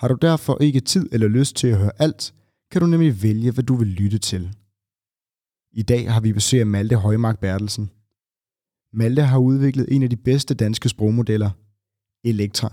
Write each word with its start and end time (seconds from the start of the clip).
Har 0.00 0.08
du 0.08 0.14
derfor 0.22 0.62
ikke 0.62 0.80
tid 0.80 1.08
eller 1.12 1.28
lyst 1.28 1.56
til 1.56 1.68
at 1.68 1.78
høre 1.78 1.92
alt, 1.98 2.34
kan 2.70 2.80
du 2.80 2.86
nemlig 2.86 3.22
vælge, 3.22 3.52
hvad 3.52 3.64
du 3.64 3.74
vil 3.74 3.88
lytte 3.88 4.18
til. 4.18 4.56
I 5.72 5.82
dag 5.82 6.12
har 6.12 6.20
vi 6.20 6.32
besøg 6.32 6.60
af 6.60 6.66
Malte 6.66 6.96
Højmark 6.96 7.40
Bertelsen. 7.40 7.90
Malte 8.92 9.22
har 9.22 9.38
udviklet 9.38 9.86
en 9.94 10.02
af 10.02 10.10
de 10.10 10.16
bedste 10.16 10.54
danske 10.54 10.88
sprogmodeller, 10.88 11.50
Elektra. 12.24 12.68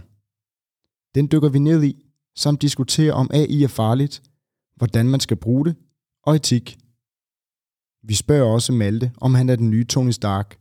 Den 1.16 1.28
dykker 1.32 1.50
vi 1.50 1.60
ned 1.60 1.84
i, 1.84 2.06
samt 2.36 2.62
diskuterer 2.62 3.14
om 3.14 3.30
AI 3.34 3.64
er 3.64 3.68
farligt, 3.68 4.24
hvordan 4.76 5.10
man 5.10 5.20
skal 5.20 5.38
bruge 5.38 5.66
det 5.66 5.76
og 6.24 6.36
etik. 6.36 6.78
Vi 8.04 8.14
spørger 8.14 8.54
også 8.54 8.74
Malte, 8.74 9.12
om 9.18 9.34
han 9.34 9.50
er 9.50 9.56
den 9.56 9.70
nye 9.70 9.86
Tony 9.86 10.12
Stark. 10.12 10.60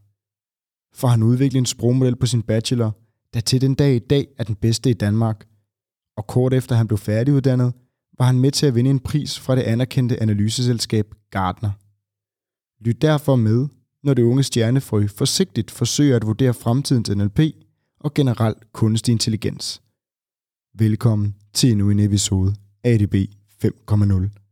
For 0.95 1.09
han 1.09 1.23
udviklede 1.23 1.59
en 1.59 1.67
sprogmodel 1.67 2.17
på 2.17 2.27
sin 2.27 2.43
bachelor, 2.43 2.91
der 3.35 3.41
til 3.41 3.61
den 3.61 3.75
dag 3.75 3.95
i 3.95 3.99
dag 3.99 4.27
er 4.39 4.45
den 4.45 4.55
bedste 4.55 4.91
i 4.91 4.95
Danmark. 4.95 5.47
Og 6.17 6.27
kort 6.27 6.55
efter 6.55 6.77
han 6.77 6.89
blev 6.89 6.99
færdiguddannet, 6.99 7.73
var 8.19 8.27
han 8.27 8.41
med 8.41 8.51
til 8.51 8.67
at 8.67 8.75
vinde 8.75 8.91
en 8.91 9.01
pris 9.01 9.39
fra 9.39 9.57
det 9.57 9.63
anerkendte 9.63 10.23
analyseselskab 10.23 11.15
Gartner. 11.31 11.71
Lyt 12.85 13.03
derfor 13.03 13.37
med, 13.37 13.69
når 14.03 14.15
det 14.15 14.23
unge 14.23 14.43
stjernefrø 14.43 15.07
forsigtigt 15.07 15.71
forsøger 15.71 16.17
at 16.17 16.27
vurdere 16.27 16.55
fremtidens 16.55 17.11
NLP 17.11 17.41
og 18.01 18.15
generelt 18.15 18.73
kunstig 18.73 19.13
intelligens. 19.13 19.83
Velkommen 20.75 21.35
til 21.53 21.71
endnu 21.71 21.91
en 21.91 22.01
episode 22.01 22.55
af 22.85 22.95
ADB 22.95 23.15
5.0. 23.65 24.46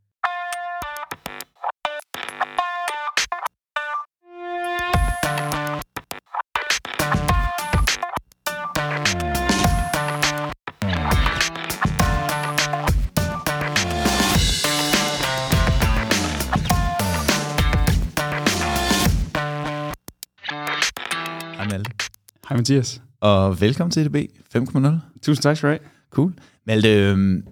Mathias. 22.65 23.01
Og 23.21 23.61
velkommen 23.61 23.91
til 23.91 24.05
EDB 24.05 24.15
5.0. 24.55 24.87
Tusind 25.21 25.43
tak 25.43 25.57
skal 25.57 25.67
du 25.67 25.71
have. 25.71 25.79
Cool. 26.09 26.33
Malte, 26.67 26.89
øhm, 26.89 27.43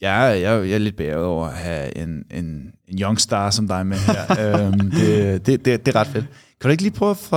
jeg, 0.00 0.38
jeg, 0.42 0.68
jeg 0.68 0.74
er 0.74 0.78
lidt 0.78 0.96
bæret 0.96 1.24
over 1.24 1.46
at 1.46 1.54
have 1.54 1.98
en, 1.98 2.24
en, 2.30 2.72
en 2.88 2.98
young 3.00 3.20
star 3.20 3.50
som 3.50 3.68
dig 3.68 3.86
med 3.86 3.96
her. 3.96 4.22
øhm, 4.66 4.90
det, 4.90 5.46
det, 5.46 5.64
det, 5.64 5.86
det 5.86 5.96
er 5.96 6.00
ret 6.00 6.06
fedt. 6.06 6.24
Kan 6.60 6.68
du 6.68 6.68
ikke 6.68 6.82
lige 6.82 6.92
prøve 6.92 7.10
at, 7.10 7.16
for, 7.16 7.36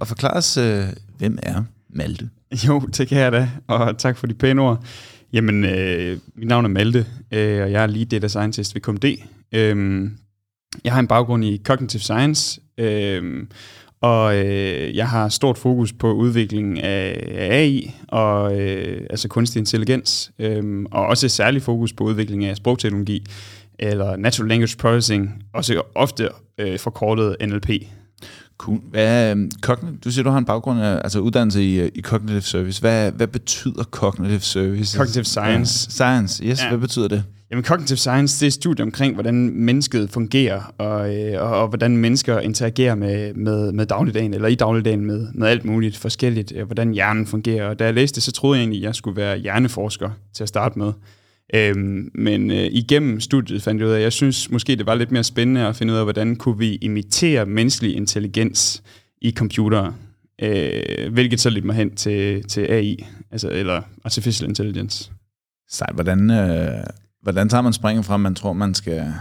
at 0.00 0.08
forklare 0.08 0.32
os, 0.32 0.56
øh, 0.56 0.84
hvem 1.18 1.38
er 1.42 1.62
Malte? 1.90 2.30
Jo, 2.66 2.80
det 2.80 3.08
kan 3.08 3.18
jeg 3.18 3.32
da, 3.32 3.50
og 3.66 3.98
tak 3.98 4.16
for 4.16 4.26
de 4.26 4.34
pæne 4.34 4.62
ord. 4.62 4.84
Jamen, 5.32 5.64
øh, 5.64 6.18
mit 6.34 6.48
navn 6.48 6.64
er 6.64 6.68
Malte, 6.68 7.06
øh, 7.32 7.62
og 7.62 7.72
jeg 7.72 7.82
er 7.82 7.86
lige 7.86 8.04
data 8.04 8.28
scientist 8.28 8.74
ved 8.74 8.82
KMD. 8.82 9.04
Øh, 9.52 10.10
jeg 10.84 10.92
har 10.92 11.00
en 11.00 11.08
baggrund 11.08 11.44
i 11.44 11.60
cognitive 11.64 12.02
science, 12.02 12.60
øh, 12.78 13.46
og 14.04 14.36
øh, 14.36 14.96
jeg 14.96 15.08
har 15.08 15.28
stort 15.28 15.58
fokus 15.58 15.92
på 15.92 16.12
udviklingen 16.12 16.78
af, 16.78 17.26
AI, 17.50 17.94
og 18.08 18.60
øh, 18.60 19.06
altså 19.10 19.28
kunstig 19.28 19.60
intelligens, 19.60 20.32
øh, 20.38 20.84
og 20.90 21.06
også 21.06 21.28
særlig 21.28 21.62
fokus 21.62 21.92
på 21.92 22.04
udviklingen 22.04 22.50
af 22.50 22.56
sprogteknologi, 22.56 23.26
eller 23.78 24.16
natural 24.16 24.48
language 24.48 24.76
processing, 24.78 25.44
også 25.52 25.82
ofte 25.94 26.28
øh, 26.58 26.78
forkortet 26.78 27.36
NLP. 27.40 27.70
Cool. 28.58 28.80
Hvad, 28.90 29.30
øhm, 29.30 29.50
du 30.04 30.10
siger, 30.10 30.22
du 30.24 30.30
har 30.30 30.38
en 30.38 30.44
baggrund 30.44 30.80
af 30.80 31.00
altså 31.04 31.18
uddannelse 31.18 31.62
i, 31.62 31.88
i 31.88 32.02
cognitive 32.02 32.40
service. 32.40 32.80
Hvad, 32.80 33.12
hvad 33.12 33.26
betyder 33.26 33.84
cognitive 33.84 34.40
service? 34.40 34.96
Cognitive 34.96 35.24
science. 35.24 35.86
Ja, 35.86 35.90
science, 35.90 36.44
yes. 36.44 36.62
Ja. 36.62 36.68
Hvad 36.68 36.78
betyder 36.78 37.08
det? 37.08 37.24
Jamen, 37.54 37.64
cognitive 37.64 37.96
science, 37.96 38.40
det 38.40 38.42
er 38.42 38.46
et 38.46 38.52
studie 38.52 38.82
omkring, 38.82 39.14
hvordan 39.14 39.50
mennesket 39.54 40.10
fungerer, 40.10 40.74
og, 40.78 41.16
øh, 41.16 41.42
og, 41.42 41.60
og 41.60 41.68
hvordan 41.68 41.96
mennesker 41.96 42.40
interagerer 42.40 42.94
med, 42.94 43.34
med, 43.34 43.72
med 43.72 43.86
dagligdagen, 43.86 44.34
eller 44.34 44.48
i 44.48 44.54
dagligdagen 44.54 45.06
med, 45.06 45.28
med 45.34 45.48
alt 45.48 45.64
muligt 45.64 45.96
forskelligt, 45.96 46.52
øh, 46.56 46.66
hvordan 46.66 46.92
hjernen 46.92 47.26
fungerer. 47.26 47.68
Og 47.68 47.78
da 47.78 47.84
jeg 47.84 47.94
læste 47.94 48.14
det, 48.14 48.22
så 48.22 48.32
troede 48.32 48.58
jeg 48.58 48.62
egentlig, 48.62 48.80
at 48.80 48.84
jeg 48.84 48.94
skulle 48.94 49.16
være 49.16 49.38
hjerneforsker 49.38 50.10
til 50.32 50.42
at 50.42 50.48
starte 50.48 50.78
med. 50.78 50.92
Øhm, 51.54 52.10
men 52.14 52.50
øh, 52.50 52.66
igennem 52.70 53.20
studiet 53.20 53.62
fandt 53.62 53.80
jeg 53.80 53.88
ud 53.88 53.92
af, 53.92 53.96
at 53.96 54.02
jeg 54.02 54.12
synes 54.12 54.50
måske, 54.50 54.76
det 54.76 54.86
var 54.86 54.94
lidt 54.94 55.12
mere 55.12 55.24
spændende 55.24 55.66
at 55.66 55.76
finde 55.76 55.92
ud 55.92 55.98
af, 55.98 56.04
hvordan 56.04 56.36
kunne 56.36 56.58
vi 56.58 56.74
imitere 56.74 57.46
menneskelig 57.46 57.96
intelligens 57.96 58.82
i 59.22 59.32
computere, 59.32 59.94
øh, 60.42 61.12
hvilket 61.12 61.40
så 61.40 61.50
lidt 61.50 61.64
mig 61.64 61.76
hen 61.76 61.96
til, 61.96 62.44
til 62.44 62.60
AI, 62.60 63.06
altså, 63.30 63.50
eller 63.50 63.82
Artificial 64.04 64.48
Intelligence. 64.48 65.10
Sejt. 65.70 65.94
Hvordan, 65.94 66.30
øh, 66.30 66.84
hvordan 67.24 67.48
tager 67.48 67.62
man 67.62 67.72
springen 67.72 68.04
fra, 68.04 68.16
man 68.16 68.34
tror, 68.34 68.52
man 68.52 68.74
skal... 68.74 69.14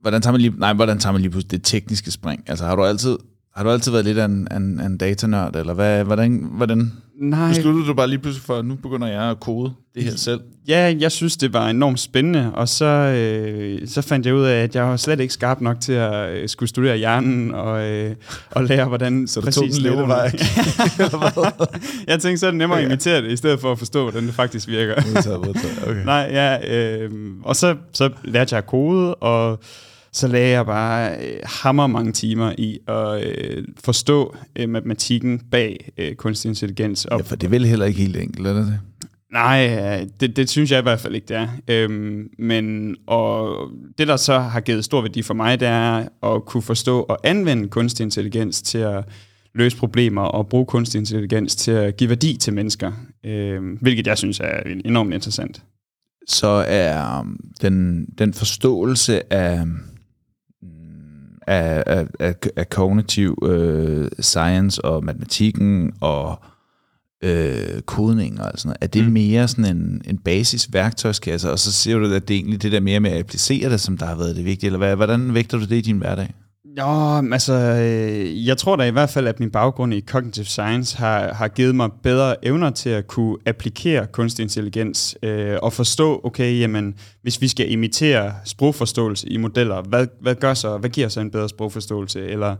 Hvordan 0.00 0.22
tager 0.22 0.32
man 0.32 0.40
lige, 0.40 0.58
nej, 0.58 0.72
hvordan 0.72 0.98
tager 0.98 1.12
man 1.12 1.20
lige 1.20 1.30
pludselig 1.30 1.50
det 1.50 1.64
tekniske 1.64 2.10
spring? 2.10 2.44
Altså, 2.46 2.66
har 2.66 2.76
du 2.76 2.84
altid, 2.84 3.18
har 3.56 3.62
du 3.64 3.70
altid 3.70 3.92
været 3.92 4.04
lidt 4.04 4.18
af 4.18 4.24
en, 4.24 4.48
en, 4.56 4.80
en 4.80 4.96
datanørd, 4.96 5.56
eller 5.56 5.74
hvad, 5.74 6.04
hvordan, 6.04 6.48
hvordan 6.52 6.92
Nej. 7.20 7.48
besluttede 7.48 7.86
du 7.86 7.94
bare 7.94 8.08
lige 8.08 8.18
pludselig 8.18 8.44
for, 8.46 8.56
at 8.58 8.64
nu 8.64 8.74
begynder 8.74 9.06
jeg 9.08 9.22
at 9.30 9.40
kode 9.40 9.72
det 9.94 10.02
her 10.04 10.16
selv? 10.16 10.40
Ja, 10.68 10.94
jeg 11.00 11.12
synes, 11.12 11.36
det 11.36 11.52
var 11.52 11.68
enormt 11.68 12.00
spændende, 12.00 12.50
og 12.54 12.68
så, 12.68 12.84
øh, 12.86 13.88
så 13.88 14.02
fandt 14.02 14.26
jeg 14.26 14.34
ud 14.34 14.42
af, 14.44 14.62
at 14.62 14.74
jeg 14.76 14.84
var 14.84 14.96
slet 14.96 15.20
ikke 15.20 15.34
skarp 15.34 15.60
nok 15.60 15.80
til 15.80 15.92
at 15.92 16.30
øh, 16.30 16.48
skulle 16.48 16.68
studere 16.68 16.96
hjernen 16.96 17.54
og, 17.54 17.90
øh, 17.90 18.14
og 18.50 18.64
lære, 18.64 18.84
hvordan 18.84 19.26
Så 19.26 19.40
tog 19.40 19.64
den 19.64 19.72
lette 19.72 19.90
neuroner- 19.90 20.06
vej. 20.06 20.32
jeg 22.08 22.20
tænkte, 22.20 22.38
så 22.38 22.46
er 22.46 22.50
det 22.50 22.58
nemmere 22.58 22.78
at 22.80 22.84
imitere 22.84 23.22
det, 23.22 23.32
i 23.32 23.36
stedet 23.36 23.60
for 23.60 23.72
at 23.72 23.78
forstå, 23.78 24.02
hvordan 24.02 24.26
det 24.26 24.34
faktisk 24.34 24.68
virker. 24.68 24.94
Okay. 25.84 26.04
Nej, 26.04 26.28
ja, 26.32 26.76
øh, 26.76 27.10
og 27.42 27.56
så, 27.56 27.76
så 27.92 28.10
lærte 28.24 28.54
jeg 28.54 28.58
at 28.58 28.66
kode, 28.66 29.14
og 29.14 29.58
så 30.14 30.28
lagde 30.28 30.50
jeg 30.50 30.66
bare 30.66 31.16
øh, 31.16 31.38
hammer 31.44 31.86
mange 31.86 32.12
timer 32.12 32.52
i 32.58 32.78
at 32.88 33.24
øh, 33.24 33.64
forstå 33.84 34.36
øh, 34.56 34.68
matematikken 34.68 35.40
bag 35.50 35.92
øh, 35.98 36.14
kunstig 36.14 36.48
intelligens. 36.48 37.04
Og 37.04 37.18
Ja, 37.18 37.22
for 37.22 37.36
det 37.36 37.46
er 37.46 37.50
vel 37.50 37.66
heller 37.66 37.86
ikke 37.86 38.00
helt 38.00 38.16
enkelt, 38.16 38.46
er 38.46 38.52
det? 38.52 38.80
Nej, 39.32 40.00
øh, 40.00 40.06
det, 40.20 40.36
det 40.36 40.50
synes 40.50 40.70
jeg 40.70 40.78
i 40.78 40.82
hvert 40.82 41.00
fald 41.00 41.14
ikke, 41.14 41.26
det 41.26 41.36
er. 41.36 41.48
Øhm, 41.68 42.28
men 42.38 42.96
og 43.06 43.56
det, 43.98 44.08
der 44.08 44.16
så 44.16 44.38
har 44.38 44.60
givet 44.60 44.84
stor 44.84 45.00
værdi 45.00 45.22
for 45.22 45.34
mig, 45.34 45.60
det 45.60 45.68
er 45.68 46.08
at 46.22 46.44
kunne 46.44 46.62
forstå 46.62 47.00
og 47.00 47.18
anvende 47.24 47.68
kunstig 47.68 48.04
intelligens 48.04 48.62
til 48.62 48.78
at 48.78 49.04
løse 49.54 49.76
problemer 49.76 50.22
og 50.22 50.48
bruge 50.48 50.66
kunstig 50.66 50.98
intelligens 50.98 51.56
til 51.56 51.70
at 51.70 51.96
give 51.96 52.10
værdi 52.10 52.36
til 52.36 52.52
mennesker, 52.52 52.92
øhm, 53.24 53.78
hvilket 53.80 54.06
jeg 54.06 54.18
synes 54.18 54.40
er 54.40 54.62
enormt 54.84 55.14
interessant. 55.14 55.62
Så 56.28 56.64
er 56.68 57.20
um, 57.20 57.40
den, 57.62 58.06
den 58.18 58.34
forståelse 58.34 59.32
af, 59.32 59.64
af, 61.46 61.82
af, 61.86 62.06
af, 62.20 62.34
af 62.56 62.70
kognitiv 62.70 63.38
øh, 63.44 64.08
science 64.20 64.84
og 64.84 65.04
matematikken 65.04 65.92
og 66.00 66.38
øh, 67.24 67.80
kodning 67.80 68.40
og 68.40 68.50
sådan 68.54 68.68
noget, 68.68 68.78
er 68.80 68.86
det 68.86 69.04
mm. 69.04 69.12
Mere 69.12 69.48
sådan 69.48 69.76
en, 69.76 70.02
en 70.04 70.18
basis 70.18 70.72
værktøjskasse, 70.72 71.50
og 71.50 71.58
så 71.58 71.72
siger 71.72 71.98
du, 71.98 72.14
at 72.14 72.28
det 72.28 72.34
er 72.34 72.38
egentlig 72.38 72.62
det 72.62 72.72
der 72.72 72.80
mere 72.80 73.00
med 73.00 73.10
at 73.10 73.18
applicere 73.18 73.70
det, 73.70 73.80
som 73.80 73.98
der 73.98 74.06
har 74.06 74.16
været 74.16 74.36
det 74.36 74.44
vigtige, 74.44 74.68
eller 74.68 74.78
hvad, 74.78 74.96
hvordan 74.96 75.34
vægter 75.34 75.58
du 75.58 75.64
det 75.64 75.76
i 75.76 75.80
din 75.80 75.98
hverdag? 75.98 76.34
Ja, 76.76 77.22
altså, 77.32 77.52
øh, 77.52 78.46
jeg 78.46 78.58
tror 78.58 78.76
da 78.76 78.84
i 78.84 78.90
hvert 78.90 79.10
fald, 79.10 79.26
at 79.26 79.40
min 79.40 79.50
baggrund 79.50 79.94
i 79.94 80.00
cognitive 80.00 80.46
science 80.46 80.96
har, 80.96 81.32
har 81.32 81.48
givet 81.48 81.74
mig 81.74 81.90
bedre 82.02 82.44
evner 82.44 82.70
til 82.70 82.90
at 82.90 83.06
kunne 83.06 83.36
applikere 83.46 84.06
kunstig 84.06 84.42
intelligens 84.42 85.16
øh, 85.22 85.56
og 85.62 85.72
forstå, 85.72 86.20
okay, 86.24 86.60
jamen, 86.60 86.94
hvis 87.22 87.40
vi 87.40 87.48
skal 87.48 87.72
imitere 87.72 88.34
sprogforståelse 88.44 89.28
i 89.28 89.36
modeller, 89.36 89.82
hvad, 89.82 90.06
hvad 90.20 90.34
gør 90.34 90.54
så, 90.54 90.78
hvad 90.78 90.90
giver 90.90 91.08
så 91.08 91.20
en 91.20 91.30
bedre 91.30 91.48
sprogforståelse, 91.48 92.26
eller 92.26 92.56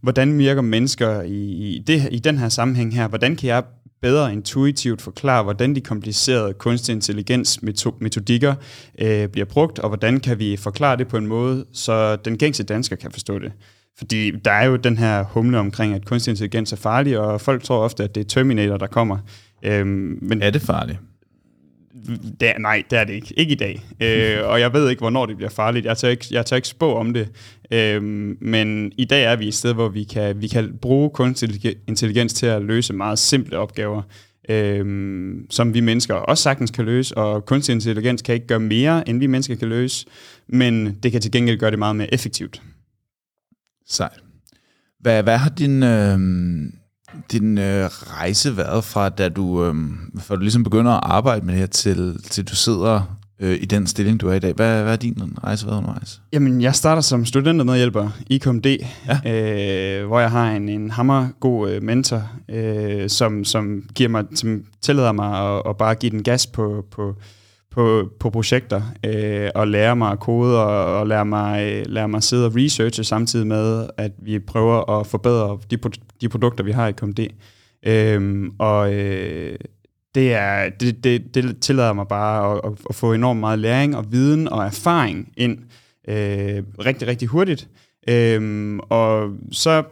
hvordan 0.00 0.38
virker 0.38 0.62
mennesker 0.62 1.22
i, 1.22 1.42
i, 1.42 1.82
det, 1.86 2.08
i 2.12 2.18
den 2.18 2.38
her 2.38 2.48
sammenhæng 2.48 2.94
her, 2.94 3.08
hvordan 3.08 3.36
kan 3.36 3.48
jeg 3.48 3.62
bedre 4.02 4.32
intuitivt 4.32 5.02
forklare, 5.02 5.42
hvordan 5.42 5.74
de 5.74 5.80
komplicerede 5.80 6.54
kunstig 6.54 6.92
intelligens 6.92 7.62
metodikker 8.00 8.54
øh, 9.00 9.28
bliver 9.28 9.44
brugt, 9.44 9.78
og 9.78 9.88
hvordan 9.88 10.20
kan 10.20 10.38
vi 10.38 10.56
forklare 10.56 10.96
det 10.96 11.08
på 11.08 11.16
en 11.16 11.26
måde, 11.26 11.64
så 11.72 12.16
den 12.16 12.38
gængse 12.38 12.62
dansker 12.62 12.96
kan 12.96 13.10
forstå 13.10 13.38
det. 13.38 13.52
Fordi 13.98 14.30
der 14.30 14.50
er 14.50 14.64
jo 14.64 14.76
den 14.76 14.98
her 14.98 15.22
humle 15.22 15.58
omkring, 15.58 15.94
at 15.94 16.04
kunstig 16.04 16.30
intelligens 16.30 16.72
er 16.72 16.76
farlig, 16.76 17.18
og 17.18 17.40
folk 17.40 17.62
tror 17.62 17.84
ofte, 17.84 18.04
at 18.04 18.14
det 18.14 18.20
er 18.20 18.24
Terminator, 18.24 18.76
der 18.76 18.86
kommer. 18.86 19.18
Øhm, 19.64 20.18
men 20.22 20.42
Er 20.42 20.50
det 20.50 20.62
farligt? 20.62 20.98
Det 22.40 22.48
er, 22.48 22.58
nej, 22.58 22.82
det 22.90 22.98
er 22.98 23.04
det 23.04 23.12
ikke. 23.12 23.34
Ikke 23.36 23.52
i 23.52 23.56
dag. 23.56 23.82
øh, 24.02 24.48
og 24.48 24.60
jeg 24.60 24.72
ved 24.72 24.90
ikke, 24.90 25.00
hvornår 25.00 25.26
det 25.26 25.36
bliver 25.36 25.50
farligt. 25.50 25.86
Jeg 25.86 25.98
tør 25.98 26.08
ikke, 26.08 26.26
jeg 26.30 26.46
tør 26.46 26.56
ikke 26.56 26.68
spå 26.68 26.94
om 26.94 27.14
det. 27.14 27.28
Øh, 27.70 28.02
men 28.40 28.92
i 28.98 29.04
dag 29.04 29.24
er 29.24 29.36
vi 29.36 29.48
et 29.48 29.54
sted, 29.54 29.74
hvor 29.74 29.88
vi 29.88 30.04
kan, 30.04 30.42
vi 30.42 30.48
kan 30.48 30.78
bruge 30.82 31.10
kunstig 31.10 31.76
intelligens 31.88 32.32
til 32.34 32.46
at 32.46 32.62
løse 32.62 32.92
meget 32.92 33.18
simple 33.18 33.58
opgaver, 33.58 34.02
øh, 34.48 35.34
som 35.50 35.74
vi 35.74 35.80
mennesker 35.80 36.14
også 36.14 36.42
sagtens 36.42 36.70
kan 36.70 36.84
løse. 36.84 37.16
Og 37.16 37.46
kunstig 37.46 37.72
intelligens 37.72 38.22
kan 38.22 38.34
ikke 38.34 38.46
gøre 38.46 38.60
mere, 38.60 39.08
end 39.08 39.18
vi 39.18 39.26
mennesker 39.26 39.54
kan 39.54 39.68
løse, 39.68 40.06
men 40.48 40.98
det 41.02 41.12
kan 41.12 41.20
til 41.20 41.32
gengæld 41.32 41.58
gøre 41.58 41.70
det 41.70 41.78
meget 41.78 41.96
mere 41.96 42.14
effektivt. 42.14 42.62
Sejt. 43.86 44.20
Hvad, 45.00 45.22
hvad 45.22 45.38
har 45.38 45.50
din, 45.50 45.82
øh, 45.82 46.18
din 47.32 47.58
øh, 47.58 47.84
rejse 47.86 48.56
været 48.56 48.84
fra, 48.84 49.08
da 49.08 49.28
du, 49.28 49.64
øh, 49.64 49.74
fra 50.18 50.34
du 50.34 50.40
ligesom 50.40 50.64
begynder 50.64 50.92
at 50.92 51.00
arbejde 51.02 51.46
med 51.46 51.52
det 51.52 51.60
her, 51.60 51.66
til, 51.66 52.22
til 52.22 52.44
du 52.44 52.56
sidder 52.56 53.18
øh, 53.40 53.58
i 53.60 53.64
den 53.64 53.86
stilling, 53.86 54.20
du 54.20 54.28
er 54.28 54.34
i 54.34 54.38
dag? 54.38 54.52
Hvad, 54.52 54.82
hvad 54.82 54.90
har 54.90 54.96
din 54.96 55.38
rejse 55.44 55.66
været 55.66 55.76
undervejs? 55.76 56.20
Jamen, 56.32 56.60
jeg 56.60 56.74
starter 56.74 57.02
som 57.02 57.24
studentermedhjælper 57.24 58.10
i 58.26 58.38
KMD, 58.38 58.66
ja. 59.26 60.00
øh, 60.00 60.06
hvor 60.06 60.20
jeg 60.20 60.30
har 60.30 60.50
en, 60.50 60.68
en 60.68 60.90
hammergod 60.90 61.70
øh, 61.70 61.82
mentor, 61.82 62.30
øh, 62.48 63.08
som, 63.08 63.44
som, 63.44 63.82
giver 63.94 64.08
mig, 64.08 64.24
som 64.34 64.62
tillader 64.82 65.12
mig 65.12 65.56
at, 65.56 65.62
at 65.68 65.76
bare 65.76 65.94
give 65.94 66.10
den 66.10 66.22
gas 66.22 66.46
på, 66.46 66.84
på, 66.90 67.14
på, 67.78 68.10
på 68.20 68.30
projekter, 68.30 68.82
øh, 69.06 69.50
og 69.54 69.68
lære 69.68 69.96
mig 69.96 70.12
at 70.12 70.20
kode, 70.20 70.64
og, 70.64 70.98
og 70.98 71.06
lære, 71.06 71.24
mig, 71.24 71.72
øh, 71.72 71.84
lære 71.86 72.08
mig 72.08 72.16
at 72.16 72.24
sidde 72.24 72.46
og 72.46 72.52
researche 72.56 73.04
samtidig 73.04 73.46
med, 73.46 73.88
at 73.96 74.12
vi 74.18 74.38
prøver 74.38 75.00
at 75.00 75.06
forbedre 75.06 75.58
de, 75.70 75.78
de 76.20 76.28
produkter, 76.28 76.64
vi 76.64 76.72
har 76.72 76.88
i 76.88 76.92
KMD. 76.92 77.18
Øh, 77.86 78.50
og 78.58 78.94
øh, 78.94 79.58
det, 80.14 80.34
er, 80.34 80.68
det, 80.80 81.04
det, 81.04 81.34
det 81.34 81.60
tillader 81.60 81.92
mig 81.92 82.08
bare 82.08 82.52
at, 82.52 82.60
at, 82.64 82.72
at 82.88 82.94
få 82.94 83.12
enormt 83.12 83.40
meget 83.40 83.58
læring 83.58 83.96
og 83.96 84.12
viden 84.12 84.48
og 84.48 84.64
erfaring 84.64 85.32
ind 85.36 85.58
øh, 86.08 86.62
rigtig, 86.84 87.08
rigtig 87.08 87.28
hurtigt. 87.28 87.68
Øh, 88.08 88.78
og 88.88 89.30
så 89.52 89.82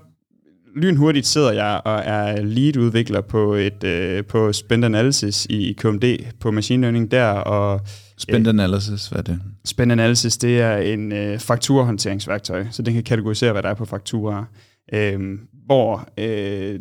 lynhurtigt 0.76 1.26
sidder 1.26 1.52
jeg 1.52 1.80
og 1.84 2.02
er 2.04 2.42
lead-udvikler 2.42 3.20
på 3.20 3.54
et 3.54 3.84
øh, 3.84 4.24
på 4.24 4.52
Spend 4.52 4.84
Analysis 4.84 5.46
i, 5.50 5.72
KMD 5.72 6.04
på 6.40 6.50
machine 6.50 6.80
learning 6.80 7.10
der. 7.10 7.28
Og, 7.28 7.80
Spend 8.18 8.46
Analysis, 8.48 9.08
hvad 9.08 9.18
er 9.18 9.22
det? 9.22 9.40
Spend 9.64 9.92
Analysis, 9.92 10.36
det 10.36 10.60
er 10.60 10.76
en 10.76 11.12
øh, 11.12 11.38
fakturahåndteringsværktøj, 11.38 12.66
så 12.70 12.82
den 12.82 12.94
kan 12.94 13.02
kategorisere, 13.02 13.52
hvad 13.52 13.62
der 13.62 13.68
er 13.68 13.74
på 13.74 13.84
fakturer. 13.84 14.44
Øh, 14.92 15.20
hvor 15.66 16.08
øh, 16.18 16.80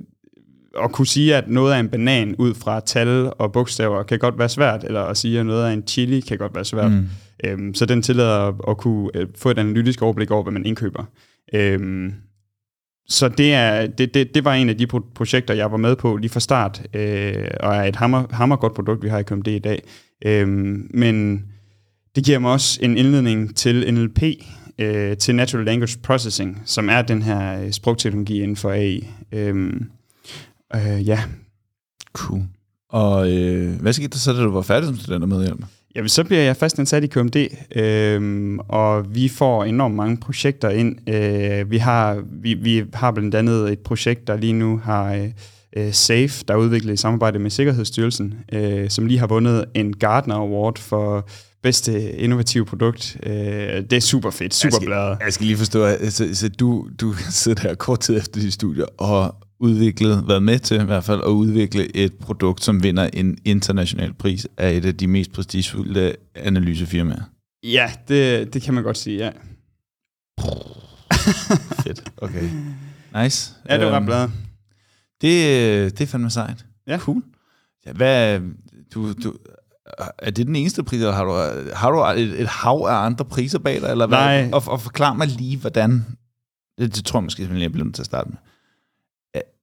at 0.83 0.91
kunne 0.91 1.07
sige, 1.07 1.36
at 1.36 1.48
noget 1.48 1.75
er 1.75 1.80
en 1.80 1.89
banan 1.89 2.36
ud 2.36 2.53
fra 2.53 2.80
tal 2.80 3.31
og 3.39 3.51
bogstaver 3.51 4.03
kan 4.03 4.19
godt 4.19 4.39
være 4.39 4.50
svært, 4.50 4.83
eller 4.83 5.01
at 5.01 5.18
sige, 5.18 5.39
at 5.39 5.45
noget 5.45 5.68
er 5.68 5.69
en 5.69 5.83
chili 5.88 6.19
kan 6.19 6.38
godt 6.38 6.56
være 6.56 6.65
svært. 6.65 6.91
Mm. 6.91 7.07
Øhm, 7.45 7.74
så 7.74 7.86
den 7.86 8.01
tillader 8.01 8.69
at 8.69 8.77
kunne 8.77 9.09
øh, 9.15 9.27
få 9.38 9.50
et 9.50 9.59
analytisk 9.59 10.01
overblik 10.01 10.31
over, 10.31 10.44
hvad 10.44 10.53
man 10.53 10.65
indkøber. 10.65 11.03
Øhm, 11.53 12.13
så 13.07 13.29
det, 13.29 13.53
er, 13.53 13.87
det, 13.87 14.13
det, 14.13 14.35
det 14.35 14.45
var 14.45 14.53
en 14.53 14.69
af 14.69 14.77
de 14.77 14.87
projekter, 14.87 15.53
jeg 15.53 15.71
var 15.71 15.77
med 15.77 15.95
på 15.95 16.17
lige 16.17 16.29
fra 16.29 16.39
start, 16.39 16.81
øh, 16.93 17.47
og 17.59 17.75
er 17.75 17.83
et 17.83 17.95
hammer, 17.95 18.23
hammer 18.31 18.55
godt 18.55 18.73
produkt, 18.73 19.03
vi 19.03 19.09
har 19.09 19.19
i 19.19 19.23
KMD 19.23 19.47
i 19.47 19.59
dag. 19.59 19.83
Øh, 20.25 20.47
men 20.93 21.45
det 22.15 22.25
giver 22.25 22.39
mig 22.39 22.51
også 22.51 22.79
en 22.81 22.97
indledning 22.97 23.55
til 23.55 23.93
NLP, 23.93 24.23
øh, 24.79 25.17
til 25.17 25.35
Natural 25.35 25.65
Language 25.65 25.99
Processing, 26.03 26.61
som 26.65 26.89
er 26.89 27.01
den 27.01 27.21
her 27.21 27.61
øh, 27.61 27.71
sprogteknologi 27.71 28.41
inden 28.41 28.55
for 28.55 28.71
AI. 28.71 29.07
Øh, 29.31 29.73
øh, 30.75 31.07
ja. 31.07 31.23
Cool. 32.13 32.41
Og 32.89 33.31
øh, 33.31 33.81
hvad 33.81 33.93
skete 33.93 34.07
der 34.07 34.17
så, 34.17 34.33
da 34.33 34.43
du 34.43 34.51
var 34.51 34.61
færdig 34.61 34.87
som 34.87 34.97
studenter 34.97 35.41
hjælp. 35.41 35.65
Jamen, 35.95 36.09
så 36.09 36.24
bliver 36.24 36.42
jeg 36.42 36.57
fast 36.57 36.80
ansat 36.80 37.03
i 37.03 37.07
KMD, 37.07 37.36
øh, 37.75 38.57
og 38.68 39.15
vi 39.15 39.27
får 39.27 39.63
enormt 39.63 39.95
mange 39.95 40.18
projekter 40.18 40.69
ind. 40.69 41.09
Øh, 41.09 41.71
vi, 41.71 41.77
har, 41.77 42.24
vi, 42.42 42.53
vi 42.53 42.83
har 42.94 43.12
blandt 43.12 43.36
andet 43.36 43.71
et 43.71 43.80
projekt, 43.80 44.27
der 44.27 44.38
lige 44.38 44.53
nu 44.53 44.77
har 44.83 45.30
øh, 45.75 45.94
SAFE, 45.94 46.44
der 46.47 46.53
er 46.53 46.57
udviklet 46.57 46.94
i 46.94 46.97
samarbejde 46.97 47.39
med 47.39 47.50
Sikkerhedsstyrelsen, 47.50 48.33
øh, 48.53 48.89
som 48.89 49.06
lige 49.06 49.19
har 49.19 49.27
vundet 49.27 49.65
en 49.74 49.94
Gardner 49.94 50.36
Award 50.36 50.77
for 50.77 51.30
bedste 51.63 52.12
innovative 52.12 52.65
produkt. 52.65 53.18
Øh, 53.24 53.33
det 53.33 53.94
er 53.94 54.00
super 54.00 54.30
fedt, 54.30 54.53
super 54.53 54.80
bladet. 54.86 55.18
Jeg 55.25 55.33
skal 55.33 55.45
lige 55.45 55.57
forstå, 55.57 55.83
at 55.83 56.13
så, 56.13 56.50
du, 56.59 56.88
du 57.01 57.13
sidder 57.30 57.68
der 57.68 57.75
kort 57.75 58.00
tid 58.00 58.18
efter 58.18 58.41
de 58.41 58.51
studier 58.51 58.86
og 58.98 59.36
udviklet, 59.65 60.27
været 60.27 60.44
med 60.44 60.59
til 60.59 60.81
i 60.81 60.83
hvert 60.83 61.03
fald, 61.03 61.21
at 61.21 61.29
udvikle 61.29 61.95
et 61.95 62.13
produkt, 62.13 62.63
som 62.63 62.83
vinder 62.83 63.09
en 63.13 63.38
international 63.45 64.13
pris 64.13 64.47
af 64.57 64.73
et 64.73 64.85
af 64.85 64.97
de 64.97 65.07
mest 65.07 65.31
prestigefulde 65.31 66.15
analysefirmaer. 66.35 67.23
Ja, 67.63 67.91
det, 68.07 68.53
det 68.53 68.62
kan 68.62 68.73
man 68.73 68.83
godt 68.83 68.97
sige, 68.97 69.17
ja. 69.17 69.31
Fedt, 71.83 72.12
okay. 72.17 72.50
Nice. 73.23 73.53
Ja, 73.69 73.77
det 73.77 73.85
var 73.85 73.95
øhm, 73.95 74.06
bladet. 74.06 74.31
Det, 75.21 75.97
det 75.97 76.01
er 76.01 76.07
fandme 76.07 76.29
sejt. 76.29 76.65
Ja. 76.88 76.97
Cool. 76.97 77.23
Ja, 77.85 77.91
hvad, 77.91 78.39
du, 78.94 79.13
du, 79.13 79.33
er 80.17 80.31
det 80.31 80.47
den 80.47 80.56
eneste 80.56 80.83
pris, 80.83 81.00
eller 81.00 81.13
har 81.13 81.23
du, 81.23 81.31
har 81.75 81.91
du 81.91 82.21
et, 82.21 82.41
et 82.41 82.47
hav 82.47 82.85
af 82.89 83.06
andre 83.06 83.25
priser 83.25 83.59
bag 83.59 83.81
dig? 83.81 83.89
Eller 83.89 84.07
hvad? 84.07 84.17
Nej. 84.17 84.50
Og, 84.53 84.63
og 84.67 84.81
forklar 84.81 85.13
mig 85.13 85.27
lige, 85.27 85.57
hvordan... 85.57 86.06
Det, 86.77 86.95
det 86.95 87.06
tror 87.06 87.19
jeg 87.19 87.23
måske, 87.23 87.59
jeg 87.59 87.71
bliver 87.71 87.85
nødt 87.85 87.95
til 87.95 88.01
at 88.01 88.06
starte 88.06 88.29
med 88.29 88.38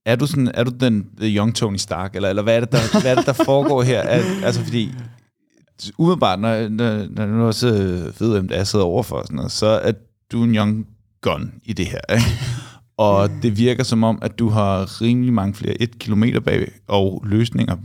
er 0.05 0.15
du, 0.15 0.27
sådan, 0.27 0.51
er 0.53 0.63
du 0.63 0.71
den 0.79 1.05
the 1.19 1.37
young 1.37 1.55
Tony 1.55 1.77
Stark, 1.77 2.15
eller, 2.15 2.29
eller 2.29 2.43
hvad, 2.43 2.55
er 2.55 2.59
det, 2.59 2.71
der, 2.71 3.01
hvad 3.01 3.11
er 3.11 3.15
det, 3.15 3.25
der 3.25 3.43
foregår 3.45 3.83
her? 3.83 3.99
Er, 3.99 4.45
altså, 4.45 4.63
fordi 4.63 4.91
umiddelbart, 5.97 6.39
når, 6.39 6.69
når, 6.69 7.07
når 7.07 7.25
du 7.25 7.43
også 7.43 7.67
ved, 8.19 8.31
hvem 8.31 8.47
det 8.47 8.57
er, 8.57 8.63
sidder 8.63 8.85
overfor, 8.85 9.21
sådan 9.21 9.35
noget, 9.35 9.51
så 9.51 9.65
er 9.65 9.91
du 10.31 10.43
en 10.43 10.55
young 10.55 10.87
gun 11.21 11.53
i 11.63 11.73
det 11.73 11.85
her. 11.85 11.99
Ikke? 12.15 12.25
Og 12.97 13.29
det 13.41 13.57
virker 13.57 13.83
som 13.83 14.03
om, 14.03 14.19
at 14.21 14.39
du 14.39 14.49
har 14.49 15.01
rimelig 15.01 15.33
mange 15.33 15.53
flere 15.53 15.81
et 15.81 15.99
kilometer 15.99 16.39
bag 16.39 16.71
og 16.87 17.23
løsninger 17.25 17.77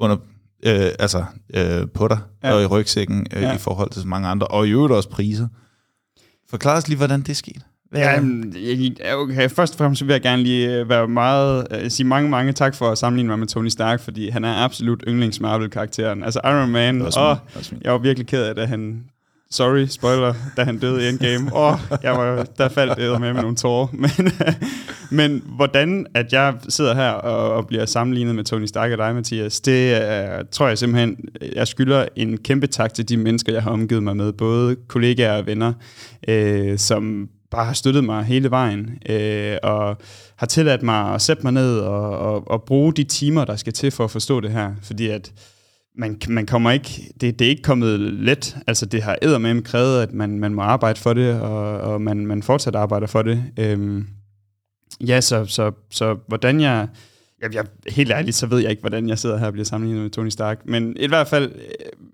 under, 0.00 0.16
øh, 0.62 0.90
altså, 0.98 1.24
øh, 1.54 1.88
på 1.94 2.08
dig 2.08 2.18
ja. 2.42 2.52
og 2.52 2.62
i 2.62 2.66
rygsækken 2.66 3.26
øh, 3.36 3.42
ja. 3.42 3.54
i 3.54 3.58
forhold 3.58 3.90
til 3.90 4.02
så 4.02 4.08
mange 4.08 4.28
andre, 4.28 4.46
og 4.46 4.68
i 4.68 4.70
øvrigt 4.70 4.92
også 4.92 5.08
priser. 5.08 5.48
Forklar 6.50 6.76
os 6.76 6.88
lige, 6.88 6.96
hvordan 6.96 7.22
det 7.22 7.36
skete. 7.36 7.60
Ja, 7.94 8.20
okay. 9.14 9.48
Først 9.48 9.74
og 9.74 9.78
fremmest 9.78 10.06
vil 10.06 10.12
jeg 10.12 10.20
gerne 10.20 10.42
lige 10.42 10.74
øh, 10.74 10.88
være 10.88 11.08
meget, 11.08 11.66
uh, 11.70 11.88
sige 11.88 12.06
mange, 12.06 12.30
mange 12.30 12.52
tak 12.52 12.74
for 12.74 12.90
at 12.90 12.98
sammenligne 12.98 13.28
mig 13.28 13.38
med 13.38 13.46
Tony 13.46 13.68
Stark, 13.68 14.00
fordi 14.00 14.28
han 14.28 14.44
er 14.44 14.54
absolut 14.54 15.04
yndlings 15.08 15.40
Marvel-karakteren. 15.40 16.22
Altså 16.22 16.40
Iron 16.44 16.70
Man, 16.70 17.02
og 17.02 17.38
jeg 17.82 17.92
var 17.92 17.98
virkelig 17.98 18.26
ked 18.26 18.42
af, 18.42 18.62
at 18.62 18.68
han, 18.68 19.04
sorry, 19.50 19.86
spoiler, 19.86 20.34
da 20.56 20.64
han 20.64 20.78
døde 20.78 21.06
i 21.06 21.08
Endgame. 21.08 21.50
Åh, 21.54 21.72
oh, 21.72 21.78
jeg 22.02 22.12
var, 22.12 22.46
der 22.58 22.68
faldt 22.68 22.96
det 22.96 23.20
med 23.20 23.32
med 23.32 23.42
nogle 23.42 23.56
tårer. 23.56 23.86
Men, 24.02 24.32
men 25.10 25.42
hvordan 25.46 26.06
at 26.14 26.32
jeg 26.32 26.54
sidder 26.68 26.94
her 26.94 27.10
og, 27.10 27.52
og 27.52 27.66
bliver 27.66 27.86
sammenlignet 27.86 28.34
med 28.34 28.44
Tony 28.44 28.66
Stark 28.66 28.92
og 28.92 28.98
dig, 28.98 29.14
Mathias, 29.14 29.60
det 29.60 29.92
uh, 29.92 30.46
tror 30.50 30.68
jeg 30.68 30.78
simpelthen, 30.78 31.16
jeg 31.54 31.68
skylder 31.68 32.06
en 32.16 32.36
kæmpe 32.36 32.66
tak 32.66 32.94
til 32.94 33.08
de 33.08 33.16
mennesker, 33.16 33.52
jeg 33.52 33.62
har 33.62 33.70
omgivet 33.70 34.02
mig 34.02 34.16
med, 34.16 34.32
både 34.32 34.76
kollegaer 34.88 35.38
og 35.38 35.46
venner, 35.46 35.72
uh, 36.28 36.76
som 36.76 37.28
bare 37.50 37.64
har 37.64 37.72
støttet 37.72 38.04
mig 38.04 38.24
hele 38.24 38.50
vejen, 38.50 38.98
øh, 39.08 39.56
og 39.62 39.96
har 40.36 40.46
tilladt 40.46 40.82
mig 40.82 41.14
at 41.14 41.22
sætte 41.22 41.42
mig 41.42 41.52
ned 41.52 41.78
og, 41.78 42.18
og, 42.18 42.50
og 42.50 42.62
bruge 42.62 42.92
de 42.92 43.04
timer, 43.04 43.44
der 43.44 43.56
skal 43.56 43.72
til 43.72 43.90
for 43.90 44.04
at 44.04 44.10
forstå 44.10 44.40
det 44.40 44.50
her. 44.50 44.74
Fordi 44.82 45.08
at 45.08 45.32
man, 45.96 46.20
man 46.28 46.46
kommer 46.46 46.70
ikke, 46.70 47.12
det, 47.20 47.38
det 47.38 47.44
er 47.44 47.48
ikke 47.48 47.62
kommet 47.62 48.00
let. 48.00 48.56
Altså 48.66 48.86
det 48.86 49.02
har 49.02 49.18
eddermame 49.22 49.62
krævet, 49.62 50.02
at 50.02 50.12
man, 50.12 50.38
man 50.38 50.54
må 50.54 50.62
arbejde 50.62 51.00
for 51.00 51.12
det, 51.12 51.40
og, 51.40 51.80
og 51.80 52.02
man, 52.02 52.26
man 52.26 52.42
fortsat 52.42 52.74
arbejder 52.74 53.06
for 53.06 53.22
det. 53.22 53.44
Øhm, 53.58 54.06
ja, 55.00 55.20
så, 55.20 55.44
så, 55.44 55.72
så 55.90 56.16
hvordan 56.26 56.60
jeg, 56.60 56.88
jeg, 57.42 57.54
jeg, 57.54 57.64
helt 57.88 58.10
ærligt, 58.10 58.36
så 58.36 58.46
ved 58.46 58.58
jeg 58.58 58.70
ikke, 58.70 58.80
hvordan 58.80 59.08
jeg 59.08 59.18
sidder 59.18 59.38
her 59.38 59.46
og 59.46 59.52
bliver 59.52 59.64
sammenlignet 59.64 60.02
med 60.02 60.10
Tony 60.10 60.28
Stark, 60.28 60.60
men 60.64 60.96
i 60.96 61.06
hvert 61.06 61.28
fald, 61.28 61.52
øh, 61.54 62.06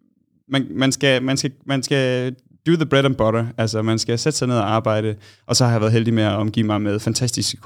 man, 0.48 0.66
man, 0.70 0.92
skal, 0.92 1.22
man, 1.22 1.36
skal, 1.36 1.52
man 1.66 1.82
skal 1.82 2.34
do 2.66 2.76
the 2.76 2.86
bread 2.86 3.04
and 3.04 3.14
butter. 3.14 3.46
Altså, 3.58 3.82
man 3.82 3.98
skal 3.98 4.18
sætte 4.18 4.38
sig 4.38 4.48
ned 4.48 4.56
og 4.56 4.70
arbejde. 4.70 5.14
Og 5.46 5.56
så 5.56 5.64
har 5.64 5.72
jeg 5.72 5.80
været 5.80 5.92
heldig 5.92 6.14
med 6.14 6.22
at 6.22 6.32
omgive 6.32 6.66
mig 6.66 6.80
med 6.80 7.00
fantastiske 7.00 7.56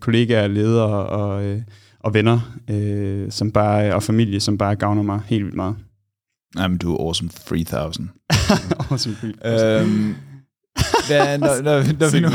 kollegaer, 0.00 0.46
ledere 0.46 1.06
og, 1.06 1.44
øh, 1.44 1.62
og 2.00 2.14
venner 2.14 2.40
øh, 2.70 3.30
som 3.30 3.50
bare, 3.50 3.94
og 3.94 4.02
familie, 4.02 4.40
som 4.40 4.58
bare 4.58 4.76
gavner 4.76 5.02
mig 5.02 5.20
helt 5.26 5.44
vildt 5.44 5.56
meget. 5.56 5.76
Jamen, 6.58 6.78
du 6.78 6.94
er 6.94 7.00
awesome 7.00 7.30
3000. 7.30 8.08
awesome 8.90 9.14
3000. 9.14 9.34
Øhm, 9.44 10.14
hvad, 11.06 11.38
når, 11.38 11.46
når, 11.46 11.62
når, 11.62 11.98
når, 12.00 12.10
vi 12.12 12.20
nu, 12.20 12.28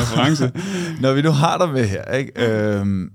når 1.02 1.14
vi 1.14 1.22
nu 1.22 1.30
har 1.30 1.58
dig 1.58 1.70
med 1.70 1.88
her, 1.88 2.12
ikke? 2.12 2.32
Øhm, 2.36 3.10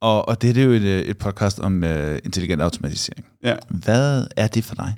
og, 0.00 0.28
og 0.28 0.42
det, 0.42 0.54
det 0.54 0.62
er 0.62 0.66
jo 0.66 0.72
et, 0.72 1.10
et 1.10 1.18
podcast 1.18 1.60
om 1.60 1.82
uh, 1.82 2.16
intelligent 2.24 2.62
automatisering. 2.62 3.26
Ja. 3.44 3.56
Hvad 3.68 4.26
er 4.36 4.46
det 4.46 4.64
for 4.64 4.74
dig? 4.74 4.94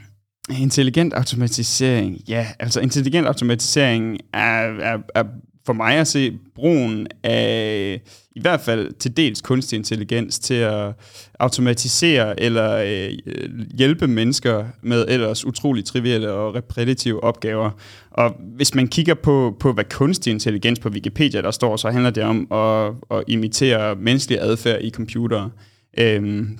Intelligent 0.48 1.14
automatisering, 1.14 2.20
ja. 2.28 2.46
Altså 2.58 2.80
intelligent 2.80 3.26
automatisering 3.26 4.18
er, 4.32 4.78
er, 4.80 4.98
er 5.14 5.24
for 5.66 5.72
mig 5.72 5.96
at 5.96 6.08
se 6.08 6.38
brugen 6.54 7.06
af 7.22 8.00
i 8.36 8.40
hvert 8.40 8.60
fald 8.60 8.92
til 8.92 9.16
dels 9.16 9.40
kunstig 9.40 9.76
intelligens 9.76 10.38
til 10.38 10.54
at 10.54 10.92
automatisere 11.40 12.40
eller 12.40 12.76
øh, 12.76 13.34
hjælpe 13.78 14.06
mennesker 14.06 14.64
med 14.82 15.04
ellers 15.08 15.44
utrolig 15.44 15.84
trivielle 15.84 16.30
og 16.32 16.54
repetitive 16.54 17.24
opgaver. 17.24 17.70
Og 18.10 18.36
hvis 18.56 18.74
man 18.74 18.88
kigger 18.88 19.14
på, 19.14 19.56
på 19.60 19.72
hvad 19.72 19.84
kunstig 19.84 20.30
intelligens 20.30 20.78
på 20.78 20.88
Wikipedia 20.88 21.42
der 21.42 21.50
står, 21.50 21.76
så 21.76 21.90
handler 21.90 22.10
det 22.10 22.22
om 22.22 22.52
at, 22.52 22.92
at 23.18 23.24
imitere 23.28 23.96
menneskelig 23.96 24.40
adfærd 24.40 24.80
i 24.82 24.90
computere. 24.90 25.50
Øhm, 25.98 26.58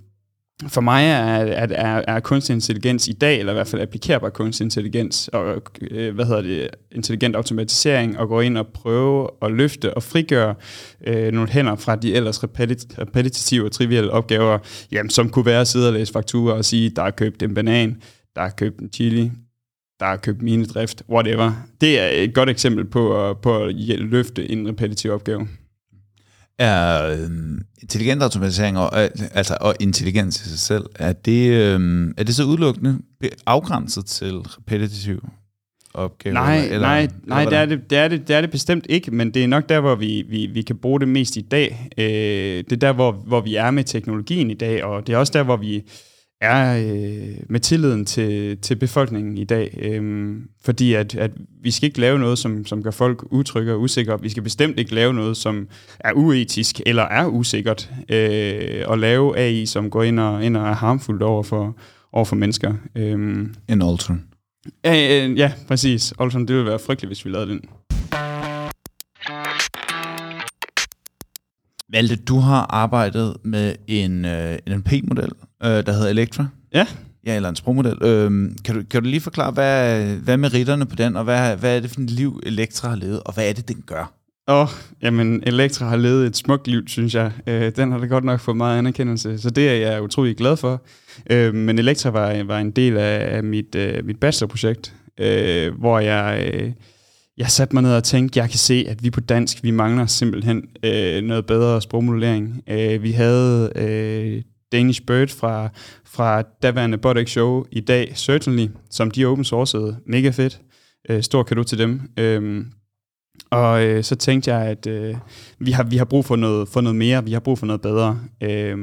for 0.69 0.81
mig 0.81 1.05
er, 1.05 1.37
at 1.37 1.73
er, 1.73 2.03
er 2.09 2.21
kunstig 2.21 2.55
intelligens 2.55 3.09
i 3.09 3.13
dag, 3.13 3.39
eller 3.39 3.53
i 3.53 3.55
hvert 3.55 3.67
fald 3.67 3.83
applikerbar 3.83 4.29
kunstig 4.29 4.65
intelligens, 4.65 5.29
og 5.29 5.63
øh, 5.91 6.15
hvad 6.15 6.25
hedder 6.25 6.43
det, 6.43 6.69
intelligent 6.93 7.37
automatisering, 7.37 8.19
og 8.19 8.29
gå 8.29 8.41
ind 8.41 8.59
og 8.59 8.67
prøve 8.67 9.29
at 9.43 9.53
løfte 9.53 9.95
og 9.95 10.03
frigøre 10.03 10.55
øh, 11.07 11.33
nogle 11.33 11.49
hænder 11.49 11.77
fra 11.77 11.97
de 11.97 12.15
ellers 12.15 12.45
repetitive 12.45 13.67
og 13.67 13.73
trivielle 13.73 14.11
opgaver, 14.11 14.59
jamen, 14.93 15.11
som 15.11 15.31
kunne 15.31 15.47
være 15.47 15.61
at 15.61 15.69
sidde 15.69 15.89
og 15.89 15.93
læse 15.93 16.13
fakturer 16.13 16.55
og 16.55 16.65
sige, 16.65 16.91
der 16.91 17.03
er 17.03 17.11
købt 17.11 17.43
en 17.43 17.55
banan, 17.55 18.03
der 18.37 18.43
er 18.43 18.51
købt 18.51 18.79
en 18.79 18.89
chili, 18.93 19.31
der 20.01 20.07
er 20.07 20.17
købt 20.17 20.43
minedrift, 20.43 21.03
whatever. 21.11 21.53
Det 21.81 22.01
er 22.01 22.09
et 22.09 22.35
godt 22.35 22.51
eksempel 22.51 22.85
på 22.85 23.31
at, 23.31 23.39
på 23.39 23.65
at 23.65 23.75
løfte 23.99 24.51
en 24.51 24.69
repetitiv 24.69 25.11
opgave 25.11 25.49
er 26.61 27.07
øh, 27.07 27.31
intelligent 27.83 28.23
automatisering 28.23 28.79
og, 28.79 29.03
øh, 29.03 29.11
altså, 29.35 29.57
og 29.61 29.75
intelligens 29.81 30.47
i 30.47 30.49
sig 30.49 30.59
selv, 30.59 30.85
er 30.95 31.13
det, 31.13 31.51
øh, 31.51 32.15
er 32.17 32.25
det 32.25 32.35
så 32.35 32.45
udelukkende 32.45 32.99
afgrænset 33.47 34.07
til 34.07 34.35
repetitiv 34.35 35.29
opgaver? 35.95 36.35
Nej, 36.35 36.57
eller, 36.57 36.79
nej, 36.79 37.01
eller 37.01 37.11
nej 37.27 37.45
det, 37.45 37.59
er 37.59 37.67
det, 37.67 37.91
det, 37.91 37.99
er 37.99 38.09
det, 38.09 38.29
det 38.29 38.37
er 38.37 38.41
det 38.41 38.51
bestemt 38.51 38.87
ikke, 38.89 39.11
men 39.11 39.35
det 39.35 39.45
er 39.45 39.49
nok 39.49 39.69
der, 39.69 39.81
hvor 39.81 39.95
vi, 39.95 40.25
vi, 40.29 40.47
vi 40.47 40.63
kan 40.63 40.77
bruge 40.77 41.01
det 41.01 41.09
mest 41.09 41.37
i 41.37 41.41
dag. 41.41 41.89
Øh, 41.99 42.05
det 42.05 42.73
er 42.73 42.77
der, 42.77 42.93
hvor, 42.93 43.13
hvor 43.13 43.41
vi 43.41 43.55
er 43.55 43.71
med 43.71 43.85
teknologien 43.85 44.51
i 44.51 44.55
dag, 44.55 44.85
og 44.85 45.07
det 45.07 45.13
er 45.13 45.17
også 45.17 45.33
der, 45.33 45.43
hvor 45.43 45.57
vi 45.57 45.83
er 46.41 46.77
øh, 46.77 47.37
med 47.49 47.61
tilliden 47.61 48.05
til, 48.05 48.59
til 48.59 48.77
befolkningen 48.77 49.39
i 49.39 49.45
dag. 49.45 49.79
Øh, 49.83 50.33
fordi 50.65 50.95
at, 50.95 51.15
at 51.15 51.31
vi 51.63 51.71
skal 51.71 51.87
ikke 51.87 52.01
lave 52.01 52.19
noget, 52.19 52.39
som, 52.39 52.67
som 52.67 52.83
gør 52.83 52.91
folk 52.91 53.25
utrygge 53.31 53.73
og 53.73 53.81
usikre. 53.81 54.23
Vi 54.23 54.29
skal 54.29 54.43
bestemt 54.43 54.79
ikke 54.79 54.95
lave 54.95 55.15
noget, 55.15 55.37
som 55.37 55.69
er 56.01 56.13
uetisk 56.13 56.81
eller 56.87 57.03
er 57.03 57.27
usikkert. 57.27 57.91
Øh, 58.09 58.85
og 58.87 58.99
lave 58.99 59.39
AI, 59.39 59.67
som 59.67 59.91
går 59.91 60.03
ind 60.03 60.21
og, 60.21 60.45
ind 60.45 60.57
og 60.57 60.69
er 60.69 60.75
harmfuldt 60.75 61.23
over 61.23 61.43
for, 61.43 61.77
over 62.13 62.25
for 62.25 62.37
mennesker. 62.37 62.75
Øh, 62.97 63.47
en 63.69 63.83
Ultron. 63.83 64.25
Ja, 64.85 65.27
øh, 65.27 65.39
ja, 65.39 65.53
præcis. 65.69 66.15
Ultron, 66.21 66.47
det 66.47 66.57
ville 66.57 66.71
være 66.71 66.79
frygteligt, 66.79 67.09
hvis 67.09 67.25
vi 67.25 67.31
lavede 67.31 67.51
den. 67.51 67.61
Malte, 71.93 72.17
du 72.17 72.39
har 72.39 72.67
arbejdet 72.71 73.37
med 73.45 73.75
en 73.87 74.25
øh, 74.25 74.59
NLP-model, 74.69 75.31
øh, 75.65 75.71
der 75.71 75.93
hedder 75.93 76.09
Electra. 76.09 76.47
Ja. 76.75 76.87
Ja, 77.27 77.37
eller 77.37 77.49
en 77.49 77.57
sprogmodel. 77.57 78.03
Øh, 78.03 78.51
kan, 78.65 78.75
du, 78.75 78.83
kan 78.91 79.03
du 79.03 79.09
lige 79.09 79.21
forklare, 79.21 79.51
hvad, 79.51 80.05
hvad 80.17 80.35
er 80.35 80.39
meritterne 80.39 80.87
på 80.87 80.97
den, 80.97 81.17
og 81.17 81.25
hvad, 81.25 81.57
hvad 81.57 81.77
er 81.77 81.81
det 81.81 81.91
for 81.91 82.01
et 82.01 82.11
liv, 82.11 82.41
Electra 82.47 82.89
har 82.89 82.97
levet, 82.97 83.23
og 83.23 83.35
hvad 83.35 83.49
er 83.49 83.53
det, 83.53 83.69
den 83.69 83.83
gør? 83.87 84.13
Åh, 84.49 84.61
oh, 84.61 84.69
jamen 85.03 85.43
Elektra 85.47 85.89
har 85.89 85.97
levet 85.97 86.27
et 86.27 86.37
smukt 86.37 86.67
liv, 86.67 86.89
synes 86.89 87.15
jeg. 87.15 87.33
Øh, 87.47 87.73
den 87.77 87.93
har 87.93 87.99
da 87.99 88.07
godt 88.07 88.25
nok 88.25 88.41
fået 88.41 88.57
meget 88.57 88.79
anerkendelse, 88.79 89.39
så 89.39 89.51
det 89.51 89.69
er 89.69 89.91
jeg 89.91 90.03
utrolig 90.03 90.37
glad 90.37 90.57
for. 90.57 90.83
Øh, 91.31 91.55
men 91.55 91.79
Elektra 91.79 92.11
var, 92.11 92.43
var 92.43 92.59
en 92.59 92.71
del 92.71 92.97
af, 92.97 93.37
af 93.37 93.45
mit, 93.45 93.75
øh, 93.75 94.05
mit 94.05 94.21
bachelorprojekt, 94.21 94.95
øh, 95.19 95.79
hvor 95.79 95.99
jeg... 95.99 96.53
Øh, 96.55 96.73
jeg 97.41 97.51
satte 97.51 97.77
mig 97.77 97.83
ned 97.83 97.95
og 97.95 98.05
tænkte, 98.05 98.39
jeg 98.39 98.51
kan 98.51 98.59
se, 98.59 98.85
at 98.89 99.03
vi 99.03 99.11
på 99.11 99.21
dansk, 99.21 99.63
vi 99.63 99.71
mangler 99.71 100.07
simpelthen 100.07 100.65
øh, 100.83 101.23
noget 101.23 101.47
bedre 101.47 101.83
sprogmodulering. 101.83 102.63
Øh, 102.69 103.03
vi 103.03 103.13
havde 103.13 103.73
øh, 103.77 104.43
Danish 104.73 105.03
Bird 105.03 105.29
fra, 105.29 105.69
fra 106.05 106.43
daværende 106.63 106.99
Bodex 106.99 107.31
Show 107.31 107.65
i 107.71 107.81
dag, 107.81 108.13
Certainly, 108.17 108.67
som 108.91 109.11
de 109.11 109.25
open 109.25 109.45
sourcede. 109.45 109.97
Mega 110.07 110.31
fedt. 110.31 110.61
Øh, 111.09 111.23
stor 111.23 111.43
kado 111.43 111.63
til 111.63 111.79
dem. 111.79 112.01
Øh, 112.17 112.65
og 113.51 113.85
øh, 113.85 114.05
så 114.05 114.17
tænkte 114.17 114.55
jeg, 114.55 114.67
at 114.67 114.87
øh, 114.87 115.15
vi, 115.59 115.71
har, 115.71 115.83
vi 115.83 115.97
har 115.97 116.05
brug 116.05 116.25
for 116.25 116.37
noget, 116.37 116.69
for 116.69 116.81
noget 116.81 116.97
mere, 116.97 117.25
vi 117.25 117.33
har 117.33 117.41
brug 117.41 117.59
for 117.59 117.67
noget 117.67 117.81
bedre. 117.81 118.21
Øh, 118.43 118.79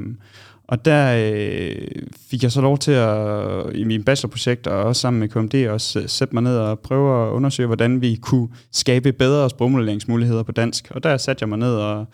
og 0.68 0.86
der 0.86 1.32
øh, 1.32 1.88
fik 2.30 2.44
jeg 2.44 2.52
så 2.52 2.62
lov 2.62 2.78
til 2.78 2.92
at, 2.92 3.76
i 3.76 3.84
min 3.84 4.04
bachelorprojekt, 4.04 4.68
og 4.68 4.84
også 4.84 5.02
sammen 5.02 5.20
med 5.20 5.30
KMD, 5.30 5.68
også 5.68 6.04
sætte 6.08 6.34
mig 6.34 6.44
ned 6.44 6.58
og 6.58 6.80
prøve 6.80 7.28
at 7.28 7.32
undersøge, 7.32 7.68
hvordan 7.68 8.02
vi 8.02 8.16
kunne 8.22 8.50
skabe 8.72 9.12
bedre 9.12 9.50
sprogmodelleringsmuligheder 9.50 10.44
på 10.44 10.52
dansk. 10.52 10.88
Og 10.92 11.04
der 11.04 11.18
satte 11.18 11.44
jeg 11.44 11.50
mig 11.50 11.58
ned, 11.58 11.76
og, 11.76 12.06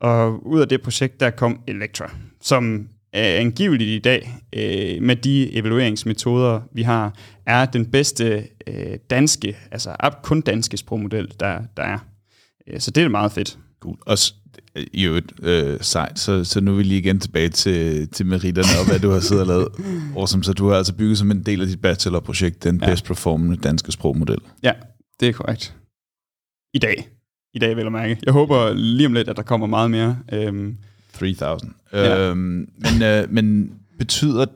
og 0.00 0.46
ud 0.46 0.60
af 0.60 0.68
det 0.68 0.82
projekt, 0.82 1.20
der 1.20 1.30
kom 1.30 1.60
Electra, 1.66 2.10
som 2.40 2.74
øh, 3.16 3.40
angiveligt 3.40 3.90
i 3.90 3.98
dag, 3.98 4.34
øh, 4.52 5.02
med 5.02 5.16
de 5.16 5.56
evalueringsmetoder, 5.56 6.60
vi 6.72 6.82
har, 6.82 7.14
er 7.46 7.66
den 7.66 7.86
bedste 7.86 8.44
øh, 8.66 8.98
danske, 9.10 9.56
altså 9.70 9.96
kun 10.22 10.40
danske 10.40 10.76
sprogmodel, 10.76 11.34
der, 11.40 11.60
der 11.76 11.82
er. 11.82 11.98
Øh, 12.66 12.80
så 12.80 12.90
det 12.90 13.02
er 13.02 13.08
meget 13.08 13.32
fedt. 13.32 13.58
Cool. 13.80 13.96
Og 14.06 14.18
i 14.92 15.04
øvrigt 15.04 15.32
øh, 15.42 15.78
sejt, 15.80 16.18
så, 16.18 16.44
så 16.44 16.60
nu 16.60 16.72
er 16.72 16.76
vi 16.76 16.82
lige 16.82 16.98
igen 16.98 17.20
tilbage 17.20 17.48
til, 17.48 18.08
til 18.08 18.26
meritterne 18.26 18.80
og 18.80 18.86
hvad 18.86 18.98
du 19.00 19.10
har 19.10 19.20
siddet 19.20 19.40
og 19.40 19.46
lavet. 19.46 19.68
Awesome. 20.16 20.44
Så 20.44 20.52
du 20.52 20.68
har 20.68 20.76
altså 20.76 20.94
bygget 20.94 21.18
som 21.18 21.30
en 21.30 21.42
del 21.42 21.60
af 21.60 21.66
dit 21.66 21.80
bachelorprojekt 21.80 22.64
den 22.64 22.80
ja. 22.80 22.86
bedst 22.86 23.04
performende 23.04 23.56
danske 23.56 23.92
sprogmodel. 23.92 24.38
Ja, 24.62 24.72
det 25.20 25.28
er 25.28 25.32
korrekt. 25.32 25.74
I 26.74 26.78
dag. 26.78 27.08
I 27.54 27.58
dag 27.58 27.76
vil 27.76 27.82
jeg 27.82 27.92
mærke. 27.92 28.18
Jeg 28.24 28.32
håber 28.32 28.72
lige 28.74 29.06
om 29.06 29.12
lidt, 29.12 29.28
at 29.28 29.36
der 29.36 29.42
kommer 29.42 29.66
meget 29.66 29.90
mere. 29.90 30.18
Øhm. 30.32 30.76
3000. 31.12 31.72
Ja. 31.92 32.30
Øhm, 32.30 32.38
men, 32.78 33.02
øh, 33.02 33.32
men 33.32 33.72
betyder 33.98 34.46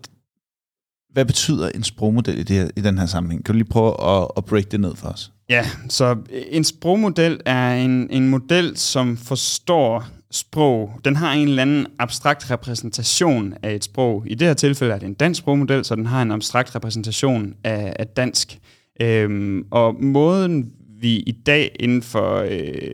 hvad 1.13 1.25
betyder 1.25 1.69
en 1.69 1.83
sprogmodel 1.83 2.39
i, 2.39 2.43
det 2.43 2.57
her, 2.57 2.69
i 2.77 2.81
den 2.81 2.99
her 2.99 3.07
sammenhæng? 3.07 3.45
Kan 3.45 3.53
du 3.53 3.57
lige 3.57 3.69
prøve 3.69 4.21
at, 4.23 4.29
at 4.37 4.45
break 4.45 4.71
det 4.71 4.81
ned 4.81 4.97
for 4.97 5.09
os? 5.09 5.33
Ja, 5.49 5.67
så 5.89 6.17
en 6.51 6.65
sprogmodel 6.65 7.41
er 7.47 7.75
en, 7.75 8.11
en 8.11 8.29
model, 8.29 8.77
som 8.77 9.17
forstår 9.17 10.05
sprog. 10.31 10.91
Den 11.05 11.17
har 11.17 11.33
en 11.33 11.49
eller 11.49 11.63
anden 11.63 11.87
abstrakt 11.99 12.51
repræsentation 12.51 13.55
af 13.63 13.75
et 13.75 13.85
sprog. 13.85 14.25
I 14.27 14.35
det 14.35 14.47
her 14.47 14.55
tilfælde 14.55 14.95
er 14.95 14.99
det 14.99 15.07
en 15.07 15.15
dansk 15.15 15.39
sprogmodel, 15.39 15.85
så 15.85 15.95
den 15.95 16.07
har 16.07 16.23
en 16.23 16.31
abstrakt 16.31 16.75
repræsentation 16.75 17.55
af, 17.65 17.97
af 17.99 18.07
dansk. 18.07 18.59
Øhm, 19.01 19.65
og 19.71 20.05
måden, 20.05 20.73
vi 21.01 21.17
i 21.17 21.33
dag 21.47 21.77
inden 21.81 22.03
for 22.03 22.47
øh, 22.51 22.91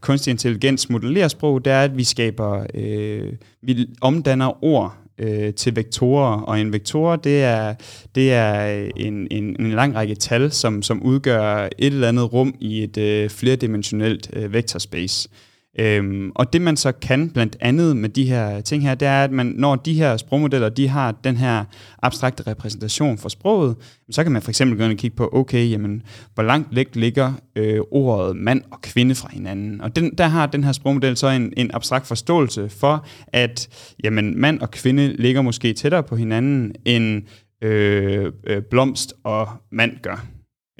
kunstig 0.00 0.30
intelligens 0.30 0.90
modellerer 0.90 1.28
sprog, 1.28 1.64
det 1.64 1.72
er, 1.72 1.82
at 1.82 1.96
vi 1.96 2.04
skaber, 2.04 2.66
øh, 2.74 3.32
vi 3.62 3.86
omdanner 4.00 4.64
ord 4.64 4.96
øh, 5.18 5.54
til 5.54 5.76
vektorer, 5.76 6.40
og 6.40 6.60
en 6.60 6.72
vektor, 6.72 7.16
det 7.16 7.42
er, 7.42 7.74
det 8.14 8.32
er 8.32 8.88
en, 8.96 9.28
en, 9.30 9.56
en 9.60 9.70
lang 9.70 9.94
række 9.94 10.14
tal, 10.14 10.52
som, 10.52 10.82
som 10.82 11.02
udgør 11.02 11.64
et 11.64 11.70
eller 11.78 12.08
andet 12.08 12.32
rum 12.32 12.54
i 12.60 12.82
et 12.82 12.98
øh, 12.98 13.30
flerdimensionelt 13.30 14.30
øh, 14.32 14.52
vektorspace. 14.52 15.28
Øhm, 15.78 16.32
og 16.34 16.52
det 16.52 16.62
man 16.62 16.76
så 16.76 16.92
kan 16.92 17.30
blandt 17.30 17.56
andet 17.60 17.96
med 17.96 18.08
de 18.08 18.24
her 18.24 18.60
ting 18.60 18.82
her, 18.82 18.94
det 18.94 19.08
er, 19.08 19.24
at 19.24 19.32
man, 19.32 19.46
når 19.46 19.76
de 19.76 19.94
her 19.94 20.16
sprogmodeller, 20.16 20.68
de 20.68 20.88
har 20.88 21.12
den 21.24 21.36
her 21.36 21.64
abstrakte 22.02 22.42
repræsentation 22.46 23.18
for 23.18 23.28
sproget, 23.28 23.76
så 24.10 24.22
kan 24.22 24.32
man 24.32 24.42
for 24.42 24.50
eksempel 24.50 24.78
gå 24.78 24.84
ind 24.84 24.92
og 24.92 24.98
kigge 24.98 25.16
på, 25.16 25.30
okay, 25.32 25.70
jamen, 25.70 26.02
hvor 26.34 26.42
langt 26.42 26.76
væk 26.76 26.96
ligger 26.96 27.32
øh, 27.56 27.80
ordet 27.90 28.36
mand 28.36 28.62
og 28.70 28.82
kvinde 28.82 29.14
fra 29.14 29.28
hinanden. 29.32 29.80
Og 29.80 29.96
den, 29.96 30.14
der 30.18 30.26
har 30.26 30.46
den 30.46 30.64
her 30.64 30.72
sprogmodel 30.72 31.16
så 31.16 31.28
en, 31.28 31.52
en 31.56 31.70
abstrakt 31.74 32.06
forståelse 32.06 32.68
for, 32.68 33.06
at 33.26 33.68
jamen, 34.04 34.40
mand 34.40 34.60
og 34.60 34.70
kvinde 34.70 35.16
ligger 35.18 35.42
måske 35.42 35.72
tættere 35.72 36.02
på 36.02 36.16
hinanden, 36.16 36.72
end 36.84 37.22
øh, 37.62 38.32
øh, 38.46 38.62
blomst 38.62 39.14
og 39.24 39.48
mand 39.72 39.92
gør. 40.02 40.26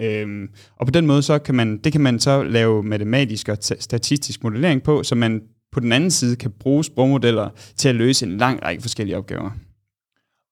Øhm, 0.01 0.49
og 0.77 0.87
på 0.87 0.91
den 0.91 1.07
måde, 1.07 1.23
så 1.23 1.39
kan 1.39 1.55
man, 1.55 1.79
det 1.79 1.93
kan 1.93 2.01
man 2.01 2.21
så 2.21 2.43
lave 2.43 2.83
matematisk 2.83 3.49
og 3.49 3.59
statistisk 3.61 4.45
modellering 4.45 4.83
på, 4.83 5.03
så 5.03 5.15
man 5.15 5.43
på 5.73 5.81
den 5.81 5.93
anden 5.93 6.11
side 6.11 6.37
kan 6.37 6.51
bruge 6.51 6.85
sprogmodeller 6.85 7.49
til 7.77 7.89
at 7.89 7.95
løse 7.95 8.27
en 8.27 8.37
lang 8.37 8.63
række 8.63 8.83
forskellige 8.83 9.17
opgaver. 9.17 9.51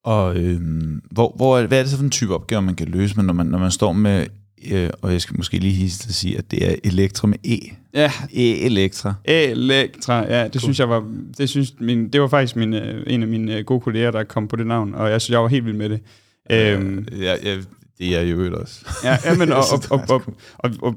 Og 0.04 0.36
øhm, 0.36 1.02
hvor, 1.10 1.32
hvor, 1.36 1.66
hvad 1.66 1.78
er 1.78 1.82
det 1.82 1.90
så 1.90 1.96
for 1.96 2.04
en 2.04 2.10
type 2.10 2.34
opgaver, 2.34 2.60
man 2.60 2.74
kan 2.74 2.88
løse, 2.88 3.22
når 3.22 3.32
man, 3.32 3.46
når 3.46 3.58
man 3.58 3.70
står 3.70 3.92
med, 3.92 4.26
øh, 4.72 4.90
og 5.02 5.12
jeg 5.12 5.20
skal 5.20 5.36
måske 5.36 5.58
lige 5.58 5.72
hisse 5.72 5.98
til 5.98 6.08
at 6.08 6.14
sige, 6.14 6.38
at 6.38 6.50
det 6.50 6.70
er 6.70 6.74
Elektra 6.84 7.28
med 7.28 7.38
E. 7.44 7.58
Ja. 7.94 8.10
E-Elektra. 8.32 9.14
Elektra, 9.24 10.32
ja, 10.34 10.44
det 10.44 10.52
cool. 10.52 10.60
synes 10.60 10.78
jeg 10.80 10.88
var, 10.88 11.04
det, 11.38 11.48
synes 11.48 11.74
min, 11.80 12.08
det 12.08 12.20
var 12.20 12.28
faktisk 12.28 12.56
min, 12.56 12.74
øh, 12.74 13.04
en 13.06 13.22
af 13.22 13.28
mine 13.28 13.56
øh, 13.56 13.64
gode 13.64 13.80
kolleger, 13.80 14.10
der 14.10 14.24
kom 14.24 14.48
på 14.48 14.56
det 14.56 14.66
navn, 14.66 14.94
og 14.94 15.10
jeg 15.10 15.20
synes, 15.20 15.34
jeg 15.34 15.42
var 15.42 15.48
helt 15.48 15.64
vild 15.64 15.76
med 15.76 15.88
det. 15.88 16.00
Øhm, 16.50 17.08
ja, 17.20 17.34
jeg, 17.44 17.58
det 17.98 18.16
er 18.16 18.22
jo 18.22 18.60
også. 18.60 18.86
Ja, 19.04 19.16
ja 19.24 19.36
men 19.36 19.52
og, 19.58 19.64
og, 19.72 19.80
og, 19.90 20.00
og, 20.08 20.22
og, 20.58 20.70
og 20.82 20.94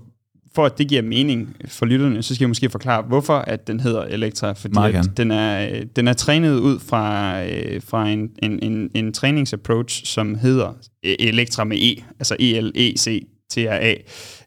for 0.55 0.65
at 0.65 0.77
det 0.77 0.87
giver 0.87 1.01
mening 1.01 1.55
for 1.67 1.85
lytterne, 1.85 2.23
så 2.23 2.35
skal 2.35 2.43
jeg 2.43 2.49
måske 2.49 2.69
forklare, 2.69 3.01
hvorfor 3.01 3.33
at 3.37 3.67
den 3.67 3.79
hedder 3.79 4.03
Elektra. 4.03 4.53
Fordi 4.53 4.75
at 4.93 5.09
den, 5.17 5.31
er, 5.31 5.83
den 5.95 6.07
er 6.07 6.13
trænet 6.13 6.59
ud 6.59 6.79
fra, 6.79 7.35
øh, 7.43 7.81
fra 7.87 8.09
en, 8.09 8.29
en, 8.43 8.59
en, 8.63 8.89
en 8.95 9.13
træningsapproach, 9.13 10.05
som 10.05 10.35
hedder 10.35 10.73
Elektra 11.03 11.63
med 11.63 11.77
E, 11.77 12.03
altså 12.19 12.35
E-L-E-C 12.39 13.27
TRA, 13.49 13.93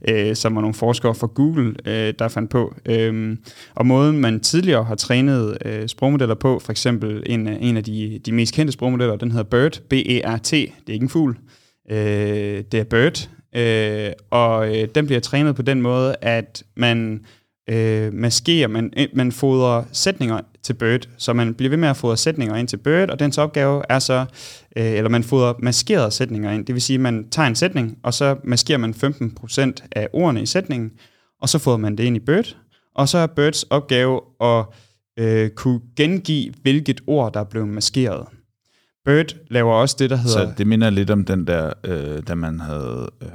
øh, 0.09 0.37
som 0.37 0.55
var 0.55 0.61
nogle 0.61 0.75
forskere 0.75 1.15
fra 1.15 1.27
Google, 1.27 1.75
øh, 1.87 2.15
der 2.19 2.29
fandt 2.29 2.51
på. 2.51 2.75
Øh, 2.87 3.37
og 3.75 3.87
måden, 3.87 4.19
man 4.19 4.41
tidligere 4.41 4.85
har 4.85 4.95
trænet 4.95 5.59
øh, 5.65 5.89
sprogmodeller 5.89 6.35
på, 6.35 6.59
for 6.59 6.71
eksempel 6.71 7.23
en, 7.27 7.49
en 7.49 7.77
af 7.77 7.85
de, 7.85 8.21
de 8.27 8.33
mest 8.33 8.55
kendte 8.55 8.73
sprogmodeller, 8.73 9.17
den 9.17 9.31
hedder 9.31 9.45
BERT, 9.45 9.83
B-E-R-T, 9.91 10.51
det 10.51 10.89
er 10.89 10.93
ikke 10.93 11.05
en 11.05 11.09
fugl, 11.09 11.37
øh, 11.91 12.65
det 12.73 12.75
er 12.75 12.85
Bird, 12.85 13.29
øh, 13.57 14.13
og 14.31 14.77
øh, 14.77 14.89
den 14.95 15.07
bliver 15.07 15.21
trænet 15.21 15.57
på 15.57 15.63
den 15.63 15.83
måde, 15.83 16.17
at 16.21 16.63
man 16.77 17.25
øh, 17.71 18.13
maskerer, 18.13 18.69
man, 18.69 18.93
øh, 18.97 19.07
man 19.15 19.33
fodrer 19.33 19.85
sætninger 19.93 20.41
til 20.63 20.75
Bird, 20.75 21.09
så 21.19 21.33
man 21.33 21.55
bliver 21.55 21.71
ved 21.71 21.77
med 21.77 21.89
at 21.89 21.97
fodre 21.97 22.17
sætninger 22.17 22.57
ind 22.57 22.69
til 22.69 22.77
Bird, 22.77 23.11
og 23.11 23.19
dens 23.19 23.39
opgave 23.39 23.83
er 23.89 23.99
så, 23.99 24.25
øh, 24.77 24.93
eller 24.93 25.09
man 25.09 25.25
fodrer 25.25 25.55
maskerede 25.59 26.11
sætninger 26.11 26.51
ind, 26.51 26.67
det 26.67 26.75
vil 26.75 26.83
sige, 26.83 26.95
at 26.95 27.01
man 27.01 27.31
tager 27.31 27.49
en 27.49 27.55
sætning, 27.55 27.99
og 28.03 28.15
så 28.15 28.37
maskerer 28.45 28.79
man 28.79 28.95
15% 28.95 29.89
af 29.93 30.09
ordene 30.13 30.43
i 30.43 30.47
sætningen, 30.47 30.93
og 31.41 31.49
så 31.49 31.59
fodrer 31.59 31.79
man 31.79 31.97
det 31.97 32.05
ind 32.05 32.17
i 32.17 32.21
Bird, 32.21 32.57
og 32.95 33.09
så 33.09 33.19
er 33.19 33.27
Birds 33.27 33.63
opgave 33.63 34.21
at 34.41 34.65
øh, 35.19 35.51
kunne 35.51 35.81
gengive, 35.97 36.55
hvilket 36.63 37.01
ord, 37.07 37.33
der 37.33 37.41
er 37.41 37.45
blevet 37.45 37.69
maskeret. 37.69 38.27
Bird 39.05 39.37
laver 39.51 39.73
også 39.75 39.97
det, 39.99 40.11
der 40.11 40.17
hedder... 40.17 40.31
Så 40.47 40.53
det 40.59 40.67
minder 40.67 40.91
lidt 40.91 41.11
om 41.11 41.25
den 41.25 41.47
der, 41.47 41.73
øh, 41.85 42.23
da 42.29 42.35
man 42.35 42.61
havde 42.61 43.11
øh, 43.23 43.29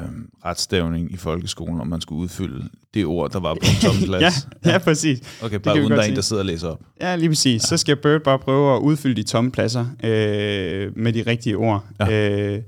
retstavning 0.45 1.11
i 1.11 1.17
folkeskolen, 1.17 1.79
og 1.79 1.87
man 1.87 2.01
skulle 2.01 2.21
udfylde 2.21 2.69
det 2.93 3.05
ord, 3.05 3.31
der 3.31 3.39
var 3.39 3.53
på 3.53 3.59
en 3.63 3.81
tom 3.91 3.95
plads. 4.05 4.47
ja, 4.65 4.71
ja, 4.71 4.77
præcis. 4.77 5.39
Okay, 5.43 5.59
bare 5.59 5.79
uden 5.81 5.91
der 5.91 5.97
er 5.97 6.03
en, 6.03 6.15
der 6.15 6.21
sidder 6.21 6.41
og 6.41 6.45
læser 6.45 6.67
op. 6.67 6.79
Ja, 7.01 7.15
lige 7.15 7.29
præcis. 7.29 7.61
Ja. 7.63 7.67
Så 7.67 7.77
skal 7.77 7.95
Bird 7.95 8.21
bare 8.21 8.39
prøve 8.39 8.75
at 8.75 8.79
udfylde 8.79 9.15
de 9.15 9.23
tomme 9.23 9.51
pladser 9.51 9.85
øh, 10.03 10.91
med 10.97 11.13
de 11.13 11.23
rigtige 11.27 11.57
ord. 11.57 11.85
Ja. 11.99 12.29
Øh, 12.55 12.61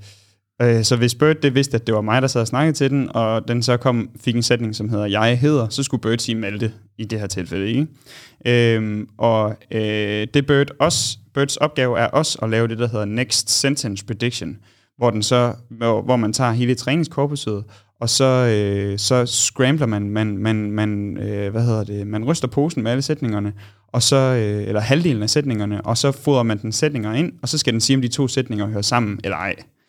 øh, 0.62 0.84
så 0.84 0.96
hvis 0.96 1.14
Bird 1.14 1.36
det 1.36 1.54
vidste, 1.54 1.74
at 1.74 1.86
det 1.86 1.94
var 1.94 2.00
mig, 2.00 2.22
der 2.22 2.28
sad 2.28 2.40
og 2.40 2.46
snakkede 2.46 2.76
til 2.76 2.90
den, 2.90 3.10
og 3.16 3.48
den 3.48 3.62
så 3.62 3.76
kom, 3.76 4.10
fik 4.20 4.36
en 4.36 4.42
sætning, 4.42 4.76
som 4.76 4.88
hedder, 4.88 5.06
jeg 5.06 5.38
hedder, 5.38 5.68
så 5.68 5.82
skulle 5.82 6.00
Bird 6.00 6.18
sige 6.18 6.34
Malte 6.34 6.72
i 6.98 7.04
det 7.04 7.20
her 7.20 7.26
tilfælde. 7.26 7.68
Ikke? 7.68 8.76
Øh, 8.76 9.06
og 9.18 9.56
øh, 9.70 10.26
det 10.34 10.46
Bird 10.46 10.70
også 10.78 11.18
Birds 11.34 11.56
opgave 11.56 11.98
er 11.98 12.06
også 12.06 12.38
at 12.42 12.50
lave 12.50 12.68
det, 12.68 12.78
der 12.78 12.88
hedder 12.88 13.04
Next 13.04 13.50
Sentence 13.50 14.04
Prediction, 14.04 14.58
hvor, 14.96 15.10
den 15.10 15.22
så, 15.22 15.54
hvor, 15.70 16.02
hvor 16.02 16.16
man 16.16 16.32
tager 16.32 16.52
hele 16.52 16.74
træningskorpuset, 16.74 17.64
og 18.00 18.08
så, 18.08 18.24
øh, 18.24 18.98
så 18.98 19.26
scrambler 19.26 19.86
man, 19.86 20.10
man, 20.10 20.38
man, 20.38 20.70
man 20.70 21.16
øh, 21.16 21.50
hvad 21.50 21.64
hedder 21.64 21.84
det, 21.84 22.06
man 22.06 22.24
ryster 22.24 22.48
posen 22.48 22.82
med 22.82 22.90
alle 22.90 23.02
sætningerne, 23.02 23.52
og 23.88 24.02
så, 24.02 24.16
øh, 24.16 24.68
eller 24.68 24.80
halvdelen 24.80 25.22
af 25.22 25.30
sætningerne, 25.30 25.82
og 25.82 25.98
så 25.98 26.12
fodrer 26.12 26.42
man 26.42 26.58
den 26.58 26.72
sætninger 26.72 27.12
ind, 27.12 27.32
og 27.42 27.48
så 27.48 27.58
skal 27.58 27.72
den 27.72 27.80
sige, 27.80 27.96
om 27.96 28.02
de 28.02 28.08
to 28.08 28.28
sætninger 28.28 28.66
hører 28.66 28.82
sammen 28.82 29.20
eller 29.24 29.36
ej. 29.36 29.54
Øh, 29.58 29.79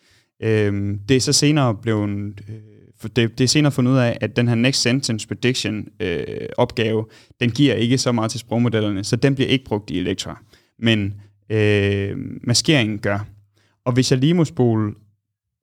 Øhm, 0.42 0.98
det 1.08 1.16
er 1.16 1.20
så 1.20 1.32
senere 1.32 1.74
blevet, 1.74 2.40
øh, 2.48 3.10
det, 3.16 3.38
det 3.38 3.44
er 3.44 3.48
senere 3.48 3.72
fundet 3.72 3.92
ud 3.92 3.98
af, 3.98 4.18
at 4.20 4.36
den 4.36 4.48
her 4.48 4.54
Next 4.54 4.82
Sentence 4.82 5.28
Prediction 5.28 5.88
øh, 6.00 6.26
opgave, 6.56 7.06
den 7.40 7.50
giver 7.50 7.74
ikke 7.74 7.98
så 7.98 8.12
meget 8.12 8.30
til 8.30 8.40
sprogmodellerne, 8.40 9.04
så 9.04 9.16
den 9.16 9.34
bliver 9.34 9.48
ikke 9.48 9.64
brugt 9.64 9.90
i 9.90 9.98
Electra. 9.98 10.42
Men 10.78 11.14
øh, 11.50 12.16
maskeringen 12.42 12.98
gør. 12.98 13.26
Og 13.84 13.92
hvis 13.92 14.10
jeg 14.10 14.18
lige 14.18 14.34
må 14.34 14.44
spole 14.44 14.94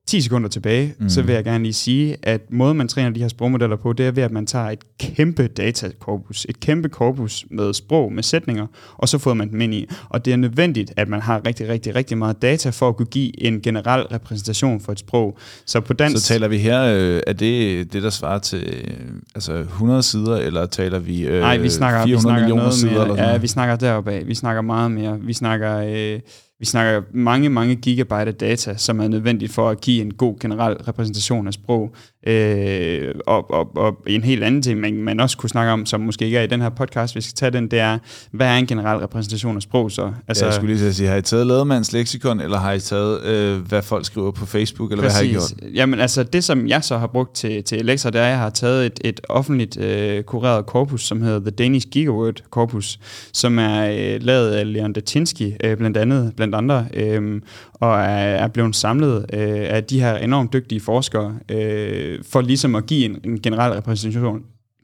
10 0.09 0.21
sekunder 0.21 0.49
tilbage, 0.49 0.93
mm. 0.99 1.09
så 1.09 1.21
vil 1.21 1.35
jeg 1.35 1.43
gerne 1.43 1.63
lige 1.63 1.73
sige, 1.73 2.17
at 2.23 2.41
måden 2.51 2.77
man 2.77 2.87
træner 2.87 3.09
de 3.09 3.19
her 3.19 3.27
sprogmodeller 3.27 3.75
på, 3.75 3.93
det 3.93 4.07
er 4.07 4.11
ved, 4.11 4.23
at 4.23 4.31
man 4.31 4.45
tager 4.45 4.69
et 4.69 4.79
kæmpe 4.99 5.47
datakorpus, 5.47 6.45
et 6.49 6.59
kæmpe 6.59 6.89
korpus 6.89 7.45
med 7.51 7.73
sprog, 7.73 8.13
med 8.13 8.23
sætninger, 8.23 8.67
og 8.97 9.09
så 9.09 9.17
får 9.17 9.33
man 9.33 9.51
dem 9.51 9.61
ind 9.61 9.73
i. 9.73 9.87
Og 10.09 10.25
det 10.25 10.33
er 10.33 10.37
nødvendigt, 10.37 10.93
at 10.97 11.07
man 11.07 11.21
har 11.21 11.41
rigtig, 11.47 11.69
rigtig, 11.69 11.95
rigtig 11.95 12.17
meget 12.17 12.41
data 12.41 12.69
for 12.69 12.89
at 12.89 12.97
kunne 12.97 13.05
give 13.05 13.43
en 13.43 13.61
generel 13.61 14.01
repræsentation 14.01 14.81
for 14.81 14.91
et 14.91 14.99
sprog. 14.99 15.37
Så 15.65 15.79
på 15.79 15.93
dansk... 15.93 16.17
Så 16.17 16.23
taler 16.23 16.47
vi 16.47 16.57
her, 16.57 16.83
øh, 16.83 17.21
er 17.27 17.33
det 17.33 17.93
det, 17.93 18.03
der 18.03 18.09
svarer 18.09 18.39
til 18.39 18.83
øh, 18.87 18.93
altså 19.35 19.53
100 19.53 20.03
sider, 20.03 20.37
eller 20.37 20.65
taler 20.65 20.99
vi, 20.99 21.27
øh, 21.27 21.39
Nej, 21.39 21.57
vi 21.57 21.69
snakker, 21.69 22.05
400 22.05 22.17
vi 22.17 22.21
snakker 22.21 22.41
millioner 22.41 22.63
noget 22.63 22.73
sider? 22.73 22.91
Mere, 22.91 23.03
eller 23.03 23.15
sådan 23.15 23.31
ja, 23.31 23.37
vi 23.37 23.47
snakker 23.47 23.75
deroppe 23.75 24.11
af. 24.11 24.27
Vi 24.27 24.35
snakker 24.35 24.61
meget 24.61 24.91
mere. 24.91 25.19
Vi 25.21 25.33
snakker... 25.33 25.77
Øh, 25.77 26.19
vi 26.59 26.65
snakker 26.65 27.01
mange, 27.13 27.49
mange 27.49 27.75
gigabyte 27.75 28.15
af 28.15 28.35
data, 28.35 28.77
som 28.77 28.99
er 28.99 29.07
nødvendigt 29.07 29.51
for 29.51 29.69
at 29.69 29.81
give 29.81 30.01
en 30.01 30.13
god 30.13 30.39
generel 30.39 30.77
repræsentation 30.77 31.47
af 31.47 31.53
sprog. 31.53 31.95
Øh, 32.27 33.15
og, 33.27 33.51
og, 33.51 33.77
og 33.77 33.97
en 34.07 34.23
helt 34.23 34.43
anden 34.43 34.61
ting, 34.61 34.79
man, 34.79 34.93
man 34.93 35.19
også 35.19 35.37
kunne 35.37 35.49
snakke 35.49 35.71
om, 35.71 35.85
som 35.85 36.01
måske 36.01 36.25
ikke 36.25 36.37
er 36.37 36.43
i 36.43 36.47
den 36.47 36.61
her 36.61 36.69
podcast, 36.69 37.15
vi 37.15 37.21
skal 37.21 37.33
tage 37.35 37.51
den, 37.51 37.71
det 37.71 37.79
er, 37.79 37.97
hvad 38.31 38.47
er 38.47 38.55
en 38.55 38.67
generel 38.67 38.99
repræsentation 38.99 39.55
af 39.55 39.61
sprog 39.61 39.91
så? 39.91 40.11
Altså, 40.27 40.45
ja, 40.45 40.47
jeg 40.47 40.55
skulle 40.55 40.75
lige 40.75 40.93
sige, 40.93 41.09
har 41.09 41.15
I 41.15 41.21
taget 41.21 41.47
Lademands 41.47 41.91
leksikon, 41.91 42.39
eller 42.41 42.57
har 42.57 42.73
I 42.73 42.79
taget, 42.79 43.23
øh, 43.23 43.59
hvad 43.67 43.81
folk 43.81 44.05
skriver 44.05 44.31
på 44.31 44.45
Facebook, 44.45 44.91
eller 44.91 45.03
præcis. 45.03 45.19
hvad 45.19 45.27
har 45.27 45.31
I 45.31 45.65
gjort? 45.65 45.73
Jamen 45.75 45.99
altså, 45.99 46.23
det 46.23 46.43
som 46.43 46.67
jeg 46.67 46.83
så 46.83 46.97
har 46.97 47.07
brugt 47.07 47.35
til, 47.35 47.63
til 47.63 47.75
Alexa, 47.75 48.09
det 48.09 48.21
er, 48.21 48.25
at 48.25 48.29
jeg 48.29 48.39
har 48.39 48.49
taget 48.49 48.85
et, 48.85 48.99
et 49.03 49.21
offentligt 49.29 49.77
øh, 49.77 50.23
kureret 50.23 50.65
korpus, 50.65 51.03
som 51.03 51.21
hedder 51.21 51.39
The 51.39 51.51
Danish 51.51 51.87
Gigaword 51.87 52.41
Corpus, 52.49 52.99
som 53.33 53.59
er 53.59 53.89
øh, 53.89 54.23
lavet 54.23 54.51
af 54.51 54.73
Leon 54.73 54.93
Datinsky, 54.93 55.51
øh, 55.63 55.77
blandt 55.77 55.97
andet, 55.97 56.33
blandt 56.35 56.55
andre, 56.55 56.85
øh, 56.93 57.41
og 57.79 57.99
er, 57.99 58.35
er 58.35 58.47
blevet 58.47 58.75
samlet 58.75 59.25
øh, 59.33 59.65
af 59.75 59.83
de 59.83 59.99
her 59.99 60.15
enormt 60.15 60.53
dygtige 60.53 60.81
forskere, 60.81 61.39
øh, 61.51 62.19
for 62.23 62.41
ligesom 62.41 62.75
at 62.75 62.85
give 62.85 63.05
en, 63.05 63.17
en 63.23 63.41
generel 63.41 63.73
repræsentation 63.73 64.43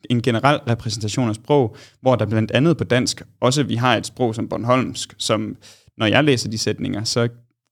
en 0.10 0.22
generel 0.22 0.60
repræsentation 0.70 1.30
af 1.30 1.36
sprog, 1.36 1.76
hvor 2.02 2.16
der 2.16 2.26
blandt 2.26 2.52
andet 2.52 2.78
på 2.78 2.84
dansk 2.84 3.22
også 3.42 3.64
vi 3.64 3.76
har 3.76 3.98
et 3.98 4.06
sprog 4.06 4.36
som 4.36 4.48
Bornholmsk, 4.48 5.14
som 5.18 5.56
når 5.98 6.06
jeg 6.06 6.24
læser 6.24 6.50
de 6.50 6.58
sætninger, 6.58 7.04
så 7.04 7.28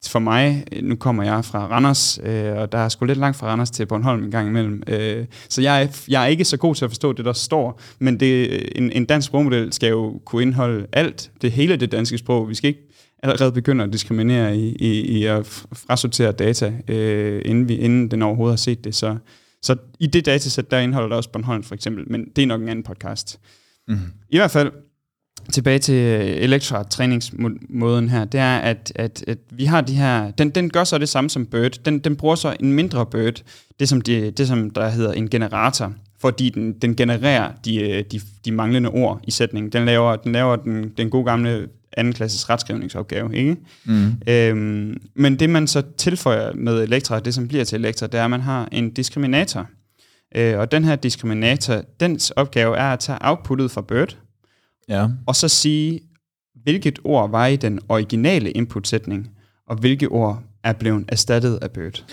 for 0.07 0.19
mig, 0.19 0.63
øh, 0.71 0.83
nu 0.83 0.95
kommer 0.95 1.23
jeg 1.23 1.45
fra 1.45 1.67
Randers, 1.67 2.19
øh, 2.23 2.55
og 2.55 2.71
der 2.71 2.77
er 2.77 2.89
sgu 2.89 3.05
lidt 3.05 3.19
langt 3.19 3.37
fra 3.37 3.47
Randers 3.47 3.71
til 3.71 3.85
Bornholm 3.85 4.23
en 4.23 4.31
gang 4.31 4.47
imellem, 4.47 4.83
øh, 4.87 5.25
så 5.49 5.61
jeg 5.61 5.83
er, 5.83 5.87
jeg 6.07 6.23
er 6.23 6.27
ikke 6.27 6.45
så 6.45 6.57
god 6.57 6.75
til 6.75 6.85
at 6.85 6.91
forstå 6.91 7.13
det, 7.13 7.25
der 7.25 7.33
står, 7.33 7.79
men 7.99 8.19
det, 8.19 8.49
øh, 8.49 8.61
en, 8.75 8.91
en 8.91 9.05
dansk 9.05 9.27
sprogmodel 9.27 9.73
skal 9.73 9.89
jo 9.89 10.21
kunne 10.25 10.41
indeholde 10.41 10.87
alt, 10.93 11.31
det 11.41 11.51
hele 11.51 11.75
det 11.75 11.91
danske 11.91 12.17
sprog. 12.17 12.49
Vi 12.49 12.55
skal 12.55 12.67
ikke 12.67 12.92
allerede 13.23 13.51
begynde 13.51 13.83
at 13.83 13.93
diskriminere 13.93 14.57
i, 14.57 14.75
i, 14.75 15.01
i 15.01 15.25
at 15.25 15.45
frasortere 15.73 16.31
data, 16.31 16.73
øh, 16.87 17.41
inden, 17.45 17.67
vi, 17.67 17.75
inden 17.75 18.11
den 18.11 18.21
overhovedet 18.21 18.51
har 18.51 18.57
set 18.57 18.83
det. 18.83 18.95
Så, 18.95 19.17
så 19.61 19.75
i 19.99 20.07
det 20.07 20.25
datasæt, 20.25 20.71
der 20.71 20.79
indeholder 20.79 21.09
der 21.09 21.15
også 21.15 21.29
Bornholm 21.29 21.63
for 21.63 21.75
eksempel, 21.75 22.11
men 22.11 22.25
det 22.35 22.41
er 22.41 22.47
nok 22.47 22.61
en 22.61 22.69
anden 22.69 22.83
podcast. 22.83 23.39
Mm. 23.87 23.97
I 24.29 24.37
hvert 24.37 24.51
fald, 24.51 24.71
tilbage 25.51 25.79
til 25.79 25.95
Electra-træningsmåden 26.43 28.09
her, 28.09 28.25
det 28.25 28.39
er, 28.39 28.57
at, 28.57 28.91
at, 28.95 29.23
at 29.27 29.37
vi 29.51 29.65
har 29.65 29.81
de 29.81 29.93
her, 29.93 30.31
den, 30.31 30.49
den 30.49 30.69
gør 30.69 30.83
så 30.83 30.97
det 30.97 31.09
samme 31.09 31.29
som 31.29 31.45
Bird, 31.45 31.71
den, 31.85 31.99
den 31.99 32.15
bruger 32.15 32.35
så 32.35 32.55
en 32.59 32.73
mindre 32.73 33.05
Bird, 33.05 33.43
det 33.79 33.89
som, 33.89 34.01
de, 34.01 34.31
det 34.31 34.47
som 34.47 34.69
der 34.69 34.89
hedder 34.89 35.13
en 35.13 35.29
generator, 35.29 35.93
fordi 36.19 36.49
den, 36.49 36.73
den 36.73 36.95
genererer 36.95 37.51
de, 37.65 38.03
de, 38.11 38.21
de 38.45 38.51
manglende 38.51 38.89
ord 38.89 39.19
i 39.23 39.31
sætningen. 39.31 39.71
Den 39.71 39.85
laver 39.85 40.15
den, 40.15 40.31
laver 40.31 40.55
den, 40.55 40.89
den 40.97 41.09
gode 41.09 41.25
gamle 41.25 41.67
anden 41.97 42.13
klasses 42.13 42.49
retskrivningsopgave. 42.49 43.35
Ikke? 43.35 43.57
Mm. 43.85 44.13
Øhm, 44.27 45.01
men 45.15 45.39
det 45.39 45.49
man 45.49 45.67
så 45.67 45.83
tilføjer 45.97 46.53
med 46.53 46.83
Elektra, 46.83 47.19
det 47.19 47.33
som 47.33 47.47
bliver 47.47 47.63
til 47.63 47.79
Elektra, 47.79 48.07
det 48.07 48.19
er, 48.19 48.23
at 48.23 48.29
man 48.29 48.41
har 48.41 48.69
en 48.71 48.89
diskriminator. 48.89 49.67
Øh, 50.35 50.59
og 50.59 50.71
den 50.71 50.83
her 50.83 50.95
diskriminator, 50.95 51.81
dens 51.99 52.31
opgave 52.31 52.77
er 52.77 52.93
at 52.93 52.99
tage 52.99 53.17
outputtet 53.21 53.71
fra 53.71 53.81
Bird, 53.81 54.17
ja. 54.89 55.07
og 55.27 55.35
så 55.35 55.47
sige, 55.47 55.99
hvilket 56.63 56.99
ord 57.03 57.29
var 57.29 57.45
i 57.45 57.55
den 57.55 57.79
originale 57.89 58.51
inputsætning, 58.51 59.29
og 59.67 59.75
hvilke 59.75 60.07
ord 60.07 60.43
er 60.63 60.73
blevet 60.73 61.05
erstattet 61.07 61.59
af 61.61 61.71
Bird. 61.71 62.05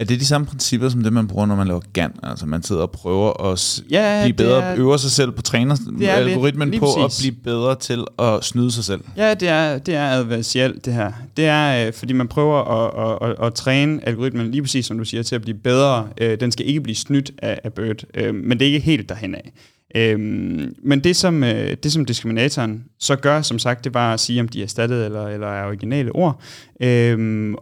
Er 0.00 0.04
det 0.04 0.20
de 0.20 0.26
samme 0.26 0.46
principper, 0.46 0.88
som 0.88 1.02
det, 1.02 1.12
man 1.12 1.28
bruger, 1.28 1.46
når 1.46 1.54
man 1.54 1.66
laver 1.66 1.80
GAN? 1.92 2.12
Altså 2.22 2.46
man 2.46 2.62
sidder 2.62 2.82
og 2.82 2.90
prøver 2.90 3.52
at 3.52 3.82
ja, 3.90 4.22
blive 4.24 4.36
bedre, 4.36 4.62
er, 4.62 4.78
øver 4.78 4.96
sig 4.96 5.10
selv 5.10 5.30
på 5.30 5.42
træner 5.42 5.76
algoritmen 6.00 6.78
på 6.78 6.86
præcis. 6.98 7.18
at 7.18 7.22
blive 7.22 7.42
bedre 7.44 7.76
til 7.76 8.04
at 8.18 8.44
snyde 8.44 8.70
sig 8.70 8.84
selv? 8.84 9.00
Ja, 9.16 9.34
det 9.34 9.48
er, 9.48 9.78
det 9.78 9.94
er 9.94 10.06
adversielt, 10.10 10.84
det 10.84 10.94
her. 10.94 11.12
Det 11.36 11.46
er, 11.46 11.86
øh, 11.86 11.92
fordi 11.92 12.12
man 12.12 12.28
prøver 12.28 12.56
at, 12.56 13.22
at, 13.22 13.30
at, 13.30 13.46
at 13.46 13.54
træne 13.54 14.08
algoritmen, 14.08 14.50
lige 14.50 14.62
præcis 14.62 14.86
som 14.86 14.98
du 14.98 15.04
siger, 15.04 15.22
til 15.22 15.34
at 15.34 15.42
blive 15.42 15.58
bedre. 15.58 16.08
Øh, 16.20 16.40
den 16.40 16.52
skal 16.52 16.68
ikke 16.68 16.80
blive 16.80 16.96
snydt 16.96 17.30
af, 17.38 17.60
af 17.64 17.72
Bird, 17.72 18.04
øh, 18.14 18.34
men 18.34 18.58
det 18.58 18.62
er 18.62 18.72
ikke 18.72 18.80
helt 18.80 19.08
derhen 19.08 19.34
af. 19.34 19.52
Øhm, 19.94 20.74
men 20.82 21.04
det 21.04 21.16
som, 21.16 21.44
øh, 21.44 21.76
det 21.82 21.92
som 21.92 22.04
diskriminatoren 22.04 22.84
så 22.98 23.16
gør, 23.16 23.42
som 23.42 23.58
sagt, 23.58 23.84
det 23.84 23.94
var 23.94 24.14
at 24.14 24.20
sige, 24.20 24.40
om 24.40 24.48
de 24.48 24.58
er 24.58 24.62
erstattet 24.62 25.04
eller, 25.04 25.28
eller 25.28 25.46
er 25.46 25.66
originale 25.66 26.12
ord. 26.12 26.40
Øhm, 26.82 27.54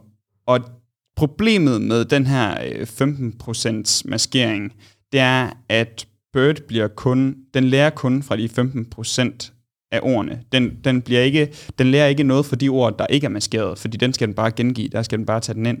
og 0.47 0.59
Problemet 1.19 1.81
med 1.81 2.05
den 2.05 2.25
her 2.25 2.57
øh, 2.71 2.81
15% 2.81 4.01
maskering, 4.05 4.73
det 5.11 5.19
er, 5.19 5.49
at 5.69 6.07
Bird 6.33 6.61
bliver 6.67 6.87
kun, 6.87 7.35
den 7.53 7.63
lærer 7.63 7.89
kun 7.89 8.23
fra 8.23 8.37
de 8.37 8.45
15% 8.45 9.51
af 9.91 9.99
ordene. 10.03 10.41
Den, 10.51 10.77
den, 10.83 11.01
bliver 11.01 11.21
ikke, 11.21 11.53
den 11.79 11.87
lærer 11.87 12.07
ikke 12.07 12.23
noget 12.23 12.45
for 12.45 12.55
de 12.55 12.69
ord, 12.69 12.97
der 12.97 13.07
ikke 13.07 13.25
er 13.25 13.29
maskeret, 13.29 13.77
fordi 13.77 13.97
den 13.97 14.13
skal 14.13 14.27
den 14.27 14.35
bare 14.35 14.51
gengive, 14.51 14.87
der 14.87 15.01
skal 15.01 15.17
den 15.17 15.25
bare 15.25 15.39
tage 15.39 15.55
den 15.55 15.65
ind. 15.65 15.77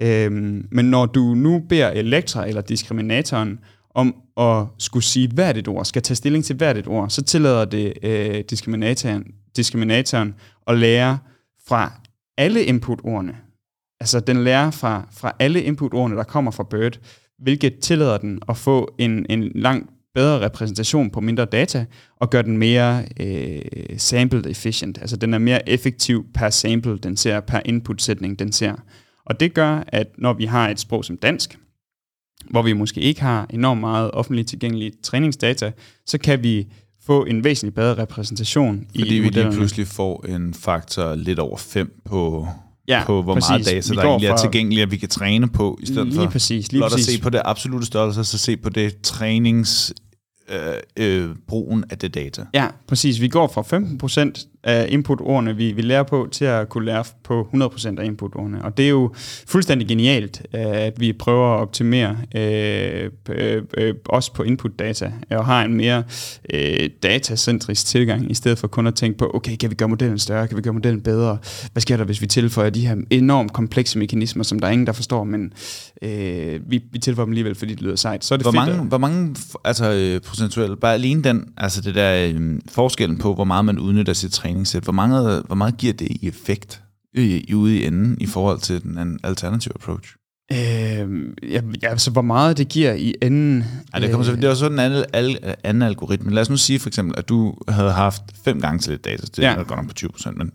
Øhm, 0.00 0.68
men 0.70 0.84
når 0.84 1.06
du 1.06 1.34
nu 1.34 1.62
beder 1.68 1.88
Elektra 1.88 2.48
eller 2.48 2.60
diskriminatoren 2.60 3.58
om 3.94 4.14
at 4.36 4.66
skulle 4.78 5.04
sige 5.04 5.28
hvert 5.34 5.56
et 5.56 5.68
ord, 5.68 5.84
skal 5.84 6.02
tage 6.02 6.16
stilling 6.16 6.44
til 6.44 6.56
hvert 6.56 6.76
et 6.76 6.86
ord, 6.86 7.10
så 7.10 7.22
tillader 7.22 7.64
det 7.64 7.92
øh, 8.02 8.44
diskriminatoren, 8.50 9.24
diskriminatoren 9.56 10.34
at 10.66 10.78
lære 10.78 11.18
fra 11.66 11.92
alle 12.38 12.64
input-ordene. 12.64 13.47
Altså, 14.00 14.20
den 14.20 14.44
lærer 14.44 14.70
fra, 14.70 15.08
fra 15.12 15.32
alle 15.38 15.62
input-ordene, 15.62 16.16
der 16.16 16.22
kommer 16.22 16.50
fra 16.50 16.66
Bird. 16.70 16.98
hvilket 17.38 17.78
tillader 17.78 18.18
den 18.18 18.40
at 18.48 18.56
få 18.56 18.94
en, 18.98 19.26
en 19.30 19.52
langt 19.54 19.90
bedre 20.14 20.40
repræsentation 20.40 21.10
på 21.10 21.20
mindre 21.20 21.44
data, 21.44 21.86
og 22.16 22.30
gør 22.30 22.42
den 22.42 22.58
mere 22.58 23.04
øh, 23.20 23.60
sample 23.98 24.50
efficient. 24.50 24.98
Altså 25.00 25.16
den 25.16 25.34
er 25.34 25.38
mere 25.38 25.68
effektiv 25.68 26.26
per 26.34 26.50
sample, 26.50 26.98
den 26.98 27.16
ser, 27.16 27.40
per 27.40 27.60
input-sætning, 27.64 28.38
den 28.38 28.52
ser. 28.52 28.74
Og 29.26 29.40
det 29.40 29.54
gør, 29.54 29.84
at 29.86 30.06
når 30.18 30.32
vi 30.32 30.44
har 30.44 30.68
et 30.68 30.80
sprog 30.80 31.04
som 31.04 31.16
dansk, 31.16 31.58
hvor 32.50 32.62
vi 32.62 32.72
måske 32.72 33.00
ikke 33.00 33.20
har 33.20 33.46
enormt 33.50 33.80
meget 33.80 34.10
offentligt 34.10 34.48
tilgængelige 34.48 34.92
træningsdata, 35.02 35.72
så 36.06 36.18
kan 36.18 36.42
vi 36.42 36.66
få 37.06 37.24
en 37.24 37.44
væsentlig 37.44 37.74
bedre 37.74 38.02
repræsentation 38.02 38.86
Fordi 38.86 38.98
i 38.98 39.02
vi 39.02 39.08
lige 39.08 39.22
modellerne. 39.22 39.56
pludselig 39.56 39.86
får 39.86 40.26
en 40.28 40.54
faktor 40.54 41.14
lidt 41.14 41.38
over 41.38 41.56
5 41.56 42.00
på, 42.04 42.48
Ja, 42.88 43.02
på 43.06 43.22
hvor 43.22 43.34
præcis. 43.34 43.48
meget 43.50 43.66
data, 43.66 43.94
der 43.94 44.02
egentlig 44.02 44.26
er 44.28 44.32
fra- 44.36 44.40
tilgængeligt, 44.42 44.82
at 44.82 44.90
vi 44.90 44.96
kan 44.96 45.08
træne 45.08 45.48
på, 45.48 45.78
i 45.82 45.86
stedet 45.86 46.06
Lige 46.06 46.14
for 46.16 46.26
præcis, 46.30 46.72
lige 46.72 46.80
blot 46.80 46.92
at 46.92 46.96
præcis. 46.96 47.14
se 47.14 47.20
på 47.22 47.30
det 47.30 47.42
absolute 47.44 47.86
størrelse, 47.86 48.24
så 48.24 48.38
se 48.38 48.56
på 48.56 48.68
det 48.68 49.00
trænings 49.02 49.92
øh, 50.48 50.58
øh, 50.96 51.30
brugen 51.48 51.84
af 51.90 51.98
det 51.98 52.14
data. 52.14 52.44
Ja, 52.54 52.66
præcis. 52.88 53.20
Vi 53.20 53.28
går 53.28 53.48
fra 53.54 53.62
15% 53.62 54.57
af 54.64 54.86
input-ordene, 54.90 55.56
vi, 55.56 55.72
vi 55.72 55.82
lærer 55.82 56.02
på, 56.02 56.28
til 56.32 56.44
at 56.44 56.68
kunne 56.68 56.84
lære 56.84 57.04
på 57.24 57.48
100% 57.54 58.00
af 58.00 58.04
input-ordene. 58.04 58.64
Og 58.64 58.76
det 58.76 58.84
er 58.84 58.88
jo 58.90 59.12
fuldstændig 59.48 59.88
genialt, 59.88 60.42
øh, 60.54 60.60
at 60.66 61.00
vi 61.00 61.12
prøver 61.12 61.54
at 61.56 61.60
optimere 61.60 62.16
øh, 62.36 63.10
øh, 63.28 63.62
øh, 63.76 63.94
også 64.06 64.32
på 64.32 64.42
input-data, 64.42 65.12
og 65.30 65.46
har 65.46 65.62
en 65.64 65.74
mere 65.74 66.02
øh, 66.54 66.88
datacentrisk 67.02 67.86
tilgang, 67.86 68.30
i 68.30 68.34
stedet 68.34 68.58
for 68.58 68.68
kun 68.68 68.86
at 68.86 68.94
tænke 68.94 69.18
på, 69.18 69.30
okay, 69.34 69.56
kan 69.56 69.70
vi 69.70 69.74
gøre 69.74 69.88
modellen 69.88 70.18
større, 70.18 70.48
kan 70.48 70.56
vi 70.56 70.62
gøre 70.62 70.74
modellen 70.74 71.00
bedre? 71.00 71.38
Hvad 71.72 71.80
sker 71.80 71.96
der, 71.96 72.04
hvis 72.04 72.20
vi 72.20 72.26
tilføjer 72.26 72.70
de 72.70 72.86
her 72.86 72.96
enormt 73.10 73.52
komplekse 73.52 73.98
mekanismer, 73.98 74.44
som 74.44 74.58
der 74.58 74.66
er 74.66 74.70
ingen, 74.70 74.86
der 74.86 74.92
forstår, 74.92 75.24
men 75.24 75.52
øh, 76.02 76.60
vi, 76.70 76.82
vi 76.92 76.98
tilføjer 76.98 77.24
dem 77.24 77.32
alligevel, 77.32 77.54
fordi 77.54 77.72
det 77.74 77.82
lyder 77.82 77.96
sejt. 77.96 78.24
Så 78.24 78.34
er 78.34 78.36
det 78.36 78.44
Hvor 78.44 78.52
fedt, 78.52 78.66
mange, 78.66 78.80
at- 78.80 78.86
hvor 78.88 78.98
mange 78.98 79.36
altså, 79.64 79.92
øh, 79.92 80.20
procentuelt, 80.20 80.80
bare 80.80 80.94
alene 80.94 81.22
den, 81.24 81.44
altså 81.56 81.80
det 81.80 81.94
der 81.94 82.28
øh, 82.34 82.58
forskellen 82.70 83.18
på, 83.18 83.34
hvor 83.34 83.44
meget 83.44 83.64
man 83.64 83.78
udnytter 83.78 84.12
sit 84.12 84.32
træningssæt, 84.48 84.82
hvor 84.82 84.92
meget, 84.92 85.42
hvor 85.46 85.54
meget 85.54 85.76
giver 85.76 85.92
det 85.92 86.08
i 86.10 86.28
effekt 86.28 86.82
i, 87.14 87.44
i 87.48 87.54
ude 87.54 87.76
i 87.78 87.84
enden 87.86 88.16
i 88.20 88.26
forhold 88.26 88.60
til 88.60 88.82
den 88.82 89.20
alternative 89.24 89.72
approach? 89.74 90.14
Øh, 90.52 91.32
ja, 91.52 91.60
ja, 91.82 91.96
så 91.96 92.10
hvor 92.10 92.22
meget 92.22 92.58
det 92.58 92.68
giver 92.68 92.92
i 92.92 93.14
enden... 93.22 93.64
Ja, 93.94 94.00
det, 94.00 94.10
kommer 94.10 94.24
så, 94.24 94.32
øh, 94.32 94.40
det 94.40 94.48
var 94.48 94.54
sådan 94.54 94.72
en 94.72 94.78
anden, 94.78 95.04
al, 95.12 95.54
anden 95.64 95.82
algoritme. 95.82 96.30
Lad 96.34 96.42
os 96.42 96.50
nu 96.50 96.56
sige 96.56 96.78
for 96.78 96.88
eksempel, 96.88 97.14
at 97.18 97.28
du 97.28 97.54
havde 97.68 97.92
haft 97.92 98.22
fem 98.44 98.60
gange 98.60 98.80
så 98.80 98.90
lidt 98.90 99.04
data. 99.04 99.26
Det 99.36 99.38
Ja. 99.38 99.50
er 99.54 99.64
godt 99.64 99.80
nok 99.80 99.88
på 99.88 99.94
20 99.94 100.10
procent, 100.10 100.36
men, 100.36 100.50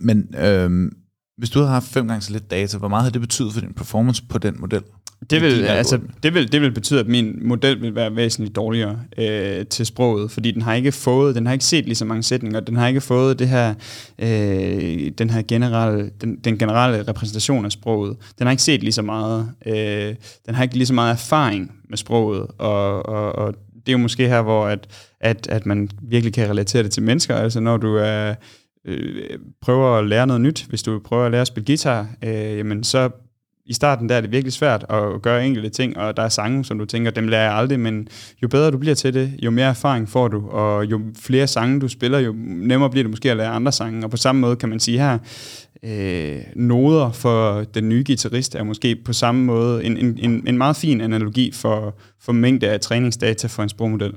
men 0.00 0.34
øhm, 0.38 0.92
hvis 1.38 1.50
du 1.50 1.58
havde 1.58 1.70
haft 1.70 1.86
fem 1.88 2.08
gange 2.08 2.20
så 2.22 2.32
lidt 2.32 2.50
data, 2.50 2.78
hvor 2.78 2.88
meget 2.88 3.02
havde 3.02 3.12
det 3.12 3.20
betydet 3.20 3.52
for 3.52 3.60
din 3.60 3.72
performance 3.74 4.22
på 4.28 4.38
den 4.38 4.56
model? 4.60 4.82
Det, 5.30 5.42
vil, 5.42 5.64
altså, 5.64 5.98
det, 6.22 6.34
vil, 6.34 6.52
det 6.52 6.60
vil 6.60 6.72
betyde, 6.72 7.00
at 7.00 7.06
min 7.06 7.38
model 7.42 7.82
vil 7.82 7.94
være 7.94 8.16
væsentligt 8.16 8.56
dårligere 8.56 9.00
øh, 9.18 9.66
til 9.66 9.86
sproget, 9.86 10.30
fordi 10.30 10.50
den 10.50 10.62
har 10.62 10.74
ikke 10.74 10.92
fået, 10.92 11.34
den 11.34 11.46
har 11.46 11.52
ikke 11.52 11.64
set 11.64 11.84
lige 11.84 11.94
så 11.94 12.04
mange 12.04 12.22
sætninger, 12.22 12.60
den 12.60 12.76
har 12.76 12.88
ikke 12.88 13.00
fået 13.00 13.38
det 13.38 13.48
her, 13.48 13.74
øh, 14.18 15.10
den 15.18 15.30
her 15.30 15.42
generelle, 15.48 16.10
den, 16.20 16.36
den 16.36 16.58
generelle 16.58 17.08
repræsentation 17.08 17.64
af 17.64 17.72
sproget. 17.72 18.16
Den 18.38 18.46
har 18.46 18.50
ikke 18.50 18.62
set 18.62 18.82
lige 18.82 18.92
så 18.92 19.02
meget, 19.02 19.50
øh, 19.66 20.14
den 20.46 20.54
har 20.54 20.62
ikke 20.62 20.76
lige 20.76 20.86
så 20.86 20.94
meget 20.94 21.12
erfaring 21.12 21.72
med 21.88 21.98
sproget, 21.98 22.46
og, 22.58 23.06
og, 23.06 23.32
og 23.32 23.54
det 23.74 23.88
er 23.88 23.92
jo 23.92 23.98
måske 23.98 24.28
her, 24.28 24.42
hvor 24.42 24.66
at, 24.66 24.86
at, 25.20 25.46
at 25.50 25.66
man 25.66 25.90
virkelig 26.02 26.32
kan 26.32 26.50
relatere 26.50 26.82
det 26.82 26.90
til 26.90 27.02
mennesker, 27.02 27.36
altså 27.36 27.60
når 27.60 27.76
du 27.76 27.96
er 27.96 28.34
øh, 28.84 29.38
prøver 29.62 29.98
at 29.98 30.06
lære 30.06 30.26
noget 30.26 30.40
nyt, 30.40 30.66
hvis 30.68 30.82
du 30.82 31.00
prøver 31.04 31.24
at 31.24 31.30
lære 31.30 31.40
at 31.40 31.46
spille 31.46 31.66
guitar, 31.66 32.06
øh, 32.24 32.58
jamen 32.58 32.84
så 32.84 33.10
i 33.68 33.74
starten 33.74 34.08
der 34.08 34.14
er 34.14 34.20
det 34.20 34.32
virkelig 34.32 34.52
svært 34.52 34.84
at 34.88 35.22
gøre 35.22 35.46
enkelte 35.46 35.68
ting, 35.68 35.96
og 35.96 36.16
der 36.16 36.22
er 36.22 36.28
sange, 36.28 36.64
som 36.64 36.78
du 36.78 36.84
tænker, 36.84 37.10
dem 37.10 37.28
lærer 37.28 37.42
jeg 37.42 37.54
aldrig, 37.54 37.80
men 37.80 38.08
jo 38.42 38.48
bedre 38.48 38.70
du 38.70 38.78
bliver 38.78 38.94
til 38.94 39.14
det, 39.14 39.32
jo 39.42 39.50
mere 39.50 39.68
erfaring 39.68 40.08
får 40.08 40.28
du, 40.28 40.48
og 40.48 40.84
jo 40.84 41.00
flere 41.16 41.46
sange 41.46 41.80
du 41.80 41.88
spiller, 41.88 42.18
jo 42.18 42.34
nemmere 42.38 42.90
bliver 42.90 43.04
det 43.04 43.10
måske 43.10 43.30
at 43.30 43.36
lære 43.36 43.48
andre 43.48 43.72
sange, 43.72 44.04
og 44.04 44.10
på 44.10 44.16
samme 44.16 44.40
måde 44.40 44.56
kan 44.56 44.68
man 44.68 44.80
sige 44.80 44.98
her, 44.98 45.18
øh, 45.82 46.38
noder 46.56 47.12
for 47.12 47.64
den 47.74 47.88
nye 47.88 48.04
guitarist 48.06 48.54
er 48.54 48.62
måske 48.62 48.96
på 48.96 49.12
samme 49.12 49.44
måde 49.44 49.84
en, 49.84 49.96
en, 49.96 50.18
en, 50.18 50.44
en 50.48 50.58
meget 50.58 50.76
fin 50.76 51.00
analogi 51.00 51.52
for, 51.52 51.98
for 52.20 52.32
mængde 52.32 52.68
af 52.68 52.80
træningsdata 52.80 53.46
for 53.46 53.62
en 53.62 53.68
sprogmodel. 53.68 54.14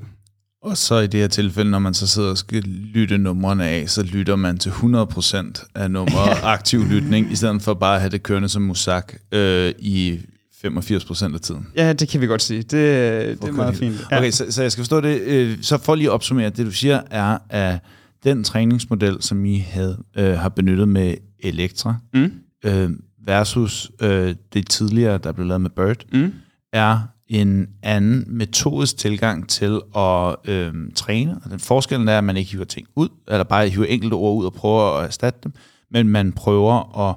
Og 0.63 0.77
så 0.77 0.97
i 0.99 1.07
det 1.07 1.19
her 1.19 1.27
tilfælde, 1.27 1.71
når 1.71 1.79
man 1.79 1.93
så 1.93 2.07
sidder 2.07 2.29
og 2.29 2.37
skal 2.37 2.63
lytte 2.63 3.17
numrene 3.17 3.67
af, 3.67 3.89
så 3.89 4.03
lytter 4.03 4.35
man 4.35 4.57
til 4.57 4.69
100% 4.69 5.69
af 5.75 5.91
nummer 5.91 6.43
aktiv 6.53 6.85
lytning, 6.85 7.31
i 7.31 7.35
stedet 7.35 7.61
for 7.61 7.73
bare 7.73 7.95
at 7.95 8.01
have 8.01 8.09
det 8.11 8.23
kørende 8.23 8.49
som 8.49 8.61
musak 8.61 9.13
øh, 9.31 9.73
i 9.79 10.19
85% 10.65 11.33
af 11.33 11.39
tiden. 11.41 11.67
Ja, 11.75 11.93
det 11.93 12.07
kan 12.09 12.21
vi 12.21 12.25
godt 12.27 12.41
sige. 12.41 12.61
Det, 12.61 12.71
det 12.71 13.43
er 13.47 13.51
meget 13.51 13.75
fint. 13.75 13.95
Ja. 14.11 14.17
Okay, 14.17 14.31
så, 14.31 14.45
så 14.49 14.61
jeg 14.61 14.71
skal 14.71 14.81
forstå 14.81 15.01
det. 15.01 15.21
Øh, 15.21 15.57
så 15.61 15.77
for 15.77 15.95
lige 15.95 16.07
at 16.07 16.11
opsummere, 16.13 16.49
det 16.49 16.65
du 16.65 16.71
siger 16.71 17.01
er, 17.11 17.37
at 17.49 17.79
den 18.23 18.43
træningsmodel, 18.43 19.17
som 19.19 19.45
I 19.45 19.57
havde, 19.59 19.97
øh, 20.17 20.33
har 20.39 20.49
benyttet 20.49 20.87
med 20.87 21.15
Elektra, 21.39 21.95
Mm. 22.13 22.31
øh, 22.65 22.89
versus 23.25 23.91
øh, 24.01 24.35
det 24.53 24.69
tidligere, 24.69 25.17
der 25.17 25.31
blev 25.31 25.47
lavet 25.47 25.61
med 25.61 25.69
Bird, 25.69 25.97
Mm. 26.13 26.33
er 26.73 26.99
en 27.31 27.67
anden 27.83 28.23
metodisk 28.27 28.97
tilgang 28.97 29.49
til 29.49 29.81
at 29.95 30.35
øh, 30.45 30.73
træne. 30.95 31.39
Og 31.45 31.51
den 31.51 31.59
forskellen 31.59 32.07
er, 32.07 32.17
at 32.17 32.23
man 32.23 32.37
ikke 32.37 32.51
hiver 32.51 32.65
ting 32.65 32.87
ud, 32.95 33.09
eller 33.27 33.43
bare 33.43 33.69
hiver 33.69 33.85
enkelte 33.85 34.13
ord 34.13 34.37
ud 34.39 34.45
og 34.45 34.53
prøver 34.53 34.97
at 34.97 35.05
erstatte 35.05 35.39
dem, 35.43 35.53
men 35.91 36.07
man 36.09 36.31
prøver 36.31 36.99
at 37.09 37.15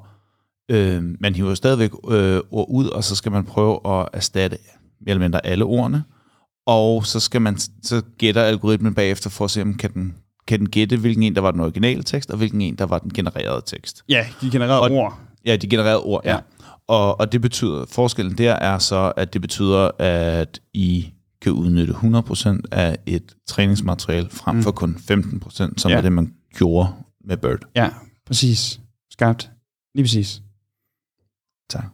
øh, 0.77 1.03
man 1.21 1.35
hiver 1.35 1.55
stadigvæk 1.55 1.91
øh, 2.11 2.41
ord 2.51 2.67
ud, 2.71 2.87
og 2.87 3.05
så 3.05 3.17
skal 3.17 3.33
man 3.33 3.45
prøve 3.45 3.81
at 3.87 4.09
erstatte 4.13 4.59
mere 5.01 5.11
eller 5.11 5.25
mindre 5.25 5.47
alle 5.47 5.65
ordene, 5.65 6.05
og 6.67 7.07
så 7.07 7.21
skal 7.21 7.41
man 7.43 7.59
så 7.83 8.03
gætter 8.19 8.43
algoritmen 8.43 8.95
bagefter 8.95 9.31
for 9.31 9.45
at 9.45 9.51
se, 9.51 9.63
om 9.63 9.75
kan 9.75 9.93
den, 9.93 10.15
kan 10.47 10.59
den 10.59 10.69
gætte, 10.69 10.97
hvilken 10.97 11.23
en, 11.23 11.35
der 11.35 11.41
var 11.41 11.51
den 11.51 11.61
originale 11.61 12.03
tekst, 12.03 12.31
og 12.31 12.37
hvilken 12.37 12.61
en, 12.61 12.75
der 12.77 12.87
var 12.87 12.99
den 12.99 13.13
genererede 13.13 13.63
tekst. 13.67 14.03
Ja, 14.09 14.27
de 14.41 14.51
genererede 14.51 14.81
Og- 14.81 14.91
ord. 14.91 15.19
Ja, 15.47 15.57
de 15.57 15.67
genererede 15.69 16.03
ord, 16.03 16.23
ja. 16.25 16.33
Ja. 16.33 16.39
Og, 16.89 17.21
og 17.21 17.33
det 17.33 17.41
betyder, 17.41 17.85
forskellen 17.89 18.39
der 18.39 18.53
er 18.53 18.79
så, 18.79 19.13
at 19.17 19.33
det 19.33 19.41
betyder, 19.41 19.91
at 19.99 20.61
I 20.75 21.13
kan 21.43 21.53
udnytte 21.53 21.93
100% 21.95 22.61
af 22.73 22.99
et 23.07 23.35
træningsmateriale, 23.47 24.31
frem 24.31 24.63
for 24.63 24.71
kun 24.71 24.97
15%, 25.11 25.73
som 25.77 25.91
Ja. 25.91 25.97
er 25.97 26.01
det, 26.01 26.13
man 26.13 26.35
gjorde 26.55 26.89
med 27.25 27.37
Bird. 27.37 27.59
Ja, 27.77 27.91
præcis. 28.27 28.81
Skarpt. 29.11 29.51
Lige 29.95 30.05
præcis. 30.05 30.43
Tak. 31.71 31.85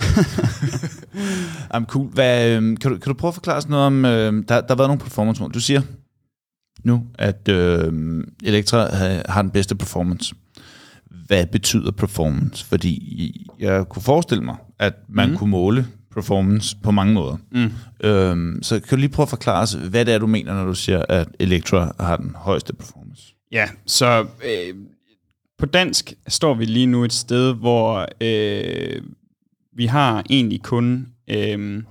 Jamen, 1.74 1.86
cool. 1.86 2.06
Hvad, 2.08 2.50
øhm, 2.50 2.76
kan, 2.76 2.90
du, 2.92 2.98
kan 2.98 3.12
du 3.12 3.18
prøve 3.18 3.28
at 3.28 3.34
forklare 3.34 3.56
os 3.56 3.68
noget 3.68 3.86
om, 3.86 4.04
øhm, 4.04 4.44
der, 4.46 4.60
der 4.60 4.66
har 4.68 4.74
været 4.76 4.88
nogle 4.88 5.00
performance 5.00 5.42
mål. 5.42 5.52
Du 5.52 5.60
siger 5.60 5.82
nu, 6.84 7.06
at 7.14 7.48
øhm, 7.48 8.34
Elektra 8.42 8.94
har, 8.94 9.22
har 9.32 9.42
den 9.42 9.50
bedste 9.50 9.74
performance. 9.74 10.34
Hvad 11.32 11.46
betyder 11.46 11.90
performance? 11.90 12.64
Fordi 12.64 13.36
jeg 13.58 13.88
kunne 13.88 14.02
forestille 14.02 14.44
mig, 14.44 14.56
at 14.78 14.94
man 15.08 15.30
mm. 15.30 15.36
kunne 15.36 15.50
måle 15.50 15.86
performance 16.14 16.76
på 16.82 16.90
mange 16.90 17.14
måder. 17.14 17.36
Mm. 17.52 17.70
Øhm, 18.08 18.62
så 18.62 18.80
kan 18.80 18.88
du 18.90 18.96
lige 18.96 19.08
prøve 19.08 19.24
at 19.24 19.28
forklare 19.30 19.62
os, 19.62 19.72
hvad 19.72 20.04
det 20.04 20.14
er, 20.14 20.18
du 20.18 20.26
mener, 20.26 20.54
når 20.54 20.64
du 20.64 20.74
siger, 20.74 21.04
at 21.08 21.28
Elektra 21.38 21.94
har 22.00 22.16
den 22.16 22.34
højeste 22.34 22.72
performance? 22.72 23.34
Ja, 23.52 23.68
så 23.86 24.20
øh, 24.20 24.74
på 25.58 25.66
dansk 25.66 26.14
står 26.28 26.54
vi 26.54 26.64
lige 26.64 26.86
nu 26.86 27.04
et 27.04 27.12
sted, 27.12 27.54
hvor 27.54 28.08
øh, 28.20 29.02
vi 29.76 29.86
har 29.86 30.24
egentlig 30.30 30.62
kun 30.62 31.06
øh, 31.30 31.82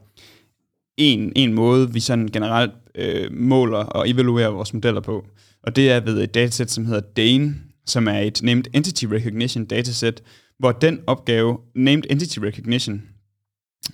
en, 0.97 1.33
en 1.35 1.53
måde, 1.53 1.93
vi 1.93 1.99
sådan 1.99 2.27
generelt 2.27 2.73
øh, 2.95 3.33
måler 3.33 3.77
og 3.77 4.09
evaluerer 4.09 4.49
vores 4.49 4.73
modeller 4.73 5.01
på. 5.01 5.25
Og 5.63 5.75
det 5.75 5.91
er 5.91 5.99
ved 5.99 6.21
et 6.23 6.33
datasæt, 6.33 6.71
som 6.71 6.85
hedder 6.85 7.01
DANE, 7.01 7.55
som 7.85 8.07
er 8.07 8.19
et 8.19 8.39
Named 8.43 8.63
Entity 8.73 9.05
Recognition 9.05 9.65
dataset, 9.65 10.23
hvor 10.59 10.71
den 10.71 10.99
opgave, 11.07 11.57
Named 11.75 12.03
Entity 12.09 12.39
Recognition, 12.39 13.03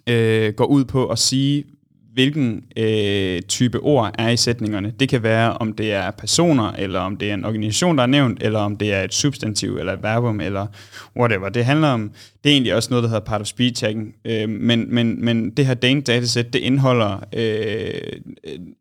øh, 0.09 0.53
går 0.53 0.65
ud 0.65 0.85
på 0.85 1.07
at 1.07 1.19
sige, 1.19 1.63
hvilken 2.17 2.63
øh, 2.77 3.41
type 3.41 3.79
ord 3.79 4.15
er 4.19 4.29
i 4.29 4.37
sætningerne. 4.37 4.93
Det 4.99 5.09
kan 5.09 5.23
være, 5.23 5.53
om 5.53 5.73
det 5.73 5.93
er 5.93 6.11
personer, 6.11 6.71
eller 6.71 6.99
om 6.99 7.17
det 7.17 7.29
er 7.29 7.33
en 7.33 7.45
organisation, 7.45 7.97
der 7.97 8.03
er 8.03 8.07
nævnt, 8.07 8.43
eller 8.43 8.59
om 8.59 8.77
det 8.77 8.93
er 8.93 9.03
et 9.03 9.13
substantiv, 9.13 9.77
eller 9.77 9.93
et 9.93 10.03
verbum, 10.03 10.41
eller 10.41 10.67
whatever. 11.17 11.49
Det 11.49 11.65
handler 11.65 11.87
om, 11.87 12.11
det 12.43 12.49
er 12.49 12.53
egentlig 12.53 12.75
også 12.75 12.89
noget, 12.89 13.03
der 13.03 13.09
hedder 13.09 13.25
part 13.25 13.41
of 13.41 13.47
speech 13.47 13.81
tagging, 13.81 14.15
øh, 14.25 14.49
men, 14.49 14.95
men, 14.95 15.25
men 15.25 15.49
det 15.49 15.65
her 15.65 15.73
Dane 15.73 16.01
dataset, 16.01 16.53
det 16.53 16.59
indeholder 16.59 17.23
øh, 17.33 18.19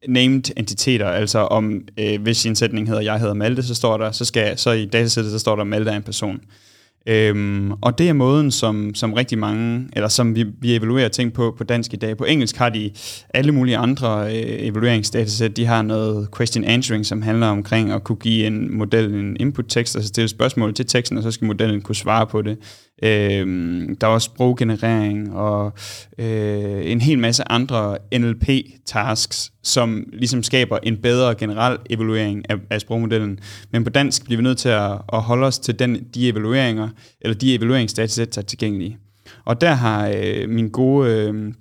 named 0.08 0.58
entiteter, 0.58 1.08
altså 1.08 1.38
om, 1.38 1.80
øh, 1.98 2.22
hvis 2.22 2.46
en 2.46 2.56
sætning 2.56 2.88
hedder, 2.88 3.02
jeg 3.02 3.18
hedder 3.18 3.34
Malte, 3.34 3.62
så 3.62 3.74
står 3.74 3.96
der, 3.96 4.12
så, 4.12 4.24
skal, 4.24 4.58
så 4.58 4.70
i 4.70 4.86
datasættet, 4.86 5.32
så 5.32 5.38
står 5.38 5.56
der, 5.56 5.64
Malte 5.64 5.90
er 5.90 5.96
en 5.96 6.02
person. 6.02 6.40
Øhm, 7.08 7.72
og 7.72 7.98
det 7.98 8.08
er 8.08 8.12
måden, 8.12 8.50
som, 8.50 8.94
som 8.94 9.12
rigtig 9.12 9.38
mange, 9.38 9.88
eller 9.92 10.08
som 10.08 10.34
vi, 10.34 10.44
vi 10.60 10.76
evaluerer 10.76 11.08
ting 11.08 11.32
på 11.32 11.54
på 11.58 11.64
dansk 11.64 11.92
i 11.92 11.96
dag. 11.96 12.16
På 12.16 12.24
engelsk 12.24 12.56
har 12.56 12.68
de 12.68 12.90
alle 13.34 13.52
mulige 13.52 13.76
andre 13.76 14.26
øh, 14.26 14.66
evalueringsdatasæt. 14.66 15.56
De 15.56 15.66
har 15.66 15.82
noget 15.82 16.28
question 16.36 16.64
answering, 16.64 17.06
som 17.06 17.22
handler 17.22 17.46
omkring 17.46 17.92
at 17.92 18.04
kunne 18.04 18.16
give 18.16 18.46
en 18.46 18.76
model 18.78 19.14
en 19.14 19.36
input-tekst, 19.40 19.96
altså 19.96 20.08
stille 20.08 20.28
spørgsmål 20.28 20.74
til 20.74 20.86
teksten, 20.86 21.16
og 21.18 21.22
så 21.22 21.30
skal 21.30 21.46
modellen 21.46 21.82
kunne 21.82 21.96
svare 21.96 22.26
på 22.26 22.42
det. 22.42 22.58
Øh, 23.02 23.46
der 24.00 24.06
er 24.06 24.10
også 24.10 24.24
sproggenerering 24.24 25.34
og 25.34 25.72
øh, 26.18 26.90
en 26.90 27.00
hel 27.00 27.18
masse 27.18 27.52
andre 27.52 27.98
NLP-tasks, 28.18 29.52
som 29.62 30.04
ligesom 30.12 30.42
skaber 30.42 30.78
en 30.82 30.96
bedre 30.96 31.34
generel 31.34 31.78
evaluering 31.90 32.50
af, 32.50 32.56
af 32.70 32.80
sprogmodellen. 32.80 33.38
Men 33.72 33.84
på 33.84 33.90
dansk 33.90 34.24
bliver 34.24 34.36
vi 34.36 34.42
nødt 34.42 34.58
til 34.58 34.68
at, 34.68 34.92
at 35.12 35.22
holde 35.22 35.46
os 35.46 35.58
til 35.58 35.78
den, 35.78 36.04
de 36.14 36.28
evalueringer, 36.28 36.88
eller 37.20 37.34
de 37.34 37.54
evalueringsdatasæt, 37.54 38.34
der 38.34 38.40
er 38.40 38.46
tilgængelige. 38.46 38.98
Og 39.44 39.60
der 39.60 39.72
har 39.72 40.12
øh, 40.16 40.48
min 40.48 40.70
gode 40.70 41.10
øh, 41.10 41.52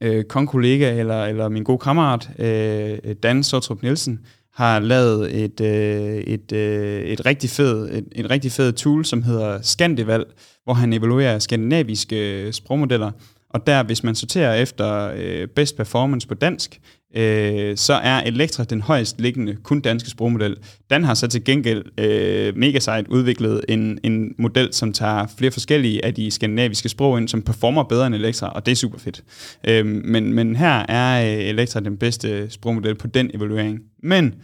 øh, 0.00 0.24
kollega 0.24 0.98
eller, 0.98 1.24
eller 1.24 1.48
min 1.48 1.64
gode 1.64 1.78
kammerat, 1.78 2.30
øh, 2.38 3.14
Dan 3.22 3.42
Sotrup 3.42 3.82
Nielsen, 3.82 4.20
har 4.54 4.78
lavet 4.78 5.44
et, 5.44 5.60
øh, 5.60 6.16
et, 6.16 6.52
øh, 6.52 7.02
et 7.02 7.26
rigtig 7.26 7.50
fed, 7.50 7.90
et, 7.90 8.04
en 8.12 8.30
rigtig 8.30 8.52
fed 8.52 8.72
tool, 8.72 9.04
som 9.04 9.22
hedder 9.22 9.62
Scandival, 9.62 10.24
hvor 10.64 10.74
han 10.74 10.92
evaluerer 10.92 11.38
skandinaviske 11.38 12.48
sprogmodeller. 12.52 13.10
Og 13.50 13.66
der, 13.66 13.82
hvis 13.82 14.04
man 14.04 14.14
sorterer 14.14 14.54
efter 14.54 15.12
øh, 15.16 15.48
best 15.48 15.76
performance 15.76 16.28
på 16.28 16.34
dansk, 16.34 16.80
øh, 17.14 17.76
så 17.76 17.94
er 17.94 18.20
Elektra 18.20 18.64
den 18.64 18.80
højst 18.80 19.20
liggende 19.20 19.56
kun 19.62 19.80
danske 19.80 20.10
sprogmodel. 20.10 20.56
Den 20.90 21.04
har 21.04 21.14
så 21.14 21.28
til 21.28 21.44
gengæld 21.44 21.84
øh, 21.98 22.80
sejt 22.80 23.08
udviklet 23.08 23.60
en, 23.68 23.98
en 24.02 24.34
model, 24.38 24.72
som 24.72 24.92
tager 24.92 25.26
flere 25.38 25.52
forskellige 25.52 26.04
af 26.04 26.14
de 26.14 26.30
skandinaviske 26.30 26.88
sprog 26.88 27.18
ind, 27.18 27.28
som 27.28 27.42
performer 27.42 27.82
bedre 27.82 28.06
end 28.06 28.14
Elektra, 28.14 28.48
og 28.48 28.66
det 28.66 28.72
er 28.72 28.76
super 28.76 28.98
fedt. 28.98 29.22
Øh, 29.68 29.86
men, 29.86 30.32
men 30.32 30.56
her 30.56 30.86
er 30.88 31.36
øh, 31.36 31.44
Elektra 31.44 31.80
den 31.80 31.96
bedste 31.96 32.50
sprogmodel 32.50 32.94
på 32.94 33.06
den 33.06 33.30
evaluering. 33.34 33.80
Men 34.02 34.34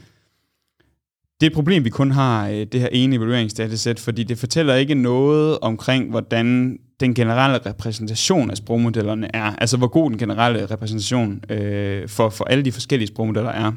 det 1.40 1.46
er 1.46 1.50
et 1.50 1.54
problem, 1.54 1.84
vi 1.84 1.90
kun 1.90 2.10
har 2.10 2.48
øh, 2.48 2.66
det 2.72 2.80
her 2.80 2.88
ene 2.92 3.16
evalueringsdatasæt, 3.16 4.00
fordi 4.00 4.22
det 4.22 4.38
fortæller 4.38 4.74
ikke 4.74 4.94
noget 4.94 5.58
omkring, 5.58 6.10
hvordan 6.10 6.78
den 7.00 7.14
generelle 7.14 7.58
repræsentation 7.66 8.50
af 8.50 8.56
sprogmodellerne 8.56 9.36
er. 9.36 9.54
Altså, 9.58 9.76
hvor 9.76 9.86
god 9.86 10.10
den 10.10 10.18
generelle 10.18 10.66
repræsentation 10.66 11.42
øh, 11.50 12.08
for, 12.08 12.28
for 12.28 12.44
alle 12.44 12.64
de 12.64 12.72
forskellige 12.72 13.08
sprogmodeller 13.08 13.50
er. 13.50 13.72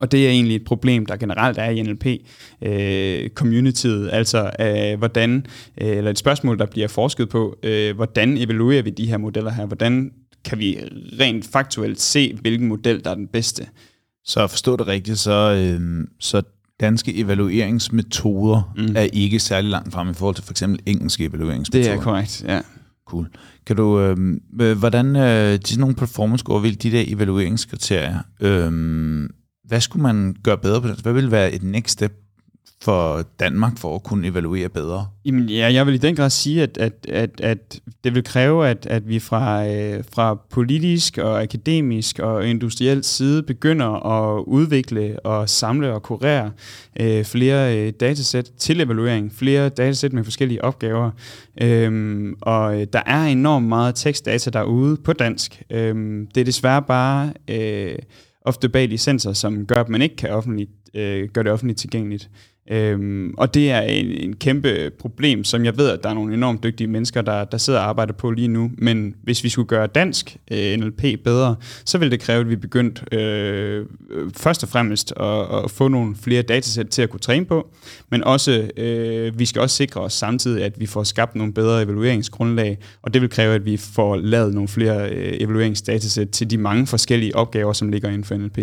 Og 0.00 0.12
det 0.12 0.26
er 0.26 0.30
egentlig 0.30 0.56
et 0.56 0.64
problem, 0.64 1.06
der 1.06 1.16
generelt 1.16 1.58
er 1.58 1.70
i 1.70 1.82
NLP-communityet, 1.82 4.06
øh, 4.06 4.12
altså 4.12 4.50
øh, 4.60 4.98
hvordan, 4.98 5.46
øh, 5.80 5.88
eller 5.88 6.10
et 6.10 6.18
spørgsmål, 6.18 6.58
der 6.58 6.66
bliver 6.66 6.88
forsket 6.88 7.28
på, 7.28 7.58
øh, 7.62 7.96
hvordan 7.96 8.38
evaluerer 8.38 8.82
vi 8.82 8.90
de 8.90 9.06
her 9.06 9.18
modeller 9.18 9.50
her? 9.50 9.66
Hvordan 9.66 10.12
kan 10.44 10.58
vi 10.58 10.78
rent 11.20 11.46
faktuelt 11.52 12.00
se, 12.00 12.38
hvilken 12.40 12.68
model, 12.68 13.04
der 13.04 13.10
er 13.10 13.14
den 13.14 13.28
bedste? 13.28 13.66
Så 14.24 14.46
forstå 14.46 14.76
det 14.76 14.86
rigtigt, 14.86 15.18
så, 15.18 15.54
øh, 15.54 16.06
så 16.20 16.42
danske 16.80 17.16
evalueringsmetoder 17.16 18.72
mm. 18.76 18.96
er 18.96 19.08
ikke 19.12 19.38
særlig 19.38 19.70
langt 19.70 19.92
frem 19.92 20.10
i 20.10 20.14
forhold 20.14 20.34
til 20.34 20.44
for 20.44 20.52
eksempel 20.52 20.80
engelske 20.86 21.24
evalueringsmetoder. 21.24 21.90
Det 21.90 21.98
er 21.98 22.02
korrekt, 22.02 22.44
ja. 22.46 22.60
Cool. 23.06 23.28
Kan 23.66 23.76
du, 23.76 24.00
øh, 24.00 24.78
hvordan, 24.78 25.16
øh, 25.16 25.52
de 25.52 25.66
sådan 25.66 25.80
nogle 25.80 25.94
performance 25.94 26.42
score, 26.42 26.70
de 26.70 26.92
der 26.92 27.04
evalueringskriterier, 27.06 28.18
øh, 28.40 29.28
hvad 29.64 29.80
skulle 29.80 30.02
man 30.02 30.36
gøre 30.42 30.58
bedre 30.58 30.80
på 30.80 30.88
det? 30.88 30.96
Hvad 30.96 31.12
vil 31.12 31.30
være 31.30 31.52
et 31.52 31.62
next 31.62 31.92
step 31.92 32.12
for 32.82 33.24
Danmark 33.40 33.78
for 33.78 33.94
at 33.94 34.02
kunne 34.02 34.28
evaluere 34.28 34.68
bedre? 34.68 35.06
Jamen, 35.24 35.48
ja, 35.48 35.72
jeg 35.72 35.86
vil 35.86 35.94
i 35.94 35.98
den 35.98 36.16
grad 36.16 36.30
sige, 36.30 36.62
at, 36.62 36.78
at, 36.78 37.06
at, 37.08 37.40
at 37.40 37.80
det 38.04 38.14
vil 38.14 38.24
kræve, 38.24 38.68
at, 38.68 38.86
at 38.86 39.08
vi 39.08 39.18
fra, 39.18 39.66
øh, 39.68 40.04
fra 40.12 40.38
politisk 40.50 41.18
og 41.18 41.42
akademisk 41.42 42.18
og 42.18 42.46
industriel 42.46 43.04
side 43.04 43.42
begynder 43.42 44.06
at 44.06 44.44
udvikle 44.46 45.20
og 45.20 45.48
samle 45.48 45.92
og 45.92 46.02
kurere 46.02 46.50
øh, 47.00 47.24
flere 47.24 47.78
øh, 47.78 47.92
datasæt 48.00 48.50
til 48.58 48.80
evaluering, 48.80 49.32
flere 49.32 49.68
datasæt 49.68 50.12
med 50.12 50.24
forskellige 50.24 50.64
opgaver. 50.64 51.10
Øhm, 51.62 52.34
og 52.40 52.80
øh, 52.80 52.86
der 52.92 53.02
er 53.06 53.24
enormt 53.24 53.66
meget 53.66 53.94
tekstdata 53.94 54.50
derude 54.50 54.96
på 54.96 55.12
dansk. 55.12 55.62
Øhm, 55.70 56.26
det 56.34 56.40
er 56.40 56.44
desværre 56.44 56.82
bare 56.82 57.32
øh, 57.50 57.98
ofte 58.42 58.68
bag 58.68 58.88
licenser, 58.88 59.32
som 59.32 59.66
gør, 59.66 59.80
at 59.80 59.88
man 59.88 60.02
ikke 60.02 60.16
kan 60.16 60.30
offentligt, 60.30 60.70
øh, 60.94 61.28
gøre 61.28 61.44
det 61.44 61.52
offentligt 61.52 61.78
tilgængeligt. 61.78 62.30
Øhm, 62.70 63.34
og 63.38 63.54
det 63.54 63.70
er 63.70 63.80
en, 63.80 64.06
en 64.06 64.36
kæmpe 64.36 64.90
problem, 64.98 65.44
som 65.44 65.64
jeg 65.64 65.78
ved, 65.78 65.90
at 65.90 66.02
der 66.02 66.08
er 66.08 66.14
nogle 66.14 66.34
enormt 66.34 66.62
dygtige 66.62 66.86
mennesker, 66.86 67.22
der, 67.22 67.44
der 67.44 67.58
sidder 67.58 67.78
og 67.78 67.88
arbejder 67.88 68.12
på 68.12 68.30
lige 68.30 68.48
nu. 68.48 68.70
Men 68.78 69.14
hvis 69.22 69.44
vi 69.44 69.48
skulle 69.48 69.68
gøre 69.68 69.86
dansk 69.86 70.36
øh, 70.50 70.76
NLP 70.76 71.02
bedre, 71.24 71.56
så 71.84 71.98
ville 71.98 72.10
det 72.10 72.20
kræve, 72.20 72.40
at 72.40 72.48
vi 72.48 72.56
begyndte 72.56 73.16
øh, 73.16 73.86
først 74.36 74.62
og 74.62 74.68
fremmest 74.68 75.12
at, 75.20 75.64
at 75.64 75.70
få 75.70 75.88
nogle 75.88 76.16
flere 76.16 76.42
datasæt 76.42 76.86
til 76.86 77.02
at 77.02 77.10
kunne 77.10 77.20
træne 77.20 77.44
på. 77.44 77.70
Men 78.10 78.24
også, 78.24 78.70
øh, 78.76 79.38
vi 79.38 79.44
skal 79.44 79.62
også 79.62 79.76
sikre 79.76 80.00
os 80.00 80.12
samtidig, 80.12 80.64
at 80.64 80.80
vi 80.80 80.86
får 80.86 81.02
skabt 81.02 81.34
nogle 81.34 81.52
bedre 81.52 81.82
evalueringsgrundlag. 81.82 82.78
Og 83.02 83.14
det 83.14 83.22
vil 83.22 83.30
kræve, 83.30 83.54
at 83.54 83.64
vi 83.64 83.76
får 83.76 84.16
lavet 84.16 84.54
nogle 84.54 84.68
flere 84.68 85.10
øh, 85.10 85.36
evalueringsdatasæt 85.40 86.28
til 86.28 86.50
de 86.50 86.58
mange 86.58 86.86
forskellige 86.86 87.36
opgaver, 87.36 87.72
som 87.72 87.88
ligger 87.88 88.08
inden 88.08 88.24
for 88.24 88.36
NLP. 88.36 88.58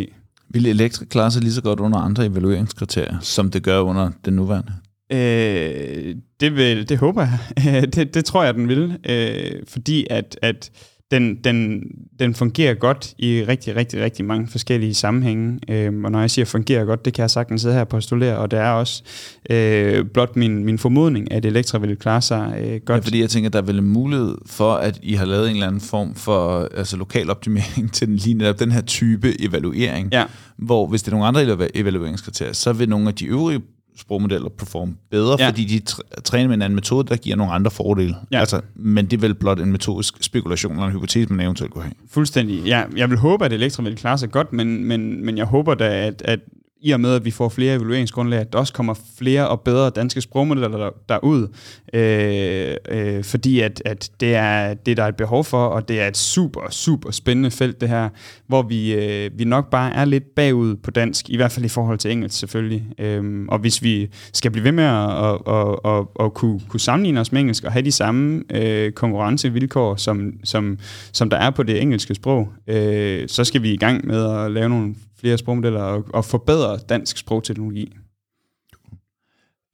Vil 0.49 0.65
Elektra 0.65 1.05
klare 1.05 1.31
sig 1.31 1.41
lige 1.41 1.53
så 1.53 1.61
godt 1.61 1.79
under 1.79 1.97
andre 1.97 2.25
evalueringskriterier, 2.25 3.19
som 3.19 3.51
det 3.51 3.63
gør 3.63 3.79
under 3.79 4.11
den 4.25 4.33
nuværende? 4.33 4.73
Øh, 5.11 6.15
det, 6.39 6.55
vil, 6.55 6.89
det 6.89 6.97
håber 6.97 7.21
jeg. 7.21 7.87
det, 7.95 8.13
det 8.13 8.25
tror 8.25 8.43
jeg, 8.43 8.53
den 8.53 8.67
vil. 8.67 8.97
Øh, 9.09 9.63
fordi 9.67 10.07
at, 10.09 10.39
at 10.41 10.71
den, 11.11 11.35
den, 11.43 11.83
den 12.19 12.35
fungerer 12.35 12.73
godt 12.73 13.13
i 13.17 13.43
rigtig, 13.47 13.75
rigtig, 13.75 14.01
rigtig 14.01 14.25
mange 14.25 14.47
forskellige 14.47 14.93
sammenhænge. 14.93 15.59
Øh, 15.69 15.93
og 16.03 16.11
når 16.11 16.19
jeg 16.19 16.31
siger 16.31 16.45
fungerer 16.45 16.85
godt, 16.85 17.05
det 17.05 17.13
kan 17.13 17.21
jeg 17.21 17.29
sagtens 17.29 17.61
sidde 17.61 17.73
her 17.73 17.81
og 17.81 17.87
postulere, 17.87 18.37
og 18.37 18.51
det 18.51 18.59
er 18.59 18.69
også 18.69 19.03
øh, 19.49 20.05
blot 20.05 20.35
min, 20.35 20.63
min 20.63 20.77
formodning, 20.77 21.31
at 21.31 21.45
Elektra 21.45 21.77
vil 21.77 21.97
klare 21.97 22.21
sig 22.21 22.55
øh, 22.59 22.81
godt. 22.85 22.97
Ja, 22.97 23.05
fordi 23.05 23.21
jeg 23.21 23.29
tænker, 23.29 23.49
der 23.49 23.59
er 23.59 23.65
vel 23.65 23.79
en 23.79 23.87
mulighed 23.87 24.37
for, 24.45 24.73
at 24.73 24.99
I 25.03 25.13
har 25.13 25.25
lavet 25.25 25.49
en 25.49 25.55
eller 25.55 25.67
anden 25.67 25.81
form 25.81 26.15
for 26.15 26.69
altså, 26.77 26.97
lokal 26.97 27.29
optimering 27.29 27.91
til 27.93 28.07
den, 28.07 28.15
lige 28.15 28.53
den 28.53 28.71
her 28.71 28.81
type 28.81 29.41
evaluering, 29.41 30.09
ja. 30.11 30.25
hvor 30.57 30.87
hvis 30.87 31.03
det 31.03 31.11
er 31.11 31.17
nogle 31.17 31.27
andre 31.27 31.69
evalueringskriterier, 31.75 32.53
så 32.53 32.73
vil 32.73 32.89
nogle 32.89 33.07
af 33.07 33.15
de 33.15 33.25
øvrige 33.25 33.61
sprogmodeller 33.97 34.49
performe 34.49 34.95
bedre, 35.11 35.35
ja. 35.39 35.49
fordi 35.49 35.65
de 35.65 35.79
træner 36.21 36.47
med 36.47 36.55
en 36.55 36.61
anden 36.61 36.75
metode, 36.75 37.07
der 37.07 37.15
giver 37.15 37.35
nogle 37.35 37.53
andre 37.53 37.71
fordele. 37.71 38.15
Ja. 38.31 38.39
Altså, 38.39 38.61
men 38.75 39.05
det 39.05 39.17
er 39.17 39.21
vel 39.21 39.35
blot 39.35 39.59
en 39.59 39.71
metodisk 39.71 40.23
spekulation 40.23 40.73
eller 40.73 40.85
en 40.85 40.91
hypotese, 40.91 41.33
man 41.33 41.45
eventuelt 41.45 41.73
kunne 41.73 41.83
have. 41.83 41.93
Fuldstændig. 42.09 42.63
Ja, 42.63 42.83
jeg 42.95 43.09
vil 43.09 43.17
håbe, 43.17 43.45
at 43.45 43.53
Elektra 43.53 43.83
vil 43.83 43.95
klare 43.95 44.17
sig 44.17 44.31
godt, 44.31 44.53
men, 44.53 44.85
men, 44.85 45.25
men 45.25 45.37
jeg 45.37 45.45
håber 45.45 45.73
da, 45.73 46.07
at, 46.07 46.21
at 46.25 46.39
i 46.85 46.91
og 46.91 46.99
med, 46.99 47.15
at 47.15 47.25
vi 47.25 47.31
får 47.31 47.49
flere 47.49 47.75
evalueringsgrundlag, 47.75 48.39
at 48.39 48.53
der 48.53 48.59
også 48.59 48.73
kommer 48.73 48.93
flere 49.17 49.47
og 49.47 49.61
bedre 49.61 49.89
danske 49.89 50.21
sprogmodeller 50.21 50.77
der, 50.77 50.89
derud, 51.09 51.47
øh, 51.93 52.75
øh, 52.89 53.23
fordi 53.23 53.59
at, 53.59 53.81
at 53.85 54.11
det 54.19 54.35
er 54.35 54.73
det, 54.73 54.97
der 54.97 55.03
er 55.03 55.07
et 55.07 55.15
behov 55.15 55.43
for, 55.43 55.65
og 55.65 55.87
det 55.87 56.01
er 56.01 56.07
et 56.07 56.17
super, 56.17 56.69
super 56.69 57.11
spændende 57.11 57.51
felt, 57.51 57.81
det 57.81 57.89
her, 57.89 58.09
hvor 58.47 58.61
vi, 58.61 58.93
øh, 58.93 59.31
vi 59.37 59.43
nok 59.43 59.69
bare 59.69 59.93
er 59.93 60.05
lidt 60.05 60.35
bagud 60.35 60.75
på 60.75 60.91
dansk, 60.91 61.29
i 61.29 61.35
hvert 61.35 61.51
fald 61.51 61.65
i 61.65 61.69
forhold 61.69 61.97
til 61.97 62.11
engelsk 62.11 62.39
selvfølgelig. 62.39 62.83
Øh, 62.99 63.45
og 63.47 63.59
hvis 63.59 63.83
vi 63.83 64.09
skal 64.33 64.51
blive 64.51 64.63
ved 64.63 64.71
med 64.71 64.83
at, 64.83 65.09
at, 65.09 65.39
at, 65.47 65.79
at, 65.85 66.05
og 66.15 66.33
kunne, 66.33 66.59
kunne 66.67 66.79
sammenligne 66.79 67.19
os 67.19 67.31
med 67.31 67.41
engelsk, 67.41 67.63
og 67.63 67.71
have 67.71 67.85
de 67.85 67.91
samme 67.91 68.43
øh, 68.51 68.91
konkurrencevilkår, 68.91 69.95
som, 69.95 70.33
som, 70.43 70.77
som 71.11 71.29
der 71.29 71.37
er 71.37 71.49
på 71.49 71.63
det 71.63 71.81
engelske 71.81 72.15
sprog, 72.15 72.49
øh, 72.67 73.27
så 73.27 73.43
skal 73.43 73.61
vi 73.61 73.73
i 73.73 73.77
gang 73.77 74.07
med 74.07 74.25
at 74.25 74.51
lave 74.51 74.69
nogle 74.69 74.95
flere 75.19 75.37
sprogmodeller 75.37 75.81
og, 75.81 76.05
og 76.13 76.25
forbedre 76.25 76.77
dansk 76.77 77.17
sprogteknologi. 77.17 77.93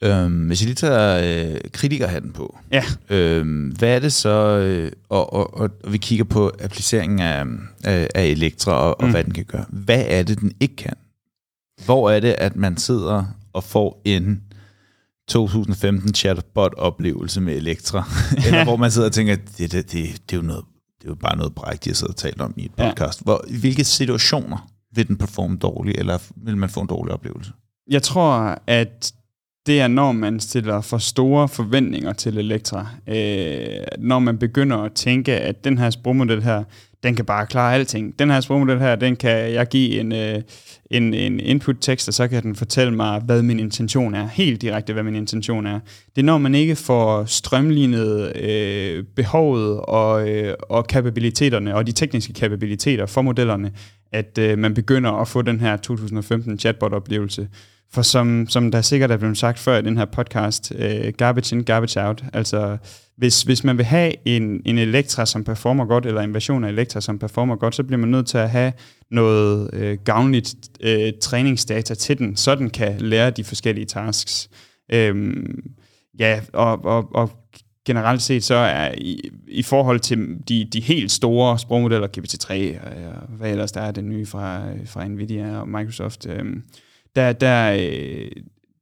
Øhm, 0.04 0.47
hvis 0.47 0.62
jeg 0.62 0.65
lige 0.65 0.75
tager 0.75 1.51
øh, 1.54 1.60
kritikerhatten 1.73 2.32
på, 2.32 2.58
ja. 2.71 2.84
øhm, 3.10 3.67
hvad 3.67 3.95
er 3.95 3.99
det 3.99 4.13
så, 4.13 4.58
øh, 4.58 4.91
og, 5.10 5.34
og, 5.34 5.54
og, 5.54 5.69
og 5.84 5.93
vi 5.93 5.97
kigger 5.97 6.25
på 6.25 6.51
appliceringen 6.60 7.19
af, 7.19 7.45
af, 7.84 8.08
af 8.15 8.25
Elektra 8.25 8.71
og, 8.71 8.95
mm. 8.99 9.06
og 9.06 9.12
hvad 9.12 9.23
den 9.23 9.34
kan 9.34 9.45
gøre. 9.45 9.65
Hvad 9.69 10.04
er 10.08 10.23
det, 10.23 10.39
den 10.39 10.51
ikke 10.60 10.75
kan? 10.75 10.93
Hvor 11.86 12.10
er 12.10 12.19
det, 12.19 12.36
at 12.38 12.56
man 12.56 12.77
sidder 12.77 13.25
og 13.54 13.63
får 13.63 14.01
en 14.06 14.41
2015 15.27 16.13
chatbot-oplevelse 16.13 17.41
med 17.41 17.56
Elektra? 17.56 18.04
Eller 18.45 18.63
hvor 18.63 18.75
man 18.75 18.91
sidder 18.91 19.08
og 19.08 19.13
tænker, 19.13 19.36
det, 19.36 19.58
det, 19.58 19.71
det, 19.71 19.93
det, 19.93 20.34
er 20.34 20.38
jo 20.38 20.41
noget, 20.41 20.65
det 20.97 21.06
er 21.06 21.12
jo 21.12 21.15
bare 21.15 21.38
noget 21.38 21.56
bræk, 21.56 21.84
de 21.84 21.89
har 21.89 21.95
siddet 21.95 22.13
og 22.13 22.17
talt 22.17 22.41
om 22.41 22.54
i 22.58 22.65
et 22.65 22.71
podcast. 22.71 23.21
Ja. 23.21 23.23
Hvor, 23.23 23.45
hvilke 23.60 23.84
situationer 23.84 24.71
vil 24.95 25.08
den 25.08 25.17
performe 25.17 25.58
dårligt, 25.58 25.99
eller 25.99 26.17
vil 26.36 26.58
man 26.58 26.69
få 26.69 26.80
en 26.80 26.88
dårlig 26.88 27.13
oplevelse? 27.13 27.51
Jeg 27.89 28.04
tror, 28.04 28.62
at 28.67 29.13
det 29.65 29.82
er, 29.82 29.88
når 29.88 30.12
man 30.12 30.39
stiller 30.39 30.82
for 30.82 30.97
store 30.97 31.47
forventninger 31.47 32.13
til 32.13 32.38
Elektra. 32.38 32.88
Øh, 33.08 33.86
når 33.99 34.19
man 34.19 34.38
begynder 34.38 34.77
at 34.77 34.93
tænke, 34.93 35.34
at 35.34 35.63
den 35.63 35.77
her 35.77 35.89
sprogmodel 35.89 36.43
her, 36.43 36.63
den 37.04 37.16
kan 37.16 37.26
bare 37.26 37.46
klare 37.46 37.74
alting. 37.74 38.20
Den 38.20 38.30
her 38.30 38.42
sprogmodel 38.42 38.80
her, 38.80 38.96
den 38.96 39.16
kan 39.16 39.54
jeg 39.54 39.68
give 39.68 40.00
en, 40.00 40.12
øh, 40.12 40.42
en, 40.92 41.14
en 41.14 41.40
input-tekst, 41.40 42.08
og 42.08 42.14
så 42.14 42.28
kan 42.28 42.44
den 42.44 42.56
fortælle 42.56 42.94
mig, 42.94 43.20
hvad 43.20 43.42
min 43.42 43.60
intention 43.60 44.16
er. 44.16 44.28
Helt 44.28 44.62
direkte, 44.62 44.94
hvad 44.94 45.04
min 45.04 45.16
intention 45.16 45.66
er. 45.66 45.80
Det 46.16 46.22
er, 46.22 46.26
når 46.26 46.38
man 46.38 46.56
ikke 46.56 46.76
får 46.76 47.26
strømlignet 47.26 48.38
øh, 48.38 49.04
behovet 49.16 49.80
og, 49.80 50.30
øh, 50.30 50.54
og 50.70 50.88
kapabiliteterne, 50.88 51.76
og 51.76 51.88
de 51.88 51.92
tekniske 51.92 52.34
kapabiliteter 52.34 53.06
for 53.06 53.22
modellerne, 53.22 53.72
at 54.12 54.38
øh, 54.38 54.58
man 54.58 54.74
begynder 54.74 55.12
at 55.12 55.28
få 55.28 55.42
den 55.42 55.60
her 55.60 55.78
2015 55.78 56.60
chatbot-oplevelse 56.60 57.48
for 57.93 58.01
som, 58.01 58.45
som 58.49 58.71
der 58.71 58.82
sikkert 58.82 59.12
er 59.12 59.17
blevet 59.17 59.38
sagt 59.38 59.60
før 59.60 59.77
i 59.77 59.82
den 59.82 59.97
her 59.97 60.06
podcast, 60.06 60.73
øh, 60.75 61.13
garbage 61.17 61.56
in, 61.56 61.63
garbage 61.63 62.01
out. 62.01 62.23
Altså, 62.34 62.77
hvis, 63.17 63.41
hvis 63.41 63.63
man 63.63 63.77
vil 63.77 63.86
have 63.86 64.13
en, 64.25 64.62
en 64.65 64.77
Elektra, 64.77 65.25
som 65.25 65.43
performer 65.43 65.86
godt, 65.86 66.06
eller 66.06 66.21
en 66.21 66.34
version 66.34 66.63
af 66.63 66.69
Elektra, 66.69 67.01
som 67.01 67.19
performer 67.19 67.56
godt, 67.56 67.75
så 67.75 67.84
bliver 67.84 67.99
man 67.99 68.10
nødt 68.10 68.27
til 68.27 68.38
at 68.38 68.49
have 68.49 68.73
noget 69.12 69.69
øh, 69.73 69.97
gavnligt 70.06 70.56
øh, 70.82 71.13
træningsdata 71.21 71.93
til 71.93 72.17
den, 72.17 72.36
så 72.36 72.56
den 72.56 72.69
kan 72.69 73.01
lære 73.01 73.32
de 73.32 73.43
forskellige 73.43 73.86
tasks. 73.86 74.49
Øhm, 74.93 75.63
ja, 76.19 76.41
og, 76.54 76.86
og, 76.86 77.15
og 77.15 77.32
generelt 77.86 78.21
set 78.21 78.43
så 78.43 78.56
er 78.56 78.93
i, 78.97 79.30
i 79.47 79.63
forhold 79.63 79.99
til 79.99 80.38
de, 80.47 80.65
de 80.73 80.82
helt 80.82 81.12
store 81.12 81.60
sprogmodeller, 81.60 82.08
GPT-3 82.17 82.54
og, 82.54 83.01
øh, 83.01 83.08
og 83.21 83.27
hvad 83.38 83.51
ellers 83.51 83.71
der 83.71 83.82
er 83.82 83.91
det 83.91 84.04
nye 84.04 84.25
fra, 84.25 84.63
fra 84.86 85.08
Nvidia 85.08 85.60
og 85.60 85.69
Microsoft, 85.69 86.27
øh, 86.27 86.45
der, 87.15 87.34
der, 87.34 87.78
øh, 87.80 88.32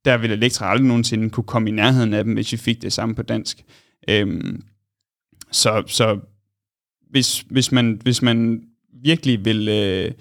der 0.04 0.16
ville 0.16 0.36
Elektra 0.36 0.70
aldrig 0.70 0.86
nogensinde 0.86 1.30
kunne 1.30 1.44
komme 1.44 1.68
i 1.68 1.72
nærheden 1.72 2.14
af 2.14 2.24
dem, 2.24 2.34
hvis 2.34 2.52
vi 2.52 2.56
fik 2.56 2.82
det 2.82 2.92
samme 2.92 3.14
på 3.14 3.22
dansk. 3.22 3.64
Øhm, 4.08 4.62
så 5.52 5.82
så 5.86 6.18
hvis, 7.10 7.44
hvis, 7.50 7.72
man, 7.72 8.00
hvis 8.02 8.22
man 8.22 8.62
virkelig 9.02 9.44
vil... 9.44 9.68
Øh, 9.68 10.12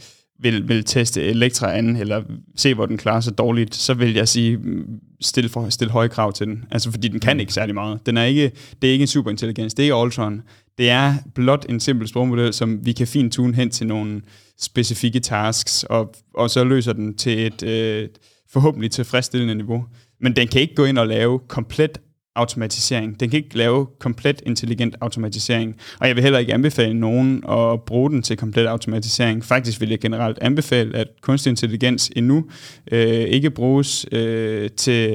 vil, 0.41 0.67
vil 0.67 0.84
teste 0.84 1.24
Elektra 1.24 1.78
an, 1.78 1.95
eller 1.95 2.24
se, 2.56 2.74
hvor 2.74 2.86
den 2.86 2.98
klarer 2.98 3.22
sig 3.22 3.38
dårligt, 3.38 3.76
så 3.76 3.93
vil 3.93 4.13
jeg 4.13 4.28
sige, 4.28 4.58
mm, 4.58 4.63
stil, 4.63 5.00
stille, 5.22 5.50
for, 5.50 5.69
stille 5.69 5.91
høje 5.91 6.08
krav 6.08 6.34
til 6.34 6.48
den. 6.48 6.65
Altså, 6.72 6.91
fordi 6.91 7.08
den 7.08 7.19
kan 7.19 7.39
ikke 7.39 7.54
særlig 7.54 7.76
meget. 7.76 8.06
Den 8.06 8.17
er 8.17 8.24
ikke, 8.24 8.52
det 8.82 8.88
er 8.88 8.91
ikke 8.91 9.04
en 9.04 9.08
superintelligens, 9.08 9.74
det 9.74 9.84
er 9.84 9.86
ikke 9.86 9.95
Ultron. 9.95 10.41
Det 10.78 10.89
er 10.89 11.13
blot 11.36 11.65
en 11.69 11.80
simpel 11.80 12.08
sprogmodel, 12.08 12.54
som 12.54 12.86
vi 12.86 12.91
kan 12.91 13.08
fint 13.08 13.34
tune 13.34 13.56
hen 13.56 13.69
til 13.69 13.88
nogle 13.88 14.22
specifikke 14.60 15.19
tasks, 15.19 15.84
og, 15.84 16.13
og 16.34 16.50
så 16.50 16.63
løser 16.63 16.93
den 16.93 17.17
til 17.17 17.45
et 17.45 17.63
øh, 17.63 18.10
forhåbentlig 18.52 18.91
tilfredsstillende 18.91 19.56
niveau. 19.56 19.86
Men 20.22 20.36
den 20.36 20.48
kan 20.48 20.62
ikke 20.62 20.76
gå 20.76 20.86
ind 20.86 20.98
og 20.98 21.08
lave 21.08 21.39
komplet 21.48 22.00
automatisering. 22.36 23.19
Den 23.19 23.30
kan 23.30 23.38
ikke 23.38 23.58
lave 23.58 23.88
komplet 24.00 24.41
intelligent 24.45 24.95
automatisering, 25.02 25.76
og 26.00 26.08
jeg 26.08 26.15
vil 26.15 26.24
heller 26.24 26.39
ikke 26.39 26.54
anbefale 26.54 26.93
nogen 26.93 27.43
at 27.50 27.82
bruge 27.82 28.10
den 28.10 28.22
til 28.22 28.38
komplet 28.38 28.65
automatisering. 28.65 29.45
Faktisk 29.45 29.82
vil 29.82 29.89
jeg 29.89 30.00
generelt 30.00 30.39
anbefale, 30.41 30.98
at 30.98 31.08
kunstig 31.22 31.50
intelligens 31.50 32.12
endnu 32.15 32.45
øh, 32.91 33.02
ikke 33.10 33.50
bruges 33.50 34.06
øh, 34.12 34.69
til 34.69 35.13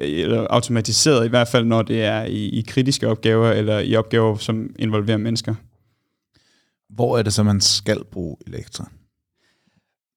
eller 0.00 0.46
automatiseret, 0.50 1.26
i 1.26 1.28
hvert 1.28 1.48
fald 1.48 1.64
når 1.64 1.82
det 1.82 2.02
er 2.02 2.24
i, 2.24 2.48
i 2.48 2.64
kritiske 2.68 3.08
opgaver 3.08 3.50
eller 3.50 3.78
i 3.78 3.96
opgaver, 3.96 4.36
som 4.36 4.70
involverer 4.78 5.18
mennesker. 5.18 5.54
Hvor 6.94 7.18
er 7.18 7.22
det 7.22 7.32
så, 7.32 7.42
man 7.42 7.60
skal 7.60 8.04
bruge 8.12 8.36
Elektra? 8.46 8.90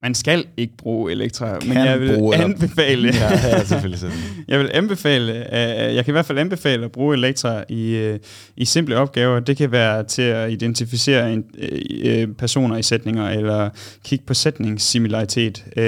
man 0.04 0.16
skal 0.16 0.46
ikke 0.58 0.78
bruge 0.78 1.12
Elektra, 1.12 1.60
Kan 1.60 1.70
men 1.70 1.78
jeg 1.78 2.00
vil 2.00 2.18
bruge, 2.18 2.36
anbefale, 2.36 3.08
ja, 3.08 3.32
ja, 3.32 3.64
selvfølgelig. 3.64 4.00
selvfølgelig. 4.00 4.46
jeg 4.48 4.60
vil 4.60 4.72
anbefale, 4.74 5.34
uh, 5.52 5.96
jeg 5.96 6.06
kan 6.06 6.12
i 6.12 6.16
hvert 6.16 6.26
fald 6.26 6.38
anbefale 6.38 6.86
at 6.86 6.92
bruge 6.92 7.16
Elektra 7.16 7.64
i, 7.70 8.12
uh, 8.12 8.20
i 8.58 8.66
simple 8.66 8.98
opgaver. 8.98 9.40
Det 9.40 9.58
kan 9.58 9.72
være 9.72 10.04
til 10.04 10.22
at 10.22 10.52
identificere 10.52 11.34
en, 11.34 11.44
uh, 11.58 12.36
personer 12.36 12.78
i 12.78 12.84
sætninger, 12.84 13.30
eller 13.30 13.70
kigge 14.06 14.26
på 14.26 14.34
sætningssimilaritet. 14.34 15.64
Uh, 15.78 15.84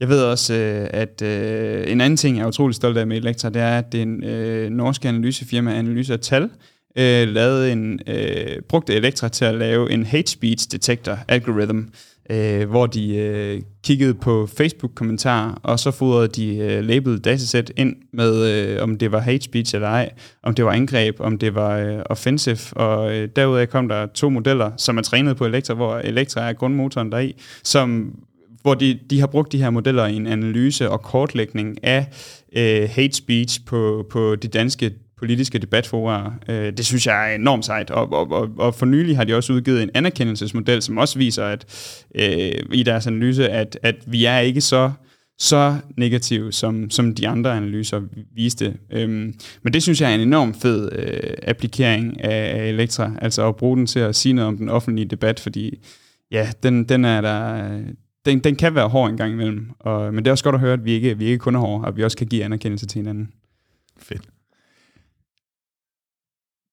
jeg 0.00 0.08
ved 0.08 0.22
også, 0.22 0.54
at 0.90 1.22
en 1.22 2.00
anden 2.00 2.16
ting, 2.16 2.36
jeg 2.36 2.42
er 2.42 2.48
utrolig 2.48 2.74
stolt 2.74 2.98
af 2.98 3.06
med 3.06 3.16
Elektra, 3.16 3.48
det 3.48 3.62
er, 3.62 3.78
at 3.78 3.92
det 3.92 3.98
er 3.98 4.02
en 4.66 4.72
norsk 4.72 5.04
analysefirma, 5.04 5.74
Analyse 5.78 6.12
af 6.12 6.20
Tal, 6.20 6.50
øh, 6.96 7.28
lavede 7.28 7.72
en, 7.72 8.00
øh, 8.06 8.62
brugte 8.68 8.94
Elektra 8.94 9.28
til 9.28 9.44
at 9.44 9.54
lave 9.54 9.92
en 9.92 10.06
hate 10.06 10.30
speech 10.30 10.72
detector 10.72 11.18
algorithm, 11.28 11.88
øh, 12.30 12.68
hvor 12.68 12.86
de 12.86 13.16
øh, 13.16 13.62
kiggede 13.84 14.14
på 14.14 14.48
Facebook-kommentarer, 14.56 15.52
og 15.62 15.78
så 15.78 15.90
fodrede 15.90 16.28
de 16.28 16.56
øh, 16.56 16.84
labeled 16.84 17.18
datasæt 17.18 17.72
ind 17.76 17.96
med, 18.12 18.46
øh, 18.50 18.82
om 18.82 18.98
det 18.98 19.12
var 19.12 19.20
hate 19.20 19.44
speech 19.44 19.74
eller 19.74 19.88
ej, 19.88 20.10
om 20.42 20.54
det 20.54 20.64
var 20.64 20.72
angreb, 20.72 21.20
om 21.20 21.38
det 21.38 21.54
var 21.54 21.78
øh, 21.78 21.98
offensive, 22.06 22.58
og 22.72 23.16
øh, 23.16 23.28
derudaf 23.36 23.68
kom 23.68 23.88
der 23.88 24.06
to 24.06 24.30
modeller, 24.30 24.70
som 24.76 24.98
er 24.98 25.02
trænet 25.02 25.36
på 25.36 25.46
Elektra, 25.46 25.74
hvor 25.74 25.98
Elektra 25.98 26.48
er 26.48 26.52
grundmotoren 26.52 27.12
deri, 27.12 27.34
som 27.64 28.14
hvor 28.62 28.74
de, 28.74 28.98
de 29.10 29.20
har 29.20 29.26
brugt 29.26 29.52
de 29.52 29.58
her 29.58 29.70
modeller 29.70 30.06
i 30.06 30.16
en 30.16 30.26
analyse 30.26 30.90
og 30.90 31.02
kortlægning 31.02 31.84
af 31.84 32.06
øh, 32.56 32.88
hate 32.90 33.16
speech 33.16 33.64
på, 33.64 34.06
på 34.10 34.36
de 34.36 34.48
danske 34.48 34.90
politiske 35.18 35.58
debatforer. 35.58 36.30
Øh, 36.48 36.72
det 36.72 36.86
synes 36.86 37.06
jeg 37.06 37.30
er 37.30 37.34
enormt 37.34 37.64
sejt, 37.64 37.90
og, 37.90 38.12
og, 38.12 38.30
og, 38.30 38.50
og 38.58 38.74
for 38.74 38.86
nylig 38.86 39.16
har 39.16 39.24
de 39.24 39.34
også 39.34 39.52
udgivet 39.52 39.82
en 39.82 39.90
anerkendelsesmodel, 39.94 40.82
som 40.82 40.98
også 40.98 41.18
viser 41.18 41.44
at 41.44 41.64
øh, 42.14 42.52
i 42.72 42.82
deres 42.82 43.06
analyse, 43.06 43.48
at, 43.48 43.78
at 43.82 43.96
vi 44.06 44.24
er 44.24 44.38
ikke 44.38 44.60
så 44.60 44.92
så 45.38 45.76
negative, 45.96 46.52
som, 46.52 46.90
som 46.90 47.14
de 47.14 47.28
andre 47.28 47.56
analyser 47.56 48.00
viste. 48.34 48.76
Øhm, 48.90 49.34
men 49.62 49.72
det 49.72 49.82
synes 49.82 50.00
jeg 50.00 50.10
er 50.10 50.14
en 50.14 50.20
enorm 50.20 50.54
fed 50.54 50.92
øh, 50.92 51.34
applikering 51.42 52.24
af, 52.24 52.60
af 52.60 52.68
Elektra, 52.68 53.12
altså 53.22 53.48
at 53.48 53.56
bruge 53.56 53.76
den 53.76 53.86
til 53.86 53.98
at 53.98 54.16
sige 54.16 54.32
noget 54.32 54.48
om 54.48 54.56
den 54.56 54.68
offentlige 54.68 55.08
debat, 55.08 55.40
fordi 55.40 55.86
ja, 56.30 56.48
den, 56.62 56.84
den 56.84 57.04
er 57.04 57.20
der, 57.20 57.68
den, 58.26 58.38
den 58.38 58.56
kan 58.56 58.74
være 58.74 58.88
hård 58.88 59.10
en 59.10 59.16
gang 59.16 59.32
imellem, 59.32 59.70
og, 59.78 60.14
men 60.14 60.24
det 60.24 60.30
er 60.30 60.32
også 60.32 60.44
godt 60.44 60.54
at 60.54 60.60
høre, 60.60 60.72
at 60.72 60.84
vi 60.84 60.92
ikke, 60.92 61.18
vi 61.18 61.24
ikke 61.24 61.38
kun 61.38 61.54
er 61.54 61.60
hårde, 61.60 61.82
og 61.82 61.88
at 61.88 61.96
vi 61.96 62.04
også 62.04 62.16
kan 62.16 62.26
give 62.26 62.44
anerkendelse 62.44 62.86
til 62.86 62.98
hinanden. 62.98 63.28
Fedt. 63.98 64.22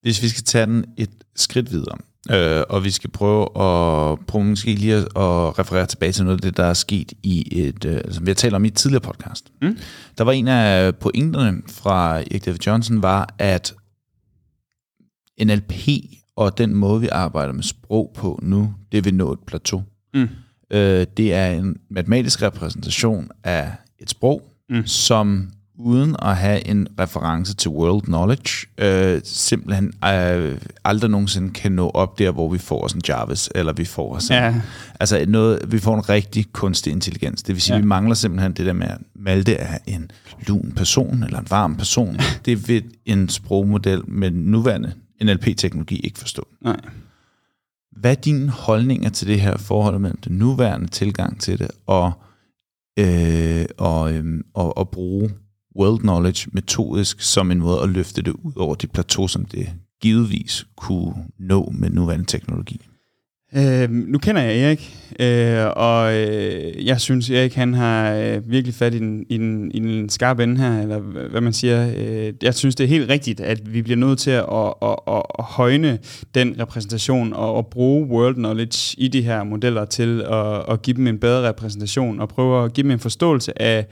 Hvis 0.03 0.21
vi 0.21 0.27
skal 0.29 0.43
tage 0.43 0.65
den 0.65 0.85
et 0.97 1.09
skridt 1.35 1.71
videre, 1.71 1.97
øh, 2.31 2.63
og 2.69 2.83
vi 2.83 2.91
skal 2.91 3.09
prøve 3.09 3.41
at 3.43 4.19
prøve 4.27 4.43
måske 4.45 4.75
lige 4.75 4.95
at, 4.95 5.01
at 5.03 5.59
referere 5.59 5.85
tilbage 5.85 6.11
til 6.11 6.23
noget 6.23 6.37
af 6.37 6.41
det, 6.41 6.57
der 6.57 6.63
er 6.63 6.73
sket 6.73 7.13
i 7.23 7.59
et, 7.65 7.85
øh, 7.85 8.01
som 8.11 8.25
vi 8.25 8.29
har 8.29 8.35
talt 8.35 8.53
om 8.53 8.65
i 8.65 8.67
et 8.67 8.73
tidligere 8.75 9.01
podcast. 9.01 9.51
Mm. 9.61 9.77
Der 10.17 10.23
var 10.23 10.31
en 10.31 10.47
af 10.47 10.95
pointerne 10.95 11.61
fra 11.67 12.19
Erik 12.19 12.45
David 12.45 12.59
Johnson, 12.67 13.01
var, 13.01 13.35
at 13.39 13.73
NLP 15.43 15.73
og 16.35 16.57
den 16.57 16.75
måde, 16.75 17.01
vi 17.01 17.07
arbejder 17.11 17.53
med 17.53 17.63
sprog 17.63 18.11
på 18.15 18.39
nu, 18.41 18.73
det 18.91 19.05
vil 19.05 19.13
nå 19.13 19.31
et 19.33 19.39
plateau. 19.47 19.83
Mm. 20.13 20.27
Øh, 20.71 21.05
det 21.17 21.33
er 21.33 21.47
en 21.51 21.77
matematisk 21.89 22.41
repræsentation 22.41 23.29
af 23.43 23.71
et 23.99 24.09
sprog, 24.09 24.49
Mm. 24.69 24.85
som 24.85 25.49
uden 25.79 26.15
at 26.21 26.37
have 26.37 26.67
en 26.67 26.87
reference 26.99 27.55
til 27.55 27.71
world 27.71 28.01
knowledge, 28.01 28.67
øh, 28.77 29.21
simpelthen 29.23 29.93
øh, 30.05 30.57
aldrig 30.83 31.11
nogensinde 31.11 31.53
kan 31.53 31.71
nå 31.71 31.89
op 31.89 32.19
der, 32.19 32.31
hvor 32.31 32.49
vi 32.49 32.57
får 32.57 32.83
os 32.83 32.93
en 32.93 33.01
Jarvis, 33.07 33.49
eller 33.55 33.73
vi 33.73 33.85
får 33.85 34.15
os 34.15 34.27
en, 34.29 34.35
Ja, 34.35 34.61
altså 34.99 35.25
noget, 35.27 35.59
vi 35.67 35.79
får 35.79 35.95
en 35.95 36.09
rigtig 36.09 36.53
kunstig 36.53 36.91
intelligens. 36.91 37.43
Det 37.43 37.55
vil 37.55 37.61
sige, 37.61 37.75
ja. 37.75 37.81
vi 37.81 37.87
mangler 37.87 38.15
simpelthen 38.15 38.53
det 38.53 38.65
der 38.65 38.73
med, 38.73 38.87
at 38.87 38.97
Malte 39.15 39.55
er 39.55 39.77
en 39.87 40.11
lun 40.47 40.73
person, 40.75 41.23
eller 41.23 41.39
en 41.39 41.47
varm 41.49 41.75
person. 41.75 42.17
det 42.45 42.67
vil 42.67 42.83
en 43.05 43.29
sprogmodel 43.29 44.01
med 44.07 44.31
nuværende 44.31 44.93
NLP-teknologi 45.23 45.99
ikke 45.99 46.19
forstå. 46.19 46.47
nej. 46.61 46.79
Hvad 47.97 48.11
er 48.11 48.15
dine 48.15 48.49
holdninger 48.49 49.09
til 49.09 49.27
det 49.27 49.41
her 49.41 49.57
forhold 49.57 49.99
mellem 49.99 50.19
den 50.19 50.37
nuværende 50.37 50.87
tilgang 50.87 51.41
til 51.41 51.59
det, 51.59 51.71
og, 51.87 52.11
øh, 52.99 53.65
og, 53.77 54.13
øh, 54.13 54.41
og, 54.53 54.77
og 54.77 54.89
bruge 54.89 55.29
world 55.75 55.99
knowledge 55.99 56.49
metodisk 56.51 57.21
som 57.21 57.51
en 57.51 57.59
måde 57.59 57.81
at 57.81 57.89
løfte 57.89 58.21
det 58.21 58.31
ud 58.31 58.53
over 58.55 58.75
det 58.75 58.91
plateau, 58.91 59.27
som 59.27 59.45
det 59.45 59.69
givetvis 60.01 60.65
kunne 60.77 61.13
nå 61.39 61.73
med 61.75 61.89
nuværende 61.89 62.25
teknologi? 62.25 62.81
Øh, 63.55 63.89
nu 63.89 64.17
kender 64.17 64.41
jeg 64.41 64.59
Erik, 64.59 64.95
øh, 65.19 65.65
og 65.75 66.13
øh, 66.13 66.85
jeg 66.85 67.01
synes, 67.01 67.29
Erik 67.29 67.53
han 67.53 67.73
har 67.73 68.13
øh, 68.13 68.51
virkelig 68.51 68.75
fat 68.75 68.93
i 68.93 68.99
den, 68.99 69.25
i, 69.29 69.37
den, 69.37 69.71
i 69.71 69.79
den 69.79 70.09
skarp 70.09 70.39
ende 70.39 70.57
her, 70.57 70.81
eller 70.81 70.99
hvad 70.99 71.41
man 71.41 71.53
siger. 71.53 71.93
Øh, 71.97 72.33
jeg 72.41 72.53
synes, 72.53 72.75
det 72.75 72.83
er 72.83 72.87
helt 72.87 73.09
rigtigt, 73.09 73.39
at 73.39 73.73
vi 73.73 73.81
bliver 73.81 73.97
nødt 73.97 74.19
til 74.19 74.31
at, 74.31 74.45
at, 74.81 74.95
at, 75.07 75.21
at, 75.39 75.45
højne 75.45 75.99
den 76.35 76.55
repræsentation 76.59 77.33
og 77.33 77.57
at 77.57 77.67
bruge 77.67 78.07
world 78.07 78.35
knowledge 78.35 78.95
i 78.97 79.07
de 79.07 79.21
her 79.21 79.43
modeller 79.43 79.85
til 79.85 80.21
at, 80.21 80.73
at 80.73 80.81
give 80.81 80.97
dem 80.97 81.07
en 81.07 81.19
bedre 81.19 81.47
repræsentation 81.47 82.19
og 82.19 82.29
prøve 82.29 82.65
at 82.65 82.73
give 82.73 82.83
dem 82.83 82.91
en 82.91 82.99
forståelse 82.99 83.61
af, 83.61 83.85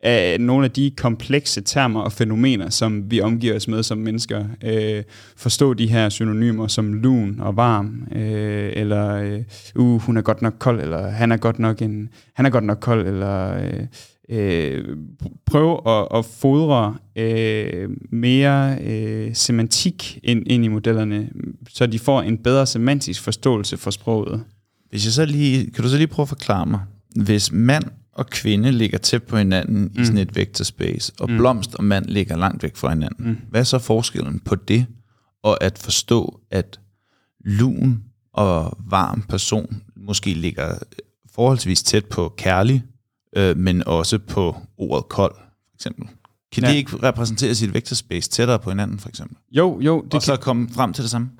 af 0.00 0.40
nogle 0.40 0.64
af 0.64 0.70
de 0.70 0.90
komplekse 0.96 1.60
termer 1.60 2.00
og 2.00 2.12
fænomener, 2.12 2.70
som 2.70 3.10
vi 3.10 3.20
omgiver 3.20 3.56
os 3.56 3.68
med 3.68 3.82
som 3.82 3.98
mennesker. 3.98 4.44
Øh, 4.64 5.02
forstå 5.36 5.74
de 5.74 5.86
her 5.86 6.08
synonymer 6.08 6.66
som 6.66 6.92
lun 6.92 7.40
og 7.40 7.56
varm, 7.56 8.08
øh, 8.12 8.72
eller 8.72 9.14
øh, 9.14 9.42
uh, 9.74 10.00
hun 10.00 10.16
er 10.16 10.22
godt 10.22 10.42
nok 10.42 10.54
kold, 10.58 10.80
eller 10.80 11.08
han 11.08 11.32
er 11.32 11.36
godt 11.36 11.58
nok 11.58 11.82
en, 11.82 12.08
han 12.34 12.46
er 12.46 12.50
godt 12.50 12.64
nok 12.64 12.78
kold, 12.80 13.06
eller 13.06 13.56
øh, 13.56 13.86
øh, 14.28 14.84
prøv 15.46 15.82
at, 15.86 16.18
at 16.18 16.24
fodre 16.24 16.96
øh, 17.16 17.88
mere 18.12 18.78
øh, 18.82 19.34
semantik 19.34 20.18
ind, 20.22 20.42
ind 20.46 20.64
i 20.64 20.68
modellerne, 20.68 21.28
så 21.68 21.86
de 21.86 21.98
får 21.98 22.22
en 22.22 22.38
bedre 22.38 22.66
semantisk 22.66 23.22
forståelse 23.22 23.76
for 23.76 23.90
sproget. 23.90 24.42
Hvis 24.90 25.04
jeg 25.04 25.12
så 25.12 25.24
lige, 25.24 25.70
kan 25.70 25.84
du 25.84 25.90
så 25.90 25.96
lige 25.96 26.06
prøve 26.06 26.24
at 26.24 26.28
forklare 26.28 26.66
mig, 26.66 26.80
hvis 27.16 27.52
mand 27.52 27.84
og 28.16 28.26
kvinde 28.26 28.72
ligger 28.72 28.98
tæt 28.98 29.22
på 29.22 29.36
hinanden 29.36 29.82
mm. 29.94 30.02
i 30.02 30.04
sådan 30.04 30.18
et 30.18 30.36
vector 30.36 30.64
space, 30.64 31.12
og 31.20 31.30
mm. 31.30 31.36
blomst 31.36 31.74
og 31.74 31.84
mand 31.84 32.06
ligger 32.06 32.36
langt 32.36 32.62
væk 32.62 32.76
fra 32.76 32.88
hinanden, 32.88 33.28
mm. 33.28 33.36
hvad 33.50 33.60
er 33.60 33.64
så 33.64 33.78
forskellen 33.78 34.40
på 34.40 34.54
det, 34.54 34.86
og 35.42 35.64
at 35.64 35.78
forstå, 35.78 36.40
at 36.50 36.80
lun 37.44 38.02
og 38.32 38.78
varm 38.90 39.22
person 39.22 39.82
måske 39.96 40.34
ligger 40.34 40.78
forholdsvis 41.34 41.82
tæt 41.82 42.04
på 42.04 42.34
kærlig, 42.36 42.84
øh, 43.36 43.56
men 43.56 43.86
også 43.86 44.18
på 44.18 44.56
ordet 44.78 45.08
kold, 45.08 45.34
for 45.36 45.74
eksempel. 45.74 46.08
Kan 46.52 46.62
ja. 46.62 46.70
Det 46.70 46.76
ikke 46.76 46.96
repræsentere 47.02 47.54
sit 47.54 47.74
vektorspace 47.74 48.30
tættere 48.30 48.58
på 48.58 48.70
hinanden, 48.70 48.98
for 48.98 49.08
eksempel? 49.08 49.36
Jo, 49.50 49.80
jo, 49.80 50.02
det 50.02 50.14
og 50.14 50.22
så 50.22 50.36
komme 50.36 50.68
frem 50.72 50.92
til 50.92 51.02
det 51.02 51.10
samme? 51.10 51.30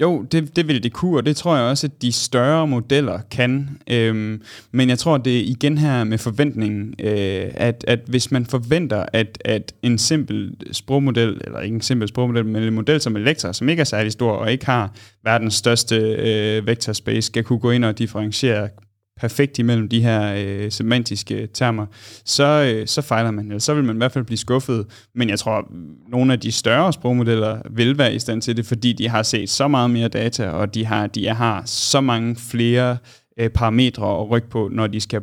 Jo, 0.00 0.22
det, 0.22 0.56
det 0.56 0.68
vil 0.68 0.82
det 0.82 0.92
kunne, 0.92 1.16
og 1.16 1.26
det 1.26 1.36
tror 1.36 1.56
jeg 1.56 1.64
også, 1.64 1.86
at 1.86 2.02
de 2.02 2.12
større 2.12 2.66
modeller 2.66 3.20
kan. 3.30 3.78
Øhm, 3.90 4.42
men 4.72 4.88
jeg 4.88 4.98
tror, 4.98 5.18
det 5.18 5.38
er 5.38 5.42
igen 5.44 5.78
her 5.78 6.04
med 6.04 6.18
forventningen, 6.18 6.94
øh, 6.98 7.50
at, 7.54 7.84
at 7.88 8.00
hvis 8.06 8.30
man 8.30 8.46
forventer, 8.46 9.06
at, 9.12 9.38
at 9.44 9.74
en 9.82 9.98
simpel 9.98 10.56
sprogmodel, 10.72 11.40
eller 11.44 11.60
ikke 11.60 11.74
en 11.74 11.80
simpel 11.80 12.08
sprogmodel, 12.08 12.46
men 12.46 12.62
en 12.62 12.74
model 12.74 13.00
som 13.00 13.16
Elektra, 13.16 13.52
som 13.52 13.68
ikke 13.68 13.80
er 13.80 13.84
særlig 13.84 14.12
stor 14.12 14.32
og 14.32 14.52
ikke 14.52 14.66
har 14.66 14.94
verdens 15.24 15.54
største 15.54 15.96
øh, 15.96 16.66
vektorspace, 16.66 17.26
skal 17.26 17.44
kunne 17.44 17.58
gå 17.58 17.70
ind 17.70 17.84
og 17.84 17.98
differentiere 17.98 18.68
perfekt 19.16 19.58
imellem 19.58 19.88
de 19.88 20.02
her 20.02 20.34
øh, 20.38 20.70
semantiske 20.70 21.46
termer, 21.46 21.86
så, 22.24 22.74
øh, 22.74 22.86
så 22.86 23.02
fejler 23.02 23.30
man, 23.30 23.46
eller 23.46 23.58
så 23.58 23.74
vil 23.74 23.84
man 23.84 23.96
i 23.96 23.98
hvert 23.98 24.12
fald 24.12 24.24
blive 24.24 24.38
skuffet. 24.38 24.86
Men 25.14 25.28
jeg 25.28 25.38
tror, 25.38 25.68
nogle 26.08 26.32
af 26.32 26.40
de 26.40 26.52
større 26.52 26.92
sprogmodeller 26.92 27.62
vil 27.70 27.98
være 27.98 28.14
i 28.14 28.18
stand 28.18 28.42
til 28.42 28.56
det, 28.56 28.66
fordi 28.66 28.92
de 28.92 29.08
har 29.08 29.22
set 29.22 29.50
så 29.50 29.68
meget 29.68 29.90
mere 29.90 30.08
data, 30.08 30.48
og 30.48 30.74
de 30.74 30.86
har, 30.86 31.06
de 31.06 31.28
har 31.28 31.62
så 31.66 32.00
mange 32.00 32.36
flere 32.36 32.96
øh, 33.38 33.50
parametre 33.50 34.20
at 34.20 34.30
rykke 34.30 34.50
på, 34.50 34.68
når 34.72 34.86
de 34.86 35.00
skal 35.00 35.22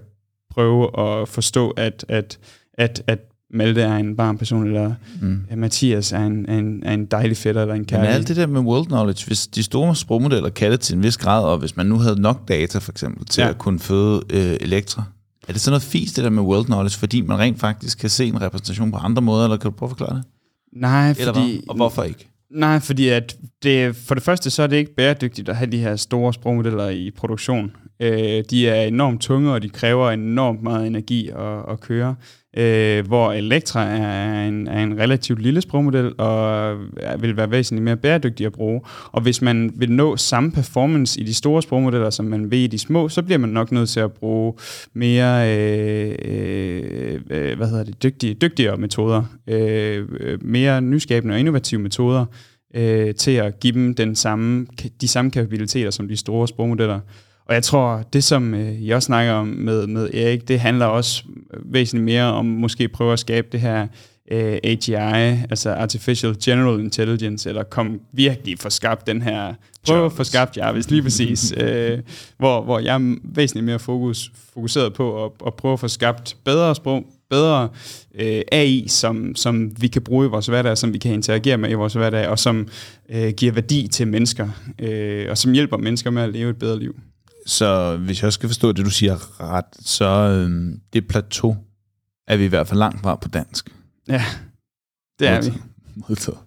prøve 0.50 1.00
at 1.00 1.28
forstå, 1.28 1.70
at, 1.70 2.06
at, 2.08 2.40
at, 2.74 3.04
at 3.08 3.20
Malte 3.54 3.82
er 3.82 3.96
en 3.98 4.18
varm 4.18 4.38
person, 4.38 4.68
eller 4.68 4.94
Mm. 5.22 5.28
mm. 5.52 5.58
Mathias 5.60 6.12
er 6.12 6.20
en, 6.20 6.50
en, 6.50 6.84
er 6.86 6.94
en 6.94 7.06
dejlig 7.06 7.38
fætter, 7.38 7.62
eller 7.62 7.74
en 7.74 7.80
Men 7.80 7.86
kærlig. 7.86 8.10
alt 8.10 8.28
det 8.28 8.36
der 8.36 8.48
med 8.48 8.62
world 8.62 8.86
knowledge, 8.86 9.28
hvis 9.28 9.48
de 9.48 9.64
store 9.64 9.96
sprogmodeller 9.96 10.50
kan 10.50 10.72
det 10.72 10.80
til 10.80 10.96
en 10.96 11.04
vis 11.04 11.18
grad, 11.18 11.44
og 11.44 11.58
hvis 11.58 11.78
man 11.78 11.86
nu 11.86 11.96
havde 11.98 12.22
nok 12.22 12.48
data 12.48 12.78
for 12.80 12.92
eksempel 12.92 13.26
til 13.26 13.42
ja. 13.42 13.50
At 13.50 13.58
kunne 13.58 13.80
føde 13.80 14.22
øh, 14.30 14.58
elektra, 14.62 15.04
er 15.48 15.52
det 15.54 15.62
sådan 15.62 15.72
noget 15.72 15.84
fisk 15.84 16.16
det 16.16 16.24
der 16.24 16.30
med 16.30 16.44
world 16.44 16.66
knowledge, 16.66 16.98
fordi 16.98 17.22
man 17.22 17.40
rent 17.40 17.60
faktisk 17.60 17.98
kan 17.98 18.10
se 18.10 18.26
en 18.26 18.42
repræsentation 18.42 18.92
på 18.92 18.98
andre 18.98 19.22
måder, 19.22 19.44
eller 19.44 19.58
kan 19.58 19.72
du 19.72 19.78
prøve 19.78 19.88
at 19.92 19.98
forklare 19.98 20.16
det? 20.16 20.24
Nej, 20.74 21.10
Eller 21.20 21.34
fordi... 21.34 21.52
hvad? 21.52 21.70
Og 21.70 21.76
hvorfor 21.76 22.04
ikke? 22.04 22.30
Nej, 22.52 22.80
fordi 22.80 23.08
at 23.10 23.36
det, 23.64 23.96
for 23.96 24.16
det 24.16 24.24
første 24.24 24.50
så 24.50 24.64
er 24.64 24.68
det 24.68 24.78
ikke 24.78 24.96
bæredygtigt 24.96 25.50
at 25.50 25.56
have 25.56 25.72
de 25.72 25.78
her 25.78 25.96
store 25.96 26.34
sprogmodeller 26.34 26.90
i 26.90 27.12
produktion. 27.12 27.72
Øh, 28.00 28.44
de 28.50 28.70
er 28.70 28.82
enormt 28.82 29.22
tunge, 29.22 29.52
og 29.52 29.62
de 29.62 29.70
kræver 29.70 30.12
enormt 30.12 30.64
meget 30.64 30.88
energi 30.88 31.30
at, 31.30 31.72
at 31.72 31.80
køre. 31.80 32.16
Øh, 32.58 33.08
hvor 33.08 33.32
Elektra 33.32 33.86
er 33.86 34.48
en, 34.48 34.68
er 34.68 34.84
en 34.84 35.00
relativt 35.00 35.42
lille 35.42 35.62
sprogmodel, 35.62 36.14
og 36.18 36.78
vil 37.20 37.38
være 37.38 37.52
væsentligt 37.52 37.84
mere 37.84 37.98
bæredygtig 37.98 38.46
at 38.46 38.52
bruge. 38.52 38.82
Og 39.12 39.22
hvis 39.22 39.42
man 39.42 39.72
vil 39.76 39.92
nå 39.92 40.18
samme 40.18 40.52
performance 40.52 41.22
i 41.22 41.24
de 41.24 41.34
store 41.34 41.62
sprogmodeller, 41.62 42.10
som 42.10 42.26
man 42.26 42.52
vil 42.52 42.60
i 42.60 42.68
de 42.68 42.80
små, 42.80 43.10
så 43.10 43.22
bliver 43.24 43.38
man 43.38 43.50
nok 43.50 43.72
nødt 43.72 43.90
til 43.90 44.00
at 44.00 44.12
bruge 44.12 44.54
mere 44.94 45.58
øh, 45.58 46.16
øh, 46.26 47.22
øh 47.30 47.58
hvad 47.58 47.68
hedder 47.68 47.84
det, 47.84 48.04
dygtige, 48.04 48.34
dygtigere 48.34 48.78
metoder, 48.78 49.24
øh, 49.48 50.08
øh 50.20 50.46
mere 50.46 50.82
nyskabende 50.82 51.34
og 51.34 51.40
innovative 51.40 51.82
metoder, 51.82 52.26
øh, 52.74 53.16
til 53.16 53.32
at 53.32 53.60
give 53.60 53.74
dem 53.74 53.96
den 53.96 54.16
samme, 54.16 54.68
de 55.02 55.08
samme 55.08 55.32
kapabiliteter 55.32 55.92
som 55.92 56.08
de 56.08 56.18
store 56.18 56.48
sprogmodeller. 56.48 57.00
Og 57.46 57.56
jeg 57.56 57.64
tror, 57.64 58.04
det 58.14 58.24
som 58.24 58.54
øh, 58.54 58.96
også 58.96 59.06
snakker 59.06 59.34
om 59.34 59.48
med, 59.48 59.88
med 59.88 60.14
Erik, 60.14 60.48
det 60.48 60.60
handler 60.60 60.86
også 60.86 61.24
væsentligt 61.66 62.06
mere 62.06 62.24
om 62.24 62.46
måske 62.46 62.88
prøve 62.88 63.14
at 63.14 63.20
skabe 63.20 63.48
det 63.52 63.60
her 63.60 63.88
øh, 64.32 64.58
AGI, 64.64 64.94
altså 65.50 65.74
Artificial 65.74 66.36
General 66.44 66.80
Intelligence, 66.80 67.50
eller 67.50 67.64
kom 67.64 68.02
virkelig 68.14 68.60
få 68.60 68.70
skabt 68.70 69.08
den 69.08 69.22
her, 69.22 69.54
prøve 69.88 70.06
at 70.06 70.12
få 70.12 70.24
skabt 70.24 70.58
Jarvis, 70.58 70.90
lige 70.90 71.04
præcis, 71.04 71.54
øh, 71.58 72.00
hvor, 72.38 72.62
hvor 72.62 72.80
jeg 72.80 72.96
er 72.96 73.16
væsentligt 73.24 73.66
mere 73.66 73.80
fokus, 73.80 74.32
fokuseret 74.54 74.94
på 74.94 75.26
at, 75.26 75.32
at 75.46 75.54
prøve 75.54 75.74
at 75.74 75.80
få 75.80 75.88
skabt 75.88 76.38
bedre 76.46 76.76
sprog, 76.76 77.06
bedre 77.30 77.70
øh, 78.16 78.42
AI, 78.52 78.88
som, 78.88 79.36
som 79.36 79.72
vi 79.82 79.88
kan 79.88 80.02
bruge 80.02 80.26
i 80.26 80.30
vores 80.30 80.48
hverdag, 80.48 80.78
som 80.78 80.94
vi 80.94 80.98
kan 80.98 81.14
interagere 81.14 81.58
med 81.58 81.70
i 81.70 81.74
vores 81.74 81.94
hverdag, 81.94 82.28
og 82.28 82.40
som 82.40 82.68
øh, 83.10 83.34
giver 83.38 83.52
værdi 83.52 83.88
til 83.92 84.08
mennesker, 84.08 84.50
øh, 84.80 85.26
og 85.30 85.38
som 85.38 85.52
hjælper 85.52 85.78
mennesker 85.78 86.10
med 86.10 86.22
at 86.22 86.30
leve 86.34 86.50
et 86.50 86.58
bedre 86.60 86.80
liv. 86.80 87.00
Så 87.46 87.98
hvis 87.98 88.24
jeg 88.24 88.34
skal 88.34 88.50
forstå 88.50 88.72
det, 88.72 88.86
du 88.86 88.90
siger 88.90 89.42
ret, 89.42 89.66
så 89.80 90.06
øh, 90.06 90.74
det 90.94 91.08
plateau 91.08 91.58
er 92.28 92.38
vi 92.38 92.46
i 92.46 92.48
hvert 92.48 92.68
fald 92.68 92.80
langt 92.80 93.02
fra 93.02 93.16
på 93.16 93.28
dansk. 93.28 93.70
Ja, 94.08 94.24
det 95.20 95.28
er 95.28 95.42
vi. 95.42 95.54
Modtaget. 96.10 96.38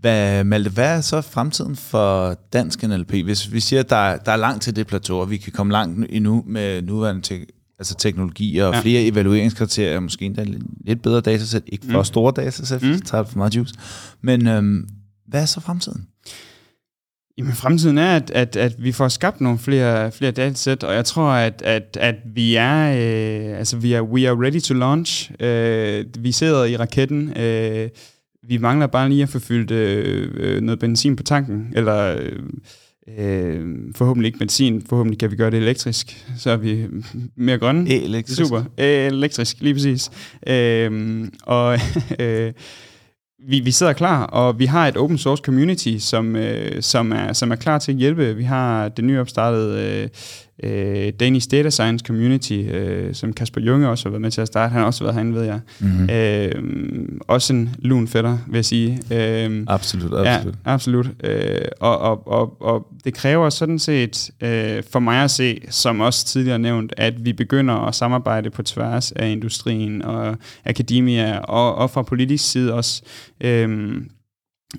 Hvad, 0.00 0.44
Malte, 0.44 0.70
hvad 0.70 0.96
er 0.96 1.00
så 1.00 1.20
fremtiden 1.20 1.76
for 1.76 2.36
dansk 2.52 2.82
NLP? 2.82 3.12
Hvis 3.12 3.52
vi 3.52 3.60
siger, 3.60 3.80
at 3.80 3.90
der, 3.90 3.96
er- 3.96 4.16
der 4.18 4.32
er 4.32 4.36
langt 4.36 4.62
til 4.62 4.76
det 4.76 4.86
plateau, 4.86 5.18
og 5.18 5.30
vi 5.30 5.36
kan 5.36 5.52
komme 5.52 5.72
langt 5.72 6.06
endnu 6.10 6.44
med 6.46 6.82
nuværende 6.82 7.22
te- 7.22 7.46
altså 7.80 7.94
teknologier 7.94 8.64
og 8.64 8.74
ja. 8.74 8.80
Flere 8.80 9.02
evalueringskriterier, 9.02 10.00
måske 10.00 10.24
endda 10.24 10.44
lidt- 10.44 11.02
bedre 11.02 11.20
datasæt, 11.20 11.62
ikke 11.66 11.86
for 11.90 11.98
mm. 11.98 12.04
Store 12.04 12.32
datasæt, 12.36 12.82
mm. 12.82 12.88
Mm. 12.88 13.00
tager 13.00 13.24
for 13.24 13.38
meget 13.38 13.56
juice. 13.56 13.74
Men 14.20 14.46
øhm, 14.46 14.88
hvad 15.28 15.42
er 15.42 15.46
så 15.46 15.60
fremtiden? 15.60 16.06
Jamen, 17.38 17.52
fremtiden 17.52 17.98
er, 17.98 18.16
at, 18.16 18.30
at, 18.30 18.56
at 18.56 18.74
vi 18.78 18.92
får 18.92 19.08
skabt 19.08 19.40
nogle 19.40 19.58
flere, 19.58 20.12
flere 20.12 20.30
datasæt, 20.30 20.84
og 20.84 20.94
jeg 20.94 21.04
tror, 21.04 21.30
at, 21.30 21.62
at, 21.62 21.96
at 22.00 22.14
vi 22.34 22.54
er, 22.54 22.90
øh, 22.90 23.58
altså 23.58 23.76
vi 23.76 23.92
er, 23.92 24.02
we 24.02 24.28
are 24.28 24.44
ready 24.44 24.60
to 24.60 24.74
launch. 24.74 25.30
Øh, 25.40 26.04
vi 26.18 26.32
sidder 26.32 26.64
i 26.64 26.76
raketten. 26.76 27.36
Øh, 27.36 27.88
vi 28.48 28.56
mangler 28.58 28.86
bare 28.86 29.08
lige 29.08 29.22
at 29.22 29.28
få 29.28 29.38
fyldt 29.38 29.70
øh, 29.70 30.30
øh, 30.34 30.60
noget 30.60 30.78
benzin 30.78 31.16
på 31.16 31.22
tanken, 31.22 31.72
eller 31.72 32.16
øh, 32.16 32.38
øh, 33.18 33.76
forhåbentlig 33.94 34.26
ikke 34.26 34.38
benzin, 34.38 34.82
forhåbentlig 34.88 35.18
kan 35.18 35.30
vi 35.30 35.36
gøre 35.36 35.50
det 35.50 35.58
elektrisk, 35.58 36.26
så 36.38 36.50
er 36.50 36.56
vi 36.56 36.86
mere 37.36 37.58
grønne. 37.58 37.90
Elektrisk. 37.90 38.42
super. 38.42 38.58
Øh, 38.78 39.06
elektrisk, 39.06 39.56
lige 39.60 39.74
præcis. 39.74 40.10
Øh, 40.46 41.28
og 41.42 41.78
øh, 42.20 42.52
vi, 43.48 43.60
vi 43.60 43.70
sidder 43.70 43.92
klar, 43.92 44.24
og 44.24 44.58
vi 44.58 44.66
har 44.66 44.88
et 44.88 44.96
open 44.96 45.18
source 45.18 45.42
community, 45.44 45.96
som, 45.98 46.36
øh, 46.36 46.82
som, 46.82 47.12
er, 47.12 47.32
som 47.32 47.50
er 47.50 47.56
klar 47.56 47.78
til 47.78 47.92
at 47.92 47.98
hjælpe. 47.98 48.36
Vi 48.36 48.44
har 48.44 48.88
det 48.88 49.04
nyopstartede 49.04 50.08
øh, 50.62 51.12
Danish 51.20 51.50
Data 51.50 51.70
Science 51.70 52.04
Community, 52.06 52.52
øh, 52.52 53.14
som 53.14 53.32
Kasper 53.32 53.60
Junge 53.60 53.88
også 53.88 54.04
har 54.04 54.10
været 54.10 54.20
med 54.20 54.30
til 54.30 54.40
at 54.40 54.46
starte. 54.46 54.72
Han 54.72 54.78
har 54.78 54.86
også 54.86 55.04
været 55.04 55.14
herinde, 55.14 55.34
ved 55.34 55.42
jeg. 55.42 55.60
Mm-hmm. 55.80 56.10
Øh, 56.10 57.08
også 57.28 57.52
en 57.52 57.70
lun 57.78 58.08
fætter, 58.08 58.38
vil 58.46 58.56
jeg 58.58 58.64
sige. 58.64 58.98
Øh, 59.10 59.64
Absolut, 59.66 60.12
absolut. 60.26 60.54
Ja, 60.66 60.72
absolut. 60.72 61.10
Øh, 61.24 61.60
og, 61.80 61.98
og, 61.98 62.28
og, 62.28 62.62
og 62.62 62.86
det 63.04 63.14
kræver 63.14 63.50
sådan 63.50 63.78
set, 63.78 64.30
øh, 64.40 64.82
for 64.92 64.98
mig 64.98 65.24
at 65.24 65.30
se, 65.30 65.60
som 65.70 66.00
også 66.00 66.26
tidligere 66.26 66.58
nævnt, 66.58 66.92
at 66.96 67.24
vi 67.24 67.32
begynder 67.32 67.74
at 67.74 67.94
samarbejde 67.94 68.50
på 68.50 68.62
tværs 68.62 69.12
af 69.12 69.30
industrien 69.30 70.02
og 70.02 70.36
akademia, 70.64 71.38
og, 71.38 71.74
og 71.74 71.90
fra 71.90 72.02
politisk 72.02 72.50
side 72.50 72.74
også. 72.74 73.02
Øh, 73.40 73.96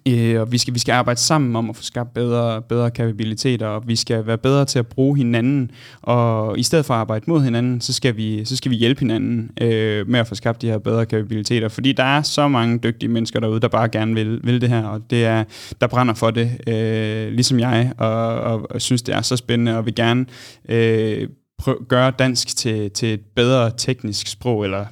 Øh, 0.08 0.42
og 0.42 0.52
vi 0.52 0.58
skal, 0.58 0.74
vi 0.74 0.80
skal 0.80 0.94
arbejde 0.94 1.20
sammen 1.20 1.56
om 1.56 1.70
at 1.70 1.76
få 1.76 1.84
skabt 1.84 2.14
bedre, 2.14 2.62
bedre 2.62 2.92
kapabiliteter, 2.92 3.68
og 3.68 3.88
vi 3.88 3.96
skal 3.96 4.28
være 4.28 4.38
bedre 4.38 4.66
til 4.66 4.80
at 4.80 4.88
bruge 4.88 5.18
hinanden, 5.18 5.72
og 6.02 6.60
i 6.60 6.64
stedet 6.64 6.86
for 6.86 6.94
at 6.94 7.00
arbejde 7.00 7.26
mod 7.28 7.42
hinanden, 7.42 7.82
så 7.82 7.94
skal 7.94 8.18
vi, 8.18 8.46
så 8.46 8.56
skal 8.56 8.72
vi 8.72 8.76
hjælpe 8.76 9.00
hinanden 9.00 9.52
øh, 9.62 10.10
med 10.10 10.20
at 10.20 10.28
få 10.28 10.36
skabt 10.36 10.62
de 10.62 10.68
her 10.68 10.78
bedre 10.78 11.06
kapabiliteter, 11.06 11.68
fordi 11.68 11.92
der 11.92 12.04
er 12.04 12.22
så 12.22 12.48
mange 12.48 12.78
dygtige 12.78 13.10
mennesker 13.10 13.40
derude, 13.40 13.60
der 13.60 13.68
bare 13.68 13.90
gerne 13.90 14.14
vil, 14.14 14.40
vil 14.44 14.62
det 14.62 14.70
her, 14.70 14.84
og 14.84 15.02
det 15.10 15.26
er, 15.26 15.44
der 15.82 15.88
brænder 15.88 16.14
for 16.14 16.32
det, 16.32 16.52
øh, 16.68 17.32
ligesom 17.32 17.60
jeg, 17.60 17.94
og, 17.98 18.42
og, 18.42 18.72
og 18.72 18.82
synes, 18.82 19.02
det 19.02 19.16
er 19.16 19.22
så 19.22 19.38
spændende, 19.38 19.78
og 19.78 19.86
vil 19.86 19.96
gerne 19.96 20.26
øh, 20.70 21.28
prø- 21.62 21.86
gøre 21.88 22.12
dansk 22.12 22.58
til, 22.58 22.92
til 22.92 23.14
et 23.14 23.22
bedre 23.36 23.72
teknisk 23.78 24.28
sprog, 24.28 24.64
eller 24.64 24.86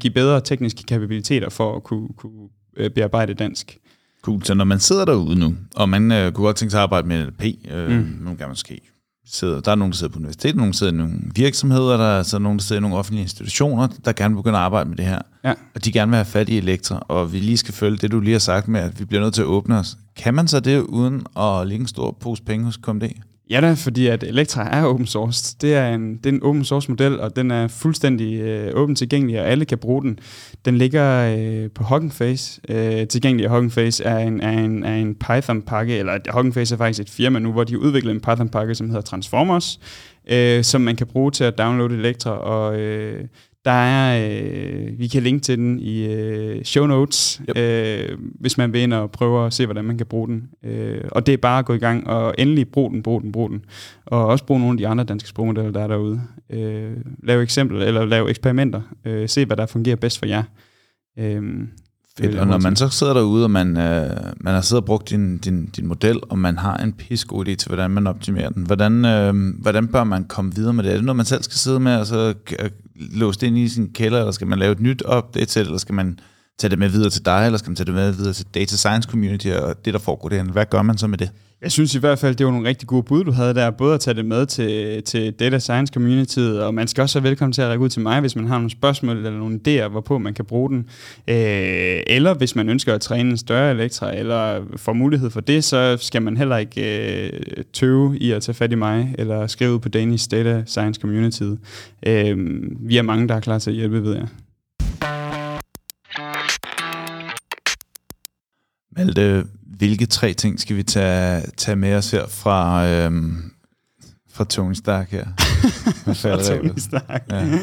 give 0.00 0.12
bedre 0.12 0.40
tekniske 0.40 0.82
kapabiliteter 0.82 1.48
for 1.50 1.76
at 1.76 1.82
kunne, 1.82 2.08
kunne 2.16 2.48
øh, 2.76 2.90
bearbejde 2.90 3.34
dansk. 3.34 3.78
Cool. 4.26 4.44
Så 4.44 4.54
når 4.54 4.64
man 4.64 4.80
sidder 4.80 5.04
derude 5.04 5.38
nu, 5.38 5.54
og 5.76 5.88
man 5.88 6.12
øh, 6.12 6.32
kunne 6.32 6.44
godt 6.44 6.56
tænke 6.56 6.70
sig 6.70 6.78
at 6.78 6.82
arbejde 6.82 7.08
med 7.08 7.26
NLP, 7.26 7.44
øh. 7.70 7.90
Mm. 7.90 8.16
nogle 8.20 8.38
gange 8.38 8.48
måske 8.48 8.80
sidder, 9.26 9.60
der 9.60 9.70
er 9.70 9.74
nogen, 9.74 9.92
der 9.92 9.96
sidder 9.96 10.12
på 10.12 10.18
universitetet, 10.18 10.56
nogen 10.56 10.72
der 10.72 10.76
sidder 10.76 10.92
i 10.92 10.96
nogle 10.96 11.12
virksomheder, 11.36 11.96
der 11.96 12.04
er 12.04 12.22
så 12.22 12.38
nogen, 12.38 12.58
der 12.58 12.62
sidder 12.62 12.80
i 12.80 12.82
nogle 12.82 12.96
offentlige 12.96 13.22
institutioner, 13.22 13.88
der 14.04 14.12
gerne 14.12 14.34
vil 14.34 14.42
begynde 14.42 14.58
at 14.58 14.64
arbejde 14.64 14.88
med 14.88 14.96
det 14.96 15.04
her. 15.04 15.18
Ja. 15.44 15.54
Og 15.74 15.84
de 15.84 15.92
gerne 15.92 16.10
vil 16.10 16.16
have 16.16 16.24
fat 16.24 16.48
i 16.48 16.58
Elektra, 16.58 16.98
og 17.08 17.32
vi 17.32 17.38
lige 17.38 17.56
skal 17.56 17.74
følge 17.74 17.96
det, 17.96 18.12
du 18.12 18.20
lige 18.20 18.32
har 18.32 18.38
sagt 18.38 18.68
med, 18.68 18.80
at 18.80 19.00
vi 19.00 19.04
bliver 19.04 19.22
nødt 19.22 19.34
til 19.34 19.42
at 19.42 19.46
åbne 19.46 19.78
os. 19.78 19.96
Kan 20.16 20.34
man 20.34 20.48
så 20.48 20.60
det 20.60 20.80
uden 20.80 21.26
at 21.36 21.66
lægge 21.66 21.82
en 21.82 21.88
stor 21.88 22.16
pose 22.20 22.42
penge 22.42 22.64
hos 22.64 22.76
KMD? 22.76 23.02
Ja 23.50 23.60
da, 23.60 23.72
fordi 23.72 24.06
at 24.06 24.22
Elektra 24.22 24.76
er 24.76 24.84
open 24.84 25.06
source. 25.06 25.56
Det 25.60 25.74
er 25.74 25.94
en, 25.94 26.16
det 26.16 26.26
er 26.26 26.30
en 26.30 26.42
open 26.42 26.64
source 26.64 26.90
model, 26.90 27.20
og 27.20 27.36
den 27.36 27.50
er 27.50 27.68
fuldstændig 27.68 28.40
øh, 28.40 28.70
åben 28.74 28.94
tilgængelig, 28.94 29.40
og 29.40 29.46
alle 29.46 29.64
kan 29.64 29.78
bruge 29.78 30.02
den. 30.02 30.18
Den 30.64 30.78
ligger 30.78 31.36
øh, 31.38 31.70
på 31.70 31.84
Hugging 31.84 32.12
Face. 32.12 32.60
Øh, 32.68 33.06
tilgængelig 33.08 33.50
Hugging 33.50 33.72
Face 33.72 34.04
er 34.04 34.18
en, 34.18 34.40
er 34.40 34.50
en, 34.50 34.84
er 34.84 34.96
en 34.96 35.14
Python-pakke, 35.14 35.98
eller 35.98 36.18
Hugging 36.32 36.54
Face 36.54 36.74
er 36.74 36.78
faktisk 36.78 37.00
et 37.00 37.10
firma 37.10 37.38
nu, 37.38 37.52
hvor 37.52 37.64
de 37.64 37.72
har 37.72 37.80
udviklet 37.80 38.10
en 38.12 38.20
Python-pakke, 38.20 38.74
som 38.74 38.86
hedder 38.86 39.02
Transformers, 39.02 39.80
øh, 40.30 40.64
som 40.64 40.80
man 40.80 40.96
kan 40.96 41.06
bruge 41.06 41.30
til 41.30 41.44
at 41.44 41.58
downloade 41.58 41.94
Elektra, 41.94 42.30
og 42.30 42.78
øh, 42.80 43.24
der 43.66 43.72
er, 43.72 44.30
øh, 44.30 44.98
vi 44.98 45.06
kan 45.06 45.22
linke 45.22 45.40
til 45.42 45.58
den 45.58 45.78
i 45.80 46.04
øh, 46.14 46.64
show 46.64 46.86
notes, 46.86 47.40
Yep. 47.48 47.58
øh, 47.58 48.18
hvis 48.40 48.58
man 48.58 48.72
vil 48.72 48.80
ind 48.80 48.92
og 48.92 49.10
prøve 49.10 49.46
at 49.46 49.52
se, 49.52 49.64
hvordan 49.66 49.84
man 49.84 49.96
kan 49.98 50.06
bruge 50.06 50.28
den. 50.28 50.48
Øh, 50.64 51.00
og 51.12 51.26
det 51.26 51.32
er 51.32 51.36
bare 51.36 51.58
at 51.58 51.64
gå 51.64 51.72
i 51.74 51.78
gang 51.78 52.06
og 52.06 52.34
endelig 52.38 52.68
bruge 52.68 52.90
den, 52.90 53.02
bruge 53.02 53.22
den, 53.22 53.32
bruge 53.32 53.50
den. 53.50 53.64
Og 54.06 54.26
også 54.26 54.44
bruge 54.44 54.60
nogle 54.60 54.74
af 54.74 54.78
de 54.78 54.88
andre 54.88 55.04
danske 55.04 55.28
sprogmodeller, 55.28 55.70
der 55.70 55.80
er 55.80 55.86
derude. 55.88 56.20
Øh, 56.50 56.92
lave 57.22 57.42
eksempler, 57.42 57.86
eller 57.86 58.04
lave 58.04 58.30
eksperimenter. 58.30 58.80
Øh, 59.04 59.28
se, 59.28 59.44
hvad 59.46 59.56
der 59.56 59.66
fungerer 59.66 59.96
bedst 59.96 60.18
for 60.18 60.26
jer. 60.26 60.42
Øh, 61.18 61.42
Fedt. 62.18 62.38
Og 62.38 62.46
når 62.46 62.58
man 62.58 62.76
så 62.76 62.88
sidder 62.88 63.14
derude, 63.14 63.44
og 63.44 63.50
man, 63.50 63.68
øh, 63.76 64.10
man 64.40 64.54
har 64.54 64.60
siddet 64.60 64.82
og 64.82 64.86
brugt 64.86 65.10
din, 65.10 65.38
din, 65.38 65.66
din 65.66 65.86
model, 65.86 66.20
og 66.22 66.38
man 66.38 66.58
har 66.58 66.76
en 66.76 66.92
pissegod 66.92 67.48
idé 67.48 67.54
til, 67.54 67.68
hvordan 67.68 67.90
man 67.90 68.06
optimerer 68.06 68.48
den, 68.48 68.62
hvordan, 68.66 69.04
øh, 69.04 69.34
hvordan 69.62 69.88
bør 69.88 70.04
man 70.04 70.24
komme 70.24 70.54
videre 70.54 70.72
med 70.72 70.84
det? 70.84 70.90
Er 70.92 70.96
det 70.96 71.04
noget, 71.04 71.16
man 71.16 71.26
selv 71.26 71.42
skal 71.42 71.56
sidde 71.56 71.80
med, 71.80 71.96
og 71.96 72.06
så 72.06 72.34
låst 72.98 73.42
ind 73.42 73.58
i 73.58 73.68
sin 73.68 73.90
kælder, 73.92 74.18
eller 74.18 74.32
skal 74.32 74.46
man 74.46 74.58
lave 74.58 74.72
et 74.72 74.80
nyt 74.80 75.02
update 75.02 75.46
til, 75.46 75.62
eller 75.62 75.78
skal 75.78 75.94
man 75.94 76.18
tage 76.58 76.70
det 76.70 76.78
med 76.78 76.88
videre 76.88 77.10
til 77.10 77.24
dig, 77.24 77.46
eller 77.46 77.58
skal 77.58 77.70
man 77.70 77.76
tage 77.76 77.86
det 77.86 77.94
med 77.94 78.12
videre 78.12 78.32
til 78.32 78.46
data 78.54 78.76
science 78.76 79.08
community, 79.10 79.48
og 79.48 79.84
det, 79.84 79.94
der 79.94 80.00
foregår 80.00 80.28
derinde? 80.28 80.52
Hvad 80.52 80.66
gør 80.70 80.82
man 80.82 80.98
så 80.98 81.06
med 81.06 81.18
det? 81.18 81.30
Jeg 81.62 81.72
synes 81.72 81.94
i 81.94 81.98
hvert 81.98 82.18
fald, 82.18 82.34
det 82.34 82.46
var 82.46 82.52
nogle 82.52 82.68
rigtig 82.68 82.88
gode 82.88 83.02
bud, 83.02 83.24
du 83.24 83.32
havde 83.32 83.54
der. 83.54 83.70
Både 83.70 83.94
at 83.94 84.00
tage 84.00 84.14
det 84.14 84.24
med 84.24 84.46
til, 84.46 85.02
til 85.02 85.32
Data 85.32 85.58
Science 85.58 85.92
Community, 85.92 86.38
og 86.38 86.74
man 86.74 86.88
skal 86.88 87.02
også 87.02 87.20
være 87.20 87.30
velkommen 87.30 87.52
til 87.52 87.62
at 87.62 87.68
række 87.68 87.84
ud 87.84 87.88
til 87.88 88.02
mig, 88.02 88.20
hvis 88.20 88.36
man 88.36 88.46
har 88.46 88.54
nogle 88.54 88.70
spørgsmål 88.70 89.16
eller 89.16 89.30
nogle 89.30 89.60
idéer, 89.68 89.88
hvorpå 89.88 90.18
man 90.18 90.34
kan 90.34 90.44
bruge 90.44 90.70
den. 90.70 90.78
Øh, 91.28 92.00
eller 92.06 92.34
hvis 92.34 92.56
man 92.56 92.68
ønsker 92.68 92.94
at 92.94 93.00
træne 93.00 93.30
en 93.30 93.36
større 93.36 93.70
elektra, 93.70 94.16
eller 94.16 94.62
får 94.76 94.92
mulighed 94.92 95.30
for 95.30 95.40
det, 95.40 95.64
så 95.64 95.96
skal 96.00 96.22
man 96.22 96.36
heller 96.36 96.56
ikke 96.56 97.26
øh, 97.26 97.40
tøve 97.72 98.18
i 98.18 98.32
at 98.32 98.42
tage 98.42 98.54
fat 98.54 98.72
i 98.72 98.74
mig, 98.74 99.14
eller 99.18 99.46
skrive 99.46 99.74
ud 99.74 99.78
på 99.78 99.88
Danish 99.88 100.30
Data 100.30 100.62
Science 100.66 101.00
Community. 101.00 101.42
Øh, 102.06 102.36
vi 102.80 102.96
er 102.96 103.02
mange, 103.02 103.28
der 103.28 103.34
er 103.34 103.40
klar 103.40 103.58
til 103.58 103.70
at 103.70 103.76
hjælpe, 103.76 104.02
ved 104.02 104.14
jeg. 104.14 104.26
Malte, 108.96 109.44
hvilke 109.78 110.06
tre 110.06 110.32
ting 110.32 110.60
skal 110.60 110.76
vi 110.76 110.82
tage, 110.82 111.42
tage 111.56 111.76
med 111.76 111.94
os 111.94 112.10
her 112.10 112.26
fra, 112.28 112.88
øhm, 112.88 113.52
fra 114.32 114.44
Tony 114.44 114.74
Stark 114.74 115.10
her? 115.10 115.26
Der 116.22 116.42
Tony? 116.42 116.70
Stark. 116.76 117.22
Ja. 117.30 117.44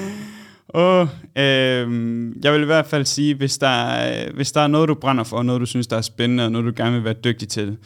Og 0.67 1.01
øh, 1.37 2.31
jeg 2.43 2.53
vil 2.53 2.61
i 2.61 2.65
hvert 2.65 2.85
fald 2.85 3.05
sige, 3.05 3.35
hvis 3.35 3.57
der, 3.57 3.67
er, 3.67 4.31
hvis 4.33 4.51
der 4.51 4.61
er 4.61 4.67
noget, 4.67 4.89
du 4.89 4.93
brænder 4.93 5.23
for, 5.23 5.37
og 5.37 5.45
noget, 5.45 5.61
du 5.61 5.65
synes, 5.65 5.87
der 5.87 5.97
er 5.97 6.01
spændende, 6.01 6.45
og 6.45 6.51
noget, 6.51 6.65
du 6.65 6.83
gerne 6.83 6.95
vil 6.95 7.03
være 7.03 7.13
dygtig 7.13 7.47
til, 7.47 7.77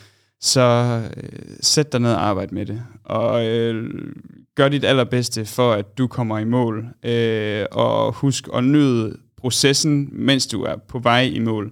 så 0.42 1.02
øh, 1.18 1.30
sæt 1.62 1.92
dig 1.92 2.02
ned 2.02 2.14
og 2.14 2.26
arbejde 2.26 2.56
med 2.56 2.66
det. 2.66 2.82
Og 3.04 3.48
øh, 3.48 3.90
gør 4.56 4.70
dit 4.70 4.86
allerbedste 4.86 5.46
for, 5.46 5.74
at 5.74 5.98
du 5.98 6.08
kommer 6.08 6.40
i 6.40 6.46
mål. 6.46 6.86
Øh, 7.04 7.66
og 7.72 8.14
husk 8.14 8.48
at 8.54 8.64
nyde 8.64 9.18
processen, 9.38 10.10
mens 10.12 10.48
du 10.48 10.64
er 10.64 10.76
på 10.88 11.00
vej 11.00 11.22
i 11.22 11.40
mål. 11.40 11.72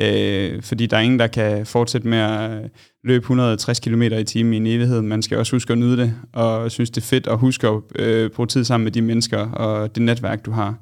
Øh, 0.00 0.62
fordi 0.62 0.86
der 0.86 0.96
er 0.96 1.00
ingen, 1.00 1.18
der 1.18 1.26
kan 1.26 1.66
fortsætte 1.66 2.08
med 2.08 2.18
at 2.18 2.50
øh, 2.50 2.68
løbe 3.04 3.22
160 3.22 3.80
km 3.80 4.02
i 4.02 4.24
timen 4.24 4.52
i 4.52 4.56
en 4.56 4.66
evighed. 4.66 5.02
Man 5.02 5.22
skal 5.22 5.38
også 5.38 5.56
huske 5.56 5.72
at 5.72 5.78
nyde 5.78 5.96
det, 5.96 6.14
og 6.32 6.70
synes 6.70 6.90
det 6.90 7.02
er 7.02 7.06
fedt 7.06 7.26
at 7.26 7.38
huske 7.38 7.68
at 7.68 7.80
øh, 7.96 8.30
bruge 8.30 8.46
tid 8.46 8.64
sammen 8.64 8.84
med 8.84 8.92
de 8.92 9.02
mennesker 9.02 9.38
og 9.38 9.94
det 9.94 10.02
netværk, 10.02 10.46
du 10.46 10.50
har. 10.50 10.78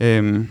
Øh, 0.00 0.44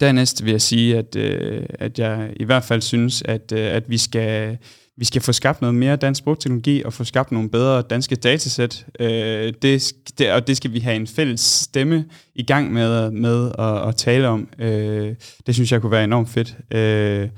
dernæst 0.00 0.44
vil 0.44 0.50
jeg 0.50 0.62
sige, 0.62 0.98
at, 0.98 1.16
øh, 1.16 1.62
at 1.70 1.98
jeg 1.98 2.32
i 2.36 2.44
hvert 2.44 2.64
fald 2.64 2.82
synes, 2.82 3.22
at, 3.24 3.52
øh, 3.52 3.66
at 3.74 3.90
vi 3.90 3.98
skal 3.98 4.58
vi 4.98 5.04
skal 5.04 5.22
få 5.22 5.32
skabt 5.32 5.60
noget 5.60 5.74
mere 5.74 5.96
dansk 5.96 6.18
sprogteknologi 6.18 6.82
og 6.82 6.92
få 6.92 7.04
skabt 7.04 7.32
nogle 7.32 7.50
bedre 7.50 7.82
danske 7.82 8.16
datasæt. 8.16 8.86
Øh, 9.00 9.52
det, 9.62 9.92
det, 10.18 10.32
og 10.32 10.46
det 10.46 10.56
skal 10.56 10.72
vi 10.72 10.78
have 10.78 10.96
en 10.96 11.06
fælles 11.06 11.40
stemme 11.40 12.04
i 12.34 12.42
gang 12.42 12.72
med, 12.72 13.10
med 13.10 13.52
at, 13.58 13.88
at 13.88 13.96
tale 13.96 14.28
om. 14.28 14.48
Øh, 14.58 15.14
det 15.46 15.54
synes 15.54 15.72
jeg 15.72 15.80
kunne 15.80 15.92
være 15.92 16.04
enormt 16.04 16.28
fedt. 16.28 16.56
Øh, 16.74 17.28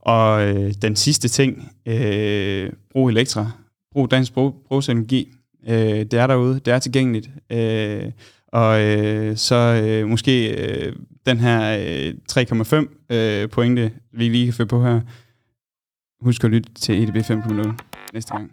og 0.00 0.42
øh, 0.42 0.74
den 0.82 0.96
sidste 0.96 1.28
ting, 1.28 1.72
øh, 1.86 2.70
brug 2.92 3.08
Elektra. 3.08 3.50
Brug 3.92 4.10
dansk 4.10 4.28
sprog, 4.28 4.62
sprogteknologi. 4.64 5.32
Øh, 5.68 5.76
det 5.78 6.14
er 6.14 6.26
derude, 6.26 6.60
det 6.64 6.74
er 6.74 6.78
tilgængeligt. 6.78 7.30
Øh, 7.52 8.10
og 8.52 8.82
øh, 8.82 9.36
så 9.36 9.82
øh, 9.84 10.08
måske 10.08 10.48
øh, 10.48 10.92
den 11.26 11.40
her 11.40 11.78
øh, 11.80 12.14
3,5 12.32 13.14
øh, 13.16 13.48
pointe, 13.48 13.90
vi 14.12 14.28
lige 14.28 14.44
kan 14.44 14.54
få 14.54 14.64
på 14.64 14.84
her, 14.84 15.00
Husk 16.20 16.44
at 16.44 16.50
lytte 16.50 16.74
til 16.74 17.02
EDB 17.02 17.16
5.0 17.16 17.72
næste 18.12 18.32
gang. 18.32 18.50